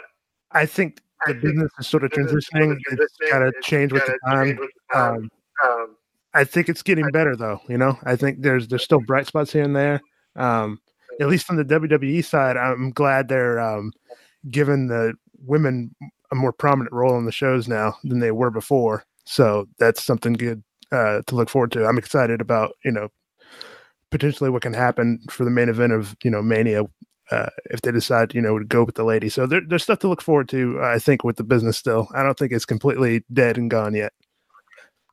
[0.53, 2.79] I think the business is sort of transitioning.
[2.93, 4.59] It's got to change with the time.
[4.95, 5.31] Um,
[5.65, 5.97] Um,
[6.35, 7.61] I think it's getting better though.
[7.69, 10.01] You know, I think there's there's still bright spots here and there.
[10.37, 10.81] Um,
[11.21, 13.93] at least from the WWE side, I'm glad they're um,
[14.51, 15.15] giving the
[15.45, 15.95] women
[16.31, 19.05] a more prominent role in the shows now than they were before.
[19.25, 20.63] So that's something good
[20.93, 21.85] uh, to look forward to.
[21.85, 23.09] I'm excited about you know
[24.11, 26.85] potentially what can happen for the main event of you know Mania
[27.31, 29.29] uh, if they decide you know to go with the lady.
[29.29, 30.81] So there, there's stuff to look forward to.
[30.83, 32.09] I think with the business still.
[32.15, 34.13] I don't think it's completely dead and gone yet.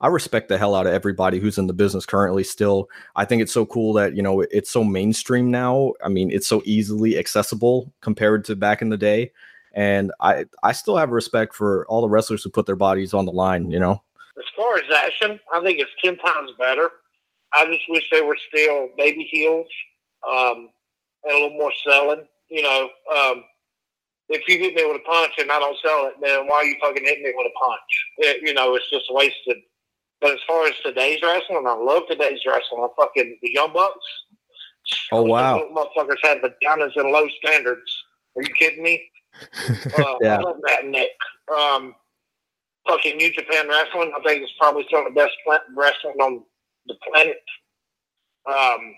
[0.02, 2.90] I respect the hell out of everybody who's in the business currently still.
[3.16, 5.94] I think it's so cool that, you know, it's so mainstream now.
[6.04, 9.32] I mean, it's so easily accessible compared to back in the day.
[9.74, 13.26] And I I still have respect for all the wrestlers who put their bodies on
[13.26, 14.02] the line, you know.
[14.38, 16.90] As far as action, I think it's ten times better.
[17.54, 19.68] I just wish they were still baby heels
[20.28, 20.70] um,
[21.24, 22.26] and a little more selling.
[22.50, 23.44] You know, um,
[24.30, 26.66] if you hit me with a punch and I don't sell it, then why are
[26.66, 28.08] you fucking hitting me with a punch?
[28.18, 29.58] It, you know, it's just wasted
[30.22, 32.84] but as far as today's wrestling, I love today's wrestling.
[32.84, 34.06] I fucking the Young Bucks.
[35.12, 38.04] Oh wow, motherfuckers have vaginas and low standards.
[38.36, 39.04] Are you kidding me?
[40.00, 40.38] Uh, yeah.
[40.38, 41.12] I love that Nick.
[41.56, 41.94] Um,
[42.88, 44.12] fucking New Japan Wrestling.
[44.18, 45.34] I think it's probably some of the best
[45.76, 46.44] wrestling on
[46.88, 47.44] the planet.
[48.48, 48.96] Um,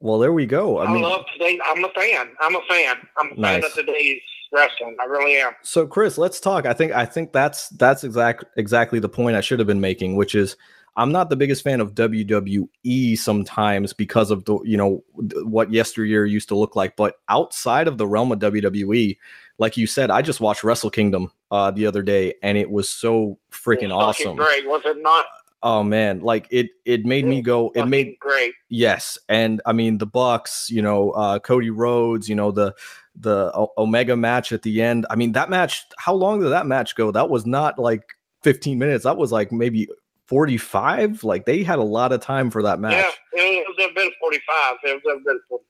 [0.00, 0.78] well, there we go.
[0.78, 1.58] I, I mean, love today.
[1.64, 2.30] I'm a fan.
[2.40, 2.96] I'm a fan.
[3.18, 3.62] I'm a nice.
[3.62, 4.20] fan of today's
[4.52, 4.96] wrestling.
[5.00, 5.52] I really am.
[5.62, 6.66] So, Chris, let's talk.
[6.66, 10.16] I think I think that's that's exact exactly the point I should have been making,
[10.16, 10.56] which is
[10.96, 15.04] I'm not the biggest fan of WWE sometimes because of the you know
[15.44, 19.18] what yesteryear used to look like, but outside of the realm of WWE,
[19.58, 22.88] like you said, I just watched Wrestle Kingdom uh, the other day, and it was
[22.88, 24.36] so freaking awesome.
[24.36, 25.26] Great, was it not?
[25.62, 28.54] Oh man, like it it made me go it made great.
[28.68, 32.74] Yes, and I mean the Bucks, you know, uh Cody Rhodes, you know, the
[33.18, 35.06] the o- Omega match at the end.
[35.10, 37.10] I mean that match, how long did that match go?
[37.10, 38.02] That was not like
[38.42, 39.04] 15 minutes.
[39.04, 39.88] That was like maybe
[40.26, 41.24] 45.
[41.24, 42.92] Like they had a lot of time for that match.
[43.32, 44.76] Yeah, it was a bit 45.
[44.84, 45.62] It was a bit 45.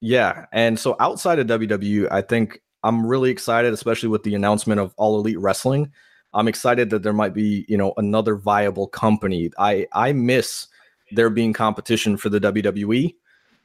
[0.00, 4.80] Yeah, and so outside of WWE, I think I'm really excited, especially with the announcement
[4.80, 5.90] of All Elite Wrestling.
[6.34, 9.50] I'm excited that there might be, you know, another viable company.
[9.56, 10.66] I I miss
[11.12, 13.14] there being competition for the WWE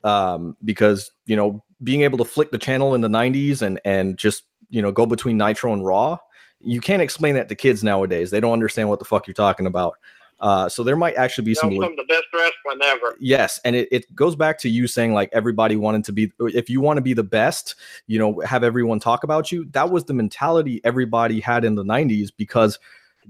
[0.03, 4.17] um, because you know being able to flick the channel in the 90s and and
[4.17, 6.17] just you know go between Nitro and Raw,
[6.61, 8.31] you can't explain that to kids nowadays.
[8.31, 9.97] They don't understand what the fuck you're talking about.
[10.39, 13.17] Uh, so there might actually be some, some of the best wrestling ever.
[13.19, 16.31] Yes, and it, it goes back to you saying like everybody wanted to be.
[16.39, 17.75] If you want to be the best,
[18.07, 19.65] you know, have everyone talk about you.
[19.71, 22.79] That was the mentality everybody had in the '90s because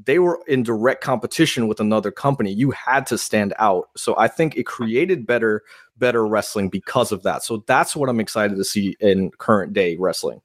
[0.05, 2.51] they were in direct competition with another company.
[2.53, 3.89] You had to stand out.
[3.97, 5.63] So I think it created better
[5.97, 7.43] better wrestling because of that.
[7.43, 10.41] So that's what I'm excited to see in current day wrestling.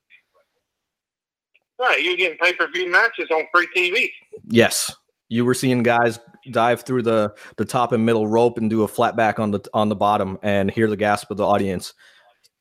[1.79, 4.09] Right, you're getting pay per view matches on free TV.
[4.49, 4.95] Yes,
[5.29, 6.19] you were seeing guys
[6.51, 9.61] dive through the the top and middle rope and do a flat back on the
[9.75, 11.95] on the bottom and hear the gasp of the audience.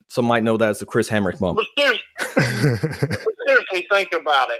[0.07, 1.67] Some might know that as the Chris Hamrick moment.
[1.75, 1.95] But
[2.27, 4.59] seriously, think about it.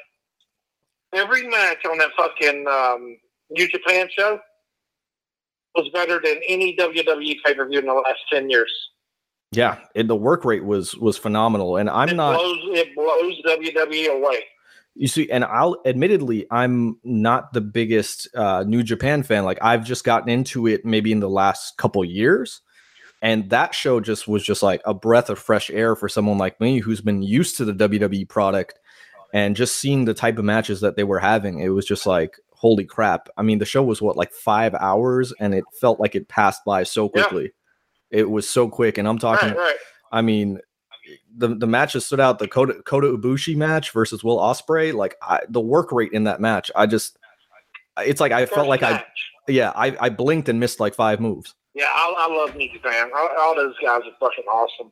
[1.13, 3.17] Every match on that fucking um,
[3.51, 4.39] New Japan show
[5.75, 8.71] was better than any WWE pay per view in the last ten years.
[9.51, 12.35] Yeah, and the work rate was was phenomenal, and I'm it not.
[12.35, 14.43] Blows, it blows WWE away.
[14.95, 19.43] You see, and I'll admittedly, I'm not the biggest uh, New Japan fan.
[19.43, 22.61] Like I've just gotten into it maybe in the last couple years,
[23.21, 26.59] and that show just was just like a breath of fresh air for someone like
[26.59, 28.79] me who's been used to the WWE product,
[29.33, 32.37] and just seeing the type of matches that they were having, it was just like
[32.51, 33.27] holy crap.
[33.35, 36.63] I mean, the show was what like five hours, and it felt like it passed
[36.63, 37.51] by so quickly.
[38.11, 38.19] Yeah.
[38.21, 39.49] It was so quick, and I'm talking.
[39.49, 39.75] Right, right.
[40.11, 40.59] I mean,
[41.35, 45.15] the the match that stood out the Kota, Kota Ibushi match versus Will Ospreay like
[45.21, 47.17] I, the work rate in that match I just
[47.97, 49.03] it's like I felt like match.
[49.47, 52.71] I yeah I, I blinked and missed like five moves yeah I, I love New
[52.71, 54.91] Japan all, all those guys are fucking awesome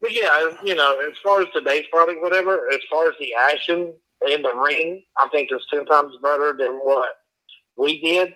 [0.00, 3.92] but yeah you know as far as today's product whatever as far as the action
[4.28, 7.10] in the ring I think it's ten times better than what
[7.76, 8.34] we did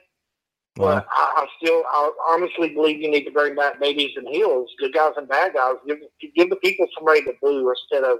[0.78, 4.70] well, I, I, still, I honestly believe you need to bring back babies and heels,
[4.78, 5.74] good guys and bad guys.
[5.86, 5.98] Give,
[6.34, 8.18] give the people somebody to boo instead of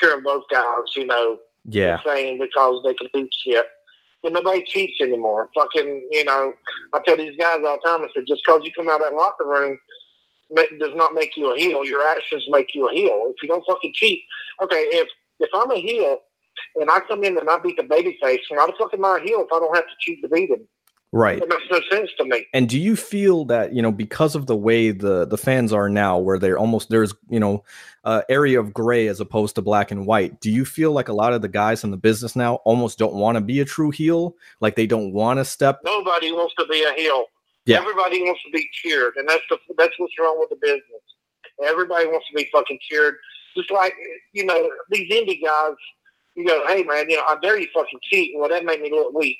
[0.00, 0.82] cheering both guys.
[0.96, 3.66] You know, yeah, saying because they can do shit.
[4.24, 5.48] And nobody cheats anymore.
[5.54, 6.54] Fucking, you know,
[6.92, 8.02] I tell these guys all the time.
[8.02, 9.78] I said, just because you come out of that locker room
[10.78, 11.84] does not make you a heel.
[11.84, 13.32] Your actions make you a heel.
[13.34, 14.22] If you don't fucking cheat,
[14.62, 14.82] okay.
[14.90, 15.08] If
[15.40, 16.18] if I'm a heel
[16.76, 19.18] and I come in and I beat the baby face, why the fuck am I
[19.18, 20.66] a heel if I don't have to cheat to beat him?
[21.14, 21.42] Right.
[21.42, 22.46] It makes no sense to me.
[22.54, 25.90] And do you feel that, you know, because of the way the the fans are
[25.90, 27.64] now where they're almost there's, you know,
[28.04, 30.40] uh, area of gray as opposed to black and white.
[30.40, 33.12] Do you feel like a lot of the guys in the business now almost don't
[33.12, 34.36] want to be a true heel?
[34.60, 37.26] Like they don't want to step Nobody wants to be a heel.
[37.64, 37.78] Yeah.
[37.78, 41.02] Everybody wants to be cheered, and that's the that's what's wrong with the business.
[41.64, 43.16] Everybody wants to be fucking cheered.
[43.56, 43.94] Just like
[44.32, 45.74] you know, these indie guys,
[46.34, 48.32] you go, hey man, you know, I dare you fucking cheat.
[48.36, 49.38] Well, that made me look weak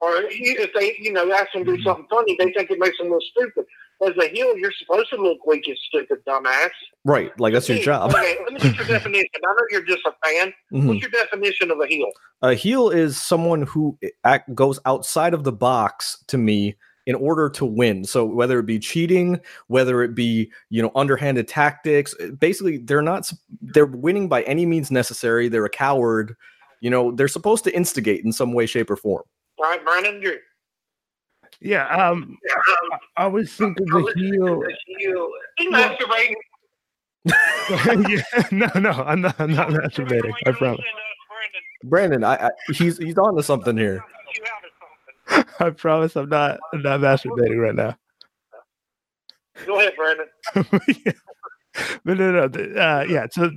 [0.00, 1.82] or if they, you know, ask them to do mm-hmm.
[1.82, 3.64] something funny, they think it makes them look stupid.
[4.06, 6.70] as a heel, you're supposed to look weak and stupid, dumbass.
[7.04, 7.38] Right.
[7.40, 8.12] Like that's your job.
[8.12, 9.28] Okay, let me get your definition.
[9.36, 10.52] I know you're just a fan.
[10.72, 10.86] Mhm.
[10.86, 12.10] What's your definition of a heel?
[12.42, 16.76] A heel is someone who act, goes outside of the box to me
[17.08, 18.04] in order to win.
[18.04, 23.02] So whether it be cheating, whether it be you know underhanded tactics, eh, basically they're
[23.02, 23.32] not
[23.62, 25.48] they're winning by any means necessary.
[25.48, 26.36] They're a coward.
[26.80, 29.24] You know they're supposed to instigate in some way, shape, or form.
[29.58, 30.36] All right, Brandon, Drew.
[31.60, 32.36] Yeah, um,
[33.16, 34.62] I always think of the heel.
[34.98, 35.30] heel.
[35.56, 36.34] He masturbating.
[38.08, 39.40] yeah, no, no, I'm not.
[39.40, 40.34] I'm not masturbating.
[40.46, 40.84] I promise.
[41.84, 44.04] Brandon, I, I he's he's on to something here.
[45.60, 46.16] I promise.
[46.16, 46.58] I'm not.
[46.72, 47.96] I'm not masturbating right now.
[49.66, 50.26] Go ahead, Brandon.
[52.04, 52.48] but no, no.
[52.48, 53.26] the- Uh, yeah.
[53.30, 53.50] So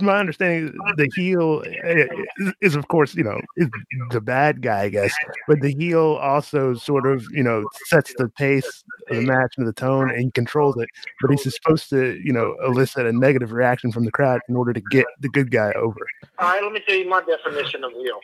[0.00, 2.06] my understanding, the heel eh,
[2.38, 3.68] is, is, of course, you know, is
[4.10, 5.12] the bad guy, I guess.
[5.48, 9.66] But the heel also sort of, you know, sets the pace of the match and
[9.66, 10.88] the tone and controls it.
[11.20, 14.72] But he's supposed to, you know, elicit a negative reaction from the crowd in order
[14.72, 15.98] to get the good guy over.
[16.38, 18.20] All right, let me tell you my definition of heel.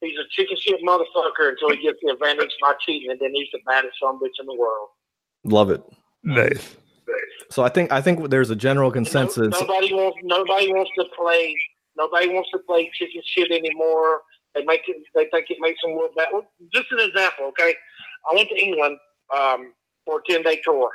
[0.00, 3.48] He's a chicken shit motherfucker until he gets the advantage by cheating, and then he's
[3.52, 4.88] the baddest son of a bitch in the world.
[5.44, 5.82] Love it.
[6.22, 6.76] Nice.
[7.50, 9.48] So I think I think there's a general No- consensus.
[9.58, 10.18] nobody wants.
[10.22, 11.56] Nobody wants to play.
[11.96, 14.22] Nobody wants to play chicken shit anymore.
[14.54, 14.96] They make it.
[15.14, 16.28] They think it makes them look bad.
[16.32, 17.74] Well, Just an example, okay?
[18.30, 18.98] I went to England
[19.34, 19.72] um,
[20.04, 20.90] for a ten day tour,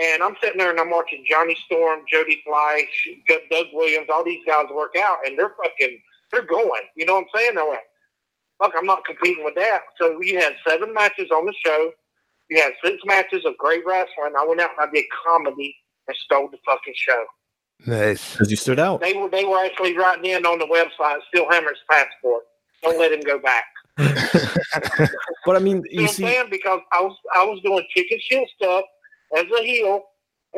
[0.00, 4.24] and I'm sitting there and I'm watching Johnny Storm, Jody Fleisch, Doug Doug Williams, all
[4.24, 6.00] these guys work out, and they're fucking.
[6.32, 6.82] They're going.
[6.96, 7.54] You know what I'm saying?
[7.56, 7.80] They're like,
[8.60, 9.80] Look, I'm not competing with that.
[9.98, 11.92] So you had seven matches on the show.
[12.50, 14.34] You had six matches of great wrestling.
[14.38, 15.74] I went out and I did comedy
[16.08, 17.24] and stole the fucking show.
[17.86, 18.32] Nice.
[18.32, 19.00] Because you stood out.
[19.00, 22.42] They were they were actually writing in on the website, still Hammer's passport.
[22.82, 23.64] Don't let him go back.
[25.46, 26.46] But I mean, You know you what I'm see, saying?
[26.50, 28.84] Because I was I was doing chicken shit stuff
[29.36, 30.02] as a heel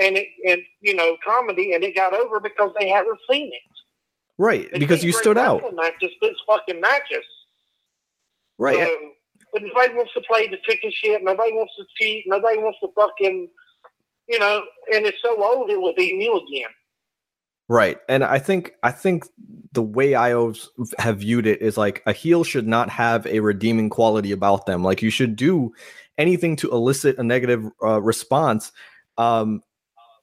[0.01, 3.63] and it and you know, comedy and it got over because they hadn't seen it.
[4.39, 4.69] right?
[4.73, 7.25] They Because you stood out, Matches, six fucking matches.
[8.63, 8.77] Right?
[8.77, 8.97] So,
[9.53, 11.23] but nobody wants to play the chicken shit.
[11.23, 12.25] Nobody wants to cheat.
[12.27, 13.49] Nobody wants to fucking,
[14.29, 14.63] you know.
[14.95, 16.71] And it's so old, it would be new again.
[17.69, 17.99] Right.
[18.09, 19.27] And I think I think
[19.73, 20.31] the way I
[20.99, 24.83] have viewed it is like a heel should not have a redeeming quality about them.
[24.85, 25.73] Like you should do
[26.19, 28.73] anything to elicit a negative uh, response.
[29.17, 29.63] Um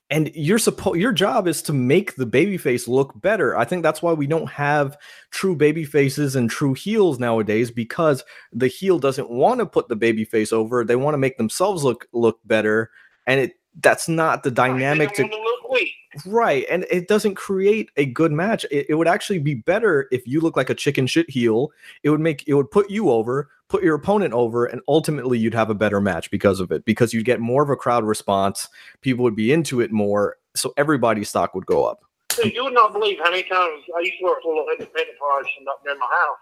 [0.09, 0.59] and you're
[0.95, 3.55] your job is to make the babyface look better.
[3.55, 4.97] I think that's why we don't have
[5.29, 9.97] true baby faces and true heels nowadays because the heel doesn't want to put the
[9.97, 10.83] babyface over.
[10.83, 12.89] They want to make themselves look look better
[13.27, 15.93] and it that's not the dynamic to don't to look weak.
[16.25, 18.65] Right, and it doesn't create a good match.
[18.71, 21.71] It, it would actually be better if you look like a chicken shit heel.
[22.03, 25.53] It would make it would put you over, put your opponent over, and ultimately you'd
[25.53, 26.83] have a better match because of it.
[26.85, 28.67] Because you'd get more of a crowd response.
[29.01, 31.99] People would be into it more, so everybody's stock would go up.
[32.29, 34.71] Dude, you would not believe how many times I used to work for a little
[34.71, 36.37] independent promotion up near my house.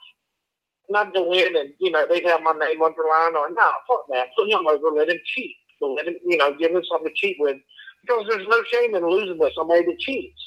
[0.87, 4.05] And I'd go in and, you know, they'd have my name underlined or, no, fuck
[4.09, 4.27] that.
[4.37, 5.55] Put him over, let him cheat.
[5.81, 7.57] Let him, you know, give him something to cheat with.
[8.01, 10.39] Because there's no shame in losing with somebody that cheats.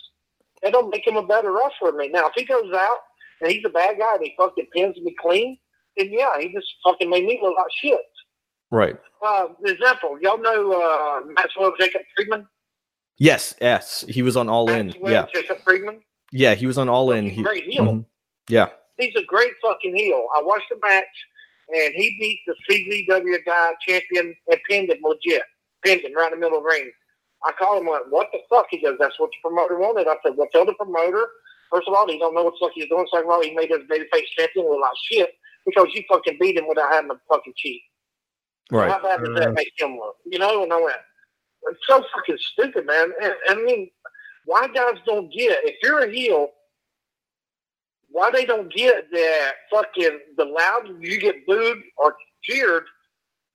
[0.63, 2.09] That don't make him a better wrestler than me.
[2.09, 2.99] Now, if he goes out
[3.41, 5.59] and he's a bad guy and he fucking pins me clean,
[5.97, 7.99] then yeah, he just fucking made me look like shit.
[8.71, 8.97] Right.
[9.27, 12.47] Uh, example, y'all know uh, Maxwell Jacob Friedman?
[13.19, 13.55] Yes.
[13.61, 14.05] Yes.
[14.09, 14.95] He was on All In.
[15.03, 15.27] Yeah.
[15.35, 16.01] Jacob Friedman?
[16.33, 16.55] Yeah.
[16.55, 17.29] He was on All In.
[17.29, 17.85] He, Great heel.
[17.85, 18.05] Mhm.
[18.49, 18.69] Yeah.
[18.99, 20.27] he's a great fucking heel.
[20.37, 21.05] I watched the match,
[21.75, 25.43] and he beat the CZW guy champion and pinned him legit.
[25.85, 26.91] Pinned him right in the middle of the ring.
[27.45, 28.67] I called him like, what the fuck?
[28.71, 30.07] He goes, that's what the promoter wanted.
[30.09, 31.27] I said, well, tell the promoter.
[31.73, 33.07] First of all, he don't know what the fuck he's doing.
[33.11, 35.31] Second of all, he made his babyface champion look like shit
[35.65, 37.81] because you fucking beat him without having to fucking cheat.
[38.71, 38.91] Right.
[38.91, 40.17] How bad does that make him look?
[40.27, 40.63] You know?
[40.63, 40.97] And I went,
[41.71, 43.11] it's so fucking stupid, man.
[43.23, 43.91] And, and I mean,
[44.45, 46.49] why guys don't get if you're a heel,
[48.11, 52.85] why they don't get that fucking the louder you get booed or cheered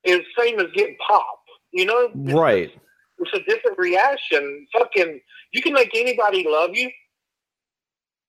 [0.03, 1.49] is same as getting popped.
[1.72, 2.10] You know?
[2.15, 2.72] Right.
[3.19, 4.68] It's a different reaction.
[4.77, 5.19] Fucking,
[5.52, 6.90] you can make anybody love you,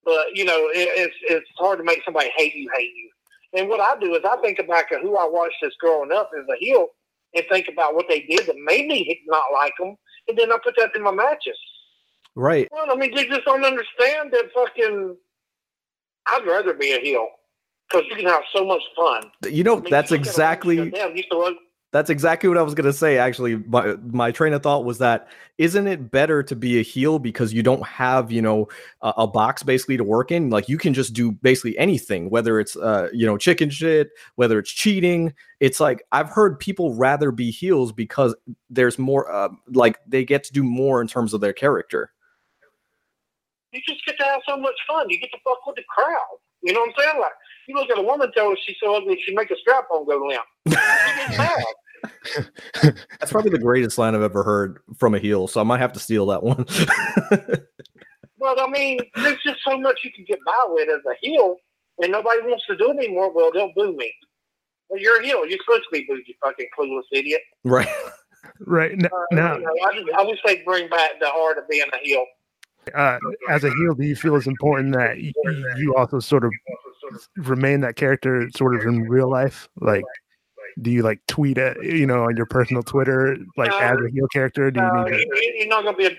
[0.05, 3.11] but you know it, it's it's hard to make somebody hate you, hate you.
[3.59, 6.47] And what I do is I think about who I watched as growing up as
[6.49, 6.89] a heel,
[7.35, 9.97] and think about what they did that made me not like them,
[10.29, 11.59] and then I put that in my matches.
[12.37, 12.69] Right.
[12.71, 15.17] Well, I mean, they just don't understand that fucking.
[16.27, 17.29] I'd rather be a heel
[17.91, 19.31] because you can have so much fun.
[19.51, 21.57] You know, I mean, that's you look at a- exactly Damn, used to look,
[21.93, 23.19] That's exactly what I was gonna say.
[23.19, 25.29] Actually, my my train of thought was that
[25.59, 28.69] isn't it better to be a heel because you don't have you know
[29.03, 30.51] a, a box basically to work in?
[30.51, 34.59] Like you can just do basically anything, whether it's uh you know chicken shit, whether
[34.59, 35.33] it's cheating.
[35.61, 38.35] It's like I've heard people rather be heels because
[38.69, 42.11] there's more uh, like they get to do more in terms of their character.
[43.73, 45.11] You just get to have so much fun.
[45.11, 46.39] You get to fuck with the crowd.
[46.63, 47.21] You know what I'm saying?
[47.21, 47.33] Like
[47.69, 50.07] you look at a woman, tell her she's so ugly, she make a strap on
[50.07, 50.43] go limp.
[53.21, 55.93] That's probably the greatest line I've ever heard from a heel, so I might have
[55.95, 56.65] to steal that one.
[58.39, 61.57] but I mean, there's just so much you can get by with as a heel,
[62.03, 63.33] and nobody wants to do it anymore.
[63.33, 64.13] Well, they'll boo me.
[64.89, 65.47] Well, you're a heel.
[65.47, 67.41] You're supposed to be booed, you fucking clueless idiot.
[67.65, 67.89] Right.
[68.61, 68.93] Right.
[68.93, 71.69] N- Uh, now, you know, I, just, I wish they'd bring back the art of
[71.69, 72.25] being a heel.
[72.95, 73.19] Uh,
[73.51, 75.19] as a heel, do you feel it's important that
[75.79, 76.53] you also sort of
[77.37, 79.69] remain that character sort of in real life?
[79.81, 80.05] Like,
[80.83, 83.79] do you like tweet it, you know, on your personal Twitter, like No.
[83.79, 84.71] as a heel character?
[84.71, 85.19] Do you No, need to?
[85.19, 86.19] you, you're not gonna be a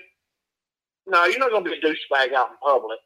[1.06, 1.24] no.
[1.24, 2.98] You're not gonna be a douchebag out in public.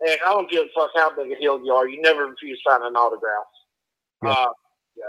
[0.00, 1.88] And I don't give a fuck how big a heel you are.
[1.88, 3.46] You never refuse signing autographs.
[4.24, 4.30] Yeah.
[4.30, 4.52] Uh,
[4.96, 5.04] yeah.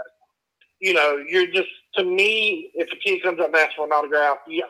[0.80, 2.70] You know, you're just to me.
[2.74, 4.64] If a kid comes up and asks for an autograph, yeah,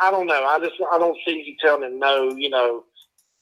[0.00, 0.44] I don't know.
[0.44, 2.30] I just I don't see you telling him no.
[2.36, 2.84] You know,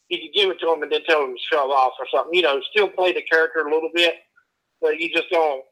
[0.08, 2.06] if you can give it to him and then tell him to shove off or
[2.12, 2.34] something.
[2.34, 4.14] You know, still play the character a little bit,
[4.80, 5.62] but you just don't.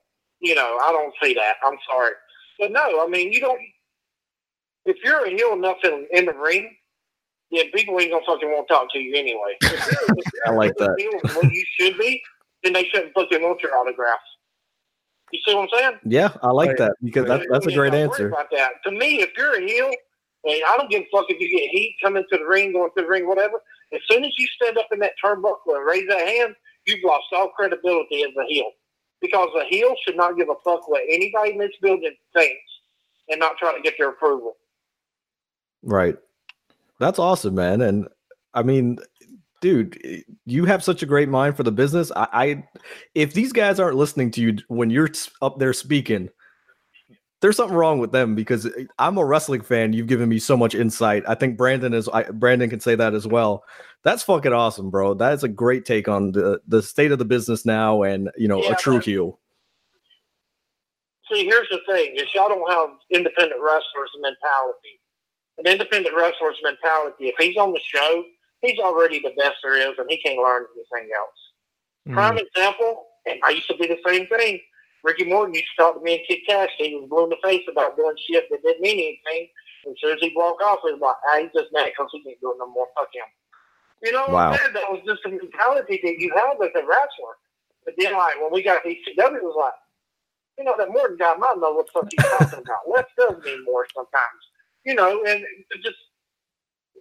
[0.40, 1.54] You know, I don't see that.
[1.66, 2.12] I'm sorry,
[2.60, 3.04] but no.
[3.04, 3.60] I mean, you don't
[4.88, 6.74] if you're a heel enough in, in the ring,
[7.50, 9.56] yeah, people ain't gonna fucking want to talk to you anyway.
[9.62, 10.94] If you're, I like you're that.
[10.98, 12.20] heel, what you should be,
[12.64, 14.22] then they shouldn't fucking want your autographs.
[15.32, 15.92] You see what I'm saying?
[16.04, 16.78] Yeah, I like Right.
[16.78, 18.28] that because that, that's a great answer.
[18.28, 18.72] About that.
[18.84, 19.90] To me, if you're a heel,
[20.44, 22.90] and I don't give a fuck if you get heat coming to the ring, going
[22.96, 23.60] to the ring, whatever.
[23.92, 26.54] As soon as you stand up in that turnbuckle and raise that hand,
[26.86, 28.70] you've lost all credibility as a heel.
[29.20, 32.62] Because a heel should not give a fuck what anybody in this building thinks
[33.28, 34.56] and not try to get their approval.
[35.82, 36.16] Right.
[37.00, 37.80] That's awesome, man.
[37.80, 38.08] And
[38.54, 38.98] I mean,
[39.60, 42.12] dude, you have such a great mind for the business.
[42.14, 42.64] I, I
[43.14, 45.10] if these guys aren't listening to you when you're
[45.42, 46.30] up there speaking,
[47.40, 49.92] there's something wrong with them because I'm a wrestling fan.
[49.92, 51.22] You've given me so much insight.
[51.28, 53.64] I think Brandon is I, Brandon can say that as well.
[54.02, 55.14] That's fucking awesome, bro.
[55.14, 58.48] That is a great take on the the state of the business now and, you
[58.48, 59.38] know, Yeah, a true but- heel.
[61.30, 65.00] See, here's the thing: is y'all don't have independent wrestlers mentality.
[65.58, 67.28] An independent wrestler's mentality.
[67.28, 68.24] If he's on the show,
[68.62, 72.14] he's already the best there is, and he can't learn anything else.
[72.14, 74.60] Prime Mm, example, and I used to be the same thing.
[75.04, 76.70] Ricky Morton used to talk to me and Kid Kash.
[76.78, 79.48] He was blue in the face about doing shit that didn't mean anything.
[79.84, 82.10] And as soon as he walked off, he was like, ah, he's just mad because
[82.12, 82.88] he can't do it no more.
[82.98, 83.28] Fuck him.
[84.02, 84.50] You know, Wow.
[84.50, 84.74] what I'm saying?
[84.74, 87.38] that was just a mentality that you have as a wrestler.
[87.84, 89.74] But then, like, when we got ECW, it was like,
[90.58, 92.86] you know, that Morton guy might know what the fuck he's talking about.
[92.90, 94.42] Less does mean more sometimes.
[94.84, 95.44] You know, and
[95.82, 95.96] just,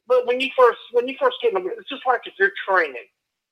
[0.07, 2.51] but when you first, when you first get in the, it's just like if you're
[2.67, 3.05] training.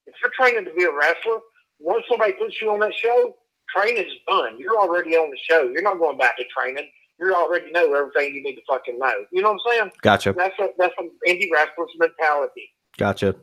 [0.07, 1.39] If you're training to be a wrestler,
[1.80, 3.35] once somebody puts you on that show,
[3.70, 4.58] training's done.
[4.60, 5.64] You're already on the show.
[5.64, 6.90] You're not going back to training.
[7.20, 9.14] You already know everything you need to fucking know.
[9.32, 9.92] You know what I'm saying?
[10.02, 10.34] Gotcha.
[10.38, 12.70] That's a, that's an indie wrestler's mentality.
[12.98, 13.36] Gotcha.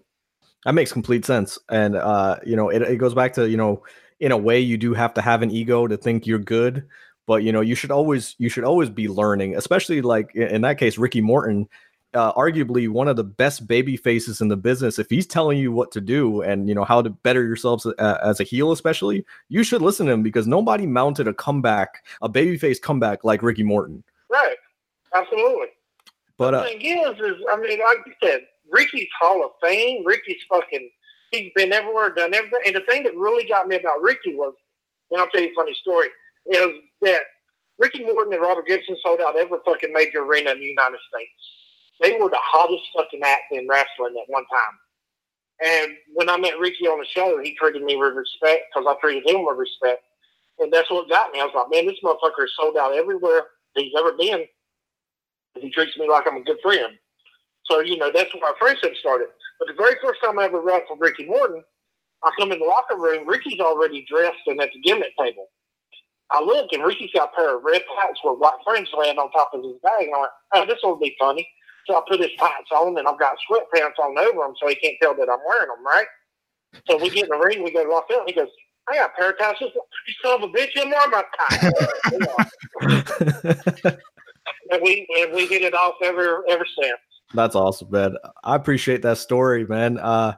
[0.65, 1.59] That makes complete sense.
[1.71, 3.83] And uh, you know, it, it goes back to, you know,
[4.21, 6.87] in a way you do have to have an ego to think you're good,
[7.27, 10.79] but you know, you should always you should always be learning, especially like in that
[10.79, 11.69] case, Ricky Morton,
[12.15, 14.99] uh, arguably one of the best baby faces in the business.
[14.99, 18.19] If he's telling you what to do and you know how to better yourselves uh,
[18.23, 22.29] as a heel, especially, you should listen to him because nobody mounted a comeback, a
[22.29, 24.05] babyface comeback like Ricky Morton.
[24.31, 24.57] Right.
[25.15, 25.69] Absolutely.
[26.39, 28.41] But the uh, thing is, is I mean, like you said,
[28.71, 30.05] Ricky's Hall of Fame.
[30.05, 30.91] Ricky's fucking.
[31.31, 32.61] He's been everywhere, done everything.
[32.67, 34.55] And the thing that really got me about Ricky was,
[35.11, 36.09] and I'll tell you a funny story,
[36.47, 36.69] is
[37.03, 37.23] that
[37.79, 41.62] Ricky Morton and Robert Gibson sold out every fucking major arena in the United States.
[42.03, 44.77] They were the hottest fucking act in wrestling at one time.
[45.65, 49.01] And when I met Ricky on the show, he treated me with respect because I
[49.01, 50.03] treated him with respect.
[50.59, 51.41] And that's what got me.
[51.41, 53.45] I was like, man, this motherfucker is sold out everywhere
[53.77, 54.45] he's ever been.
[55.61, 56.95] He treats me like I'm a good friend.
[57.67, 59.29] So, you know, that's where our friendship started.
[59.59, 61.63] But the very first time I ever wrestled Ricky Morton,
[62.25, 65.47] I come in the locker room, Ricky's already dressed and at the gimmick table.
[66.31, 69.31] I look and Ricky's got a pair of red pants with white fringe laying on
[69.31, 70.09] top of his bag.
[70.09, 71.47] I went, oh, this will be funny.
[71.87, 74.75] So I put his pants on and I've got sweatpants on over them so he
[74.77, 76.07] can't tell that I'm wearing them, right?
[76.89, 78.25] So we get in the ring, we go to lock up.
[78.27, 78.49] He goes,
[78.89, 79.61] I got a pair of towels.
[79.61, 81.79] You son of a bitch, you more my pants.
[84.71, 86.99] and we and we hit it off ever ever since.
[87.35, 88.17] That's awesome, man.
[88.43, 89.99] I appreciate that story, man.
[89.99, 90.35] Uh,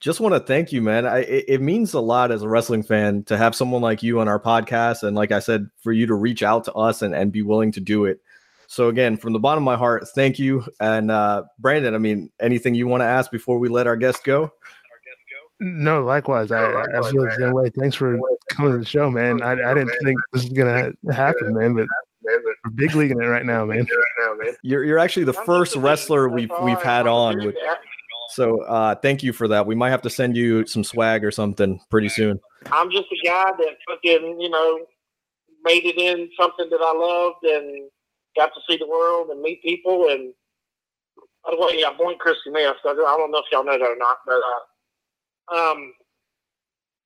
[0.00, 1.06] just want to thank you, man.
[1.06, 4.20] I, it, it, means a lot as a wrestling fan to have someone like you
[4.20, 5.02] on our podcast.
[5.02, 7.72] And like I said, for you to reach out to us and, and be willing
[7.72, 8.20] to do it.
[8.68, 10.64] So again, from the bottom of my heart, thank you.
[10.80, 14.24] And uh, Brandon, I mean, anything you want to ask before we let our guest
[14.24, 14.52] go?
[15.58, 16.52] No, likewise.
[16.52, 17.70] I, I feel the same way.
[17.70, 18.18] Thanks for
[18.50, 19.42] coming to the show, man.
[19.42, 21.86] I, I didn't think this was gonna happen, man, but
[22.64, 23.86] we're big leaguing it right now, man.
[24.62, 27.54] You're you're actually the first wrestler we've we've had on with
[28.30, 29.66] so uh, thank you for that.
[29.66, 32.40] We might have to send you some swag or something pretty soon.
[32.70, 34.80] I'm just a guy that fucking, you know,
[35.64, 37.88] made it in something that I loved and
[38.36, 40.08] got to see the world and meet people.
[40.10, 40.32] And
[41.44, 42.80] by the way, I'm born Kristi Myst.
[42.84, 44.40] I don't know if y'all know that or not, but
[45.54, 45.92] uh, um,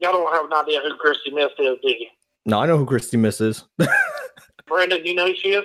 [0.00, 2.06] y'all don't have an idea who Kristi Myst is, do you?
[2.46, 3.64] No, I know who Kristi Myst is.
[4.66, 5.64] Brandon, you know who she is?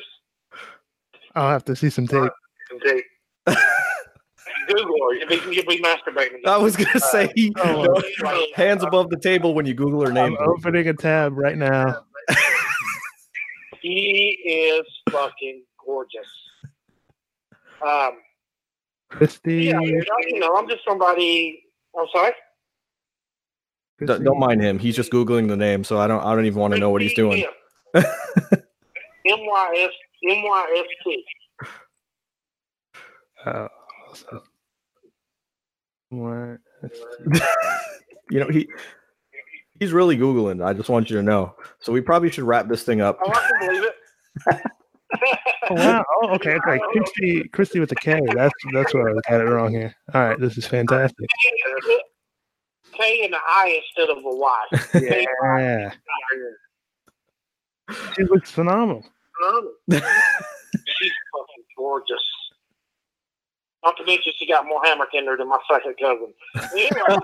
[1.36, 2.32] I'll have to see some tape.
[2.70, 3.06] Some tape.
[4.68, 5.14] Google her.
[5.16, 6.46] You'll be, you'll be masturbating.
[6.46, 7.32] I was gonna say,
[7.62, 7.88] uh,
[8.56, 10.36] hands above the table when you Google her name.
[10.40, 12.04] I'm opening a tab right now.
[13.86, 16.26] He is fucking gorgeous.
[17.86, 18.14] Um,
[19.12, 19.66] Kristi.
[19.66, 21.64] Yeah, you know, I'm just somebody.
[21.96, 22.32] I'm sorry.
[24.04, 24.80] Don't, don't mind him.
[24.80, 26.24] He's just googling the name, so I don't.
[26.24, 27.46] I don't even want to know what he's doing.
[27.96, 28.04] M
[29.24, 29.92] Y S
[30.32, 31.26] M Y S T.
[33.46, 33.68] Oh,
[36.10, 36.58] what?
[38.32, 38.68] you know, he
[39.80, 40.66] he's really googling.
[40.66, 41.56] I just want you to know.
[41.80, 43.20] So we probably should wrap this thing up.
[43.24, 43.94] Oh, I can believe it.
[45.70, 46.06] oh, wow.
[46.22, 46.80] Oh, okay, okay.
[46.96, 48.20] Kristi, Kristi with a K.
[48.34, 49.96] That's that's where I got it wrong here.
[50.14, 51.28] All right, this is fantastic.
[52.98, 54.66] K and an I instead of a Y.
[55.60, 55.92] Yeah.
[58.16, 59.04] She looks phenomenal.
[59.38, 59.74] Phenomenal.
[59.92, 62.24] She's fucking gorgeous.
[63.86, 66.34] Not to mention she got more hammer in her than my second cousin.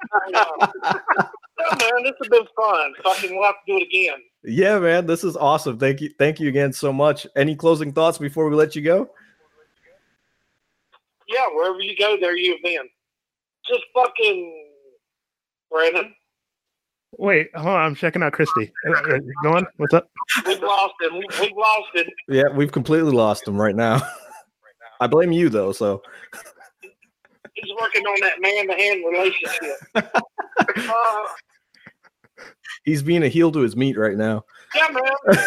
[1.59, 2.93] Yeah, man, this has been fun.
[3.03, 4.17] Fucking, we'll have to do it again.
[4.43, 5.77] Yeah, man, this is awesome.
[5.77, 7.27] Thank you, thank you again so much.
[7.35, 9.11] Any closing thoughts before we let you go?
[11.27, 12.89] Yeah, wherever you go, there you've been.
[13.67, 14.69] Just fucking
[15.69, 16.15] Brandon.
[17.17, 17.81] Wait, hold on.
[17.81, 18.71] I'm checking out Kristi.
[18.87, 19.67] Uh, uh, go on.
[19.77, 20.09] What's up?
[20.47, 21.13] We've lost him.
[21.39, 22.05] We've lost him.
[22.27, 24.01] Yeah, we've completely lost him right now.
[25.01, 25.71] I blame you though.
[25.71, 26.03] So
[27.61, 29.77] he's working on that man to hand relationship.
[29.95, 31.23] uh,
[32.83, 34.43] he's being a heel to his meat right now.
[34.75, 35.03] Yeah, man.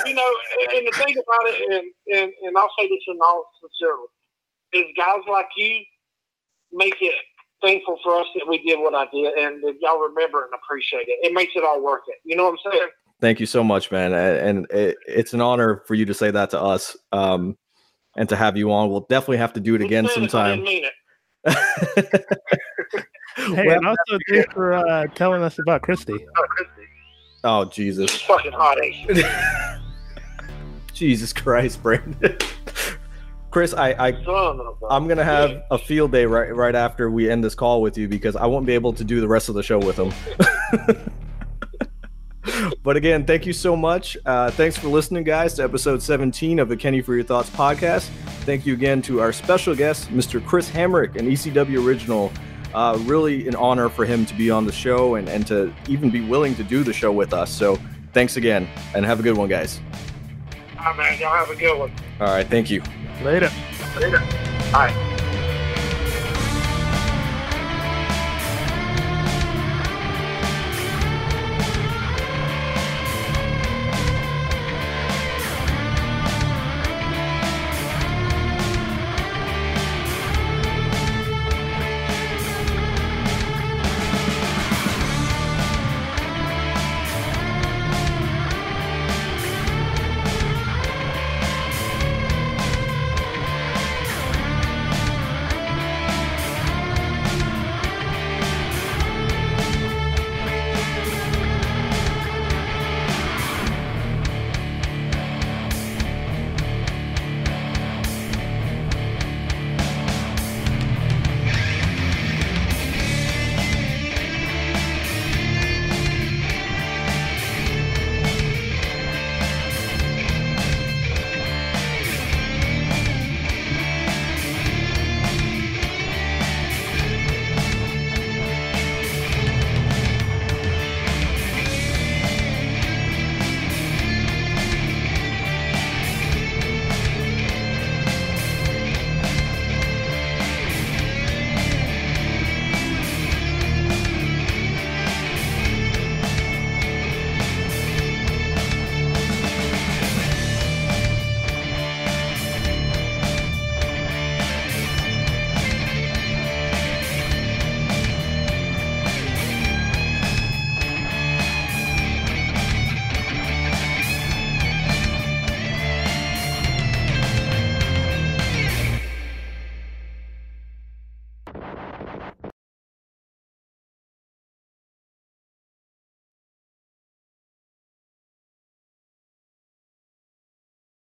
[0.07, 0.31] you know,
[0.75, 4.03] and, the thing about it, and, and, and I'll say this in all sincerity,
[4.73, 5.83] is guys like you
[6.73, 7.15] make it
[7.63, 11.09] thankful for us that we did what I did, and that y'all remember and appreciate
[11.09, 11.19] it.
[11.23, 12.17] It makes it all worth it.
[12.25, 12.89] You know what I'm saying?
[13.21, 14.13] Thank you so much, man.
[14.13, 16.97] And it, it's an honor for you to say that to us.
[17.13, 17.57] Um,
[18.17, 18.91] and to have you on.
[18.91, 20.65] We'll definitely have to do it again sometime.
[23.37, 26.19] hey, and also thanks for uh, telling us about Kristi.
[26.37, 26.85] Oh, Kristi.
[27.45, 28.11] Oh Jesus!
[28.11, 29.79] She's fucking hot, eh?
[30.95, 32.39] Jesus Christ, Brandon.
[33.51, 34.09] Chris, I, I
[34.91, 38.09] I'm gonna have a field day right right after we end this call with you
[38.09, 40.13] because I won't be able to do the rest of the show with him.
[42.83, 44.17] but again, thank you so much.
[44.27, 48.09] Uh, thanks for listening, guys, to episode 17 of the Kenny for Your Thoughts podcast.
[48.45, 50.45] Thank you again to our special guest, Mr.
[50.45, 52.33] Chris Hamrick, an ECW original.
[52.75, 56.11] Uh, really an honor for him to be on the show and, and to even
[56.11, 57.49] be willing to do the show with us.
[57.51, 57.79] So
[58.13, 59.81] thanks again and have a good one, guys.
[60.79, 61.21] All right, man.
[61.21, 61.93] Y'all have a good one.
[62.21, 62.47] All right.
[62.47, 62.83] Thank you.
[63.23, 63.51] Later.
[63.97, 64.19] Later.
[64.73, 65.31] Bye.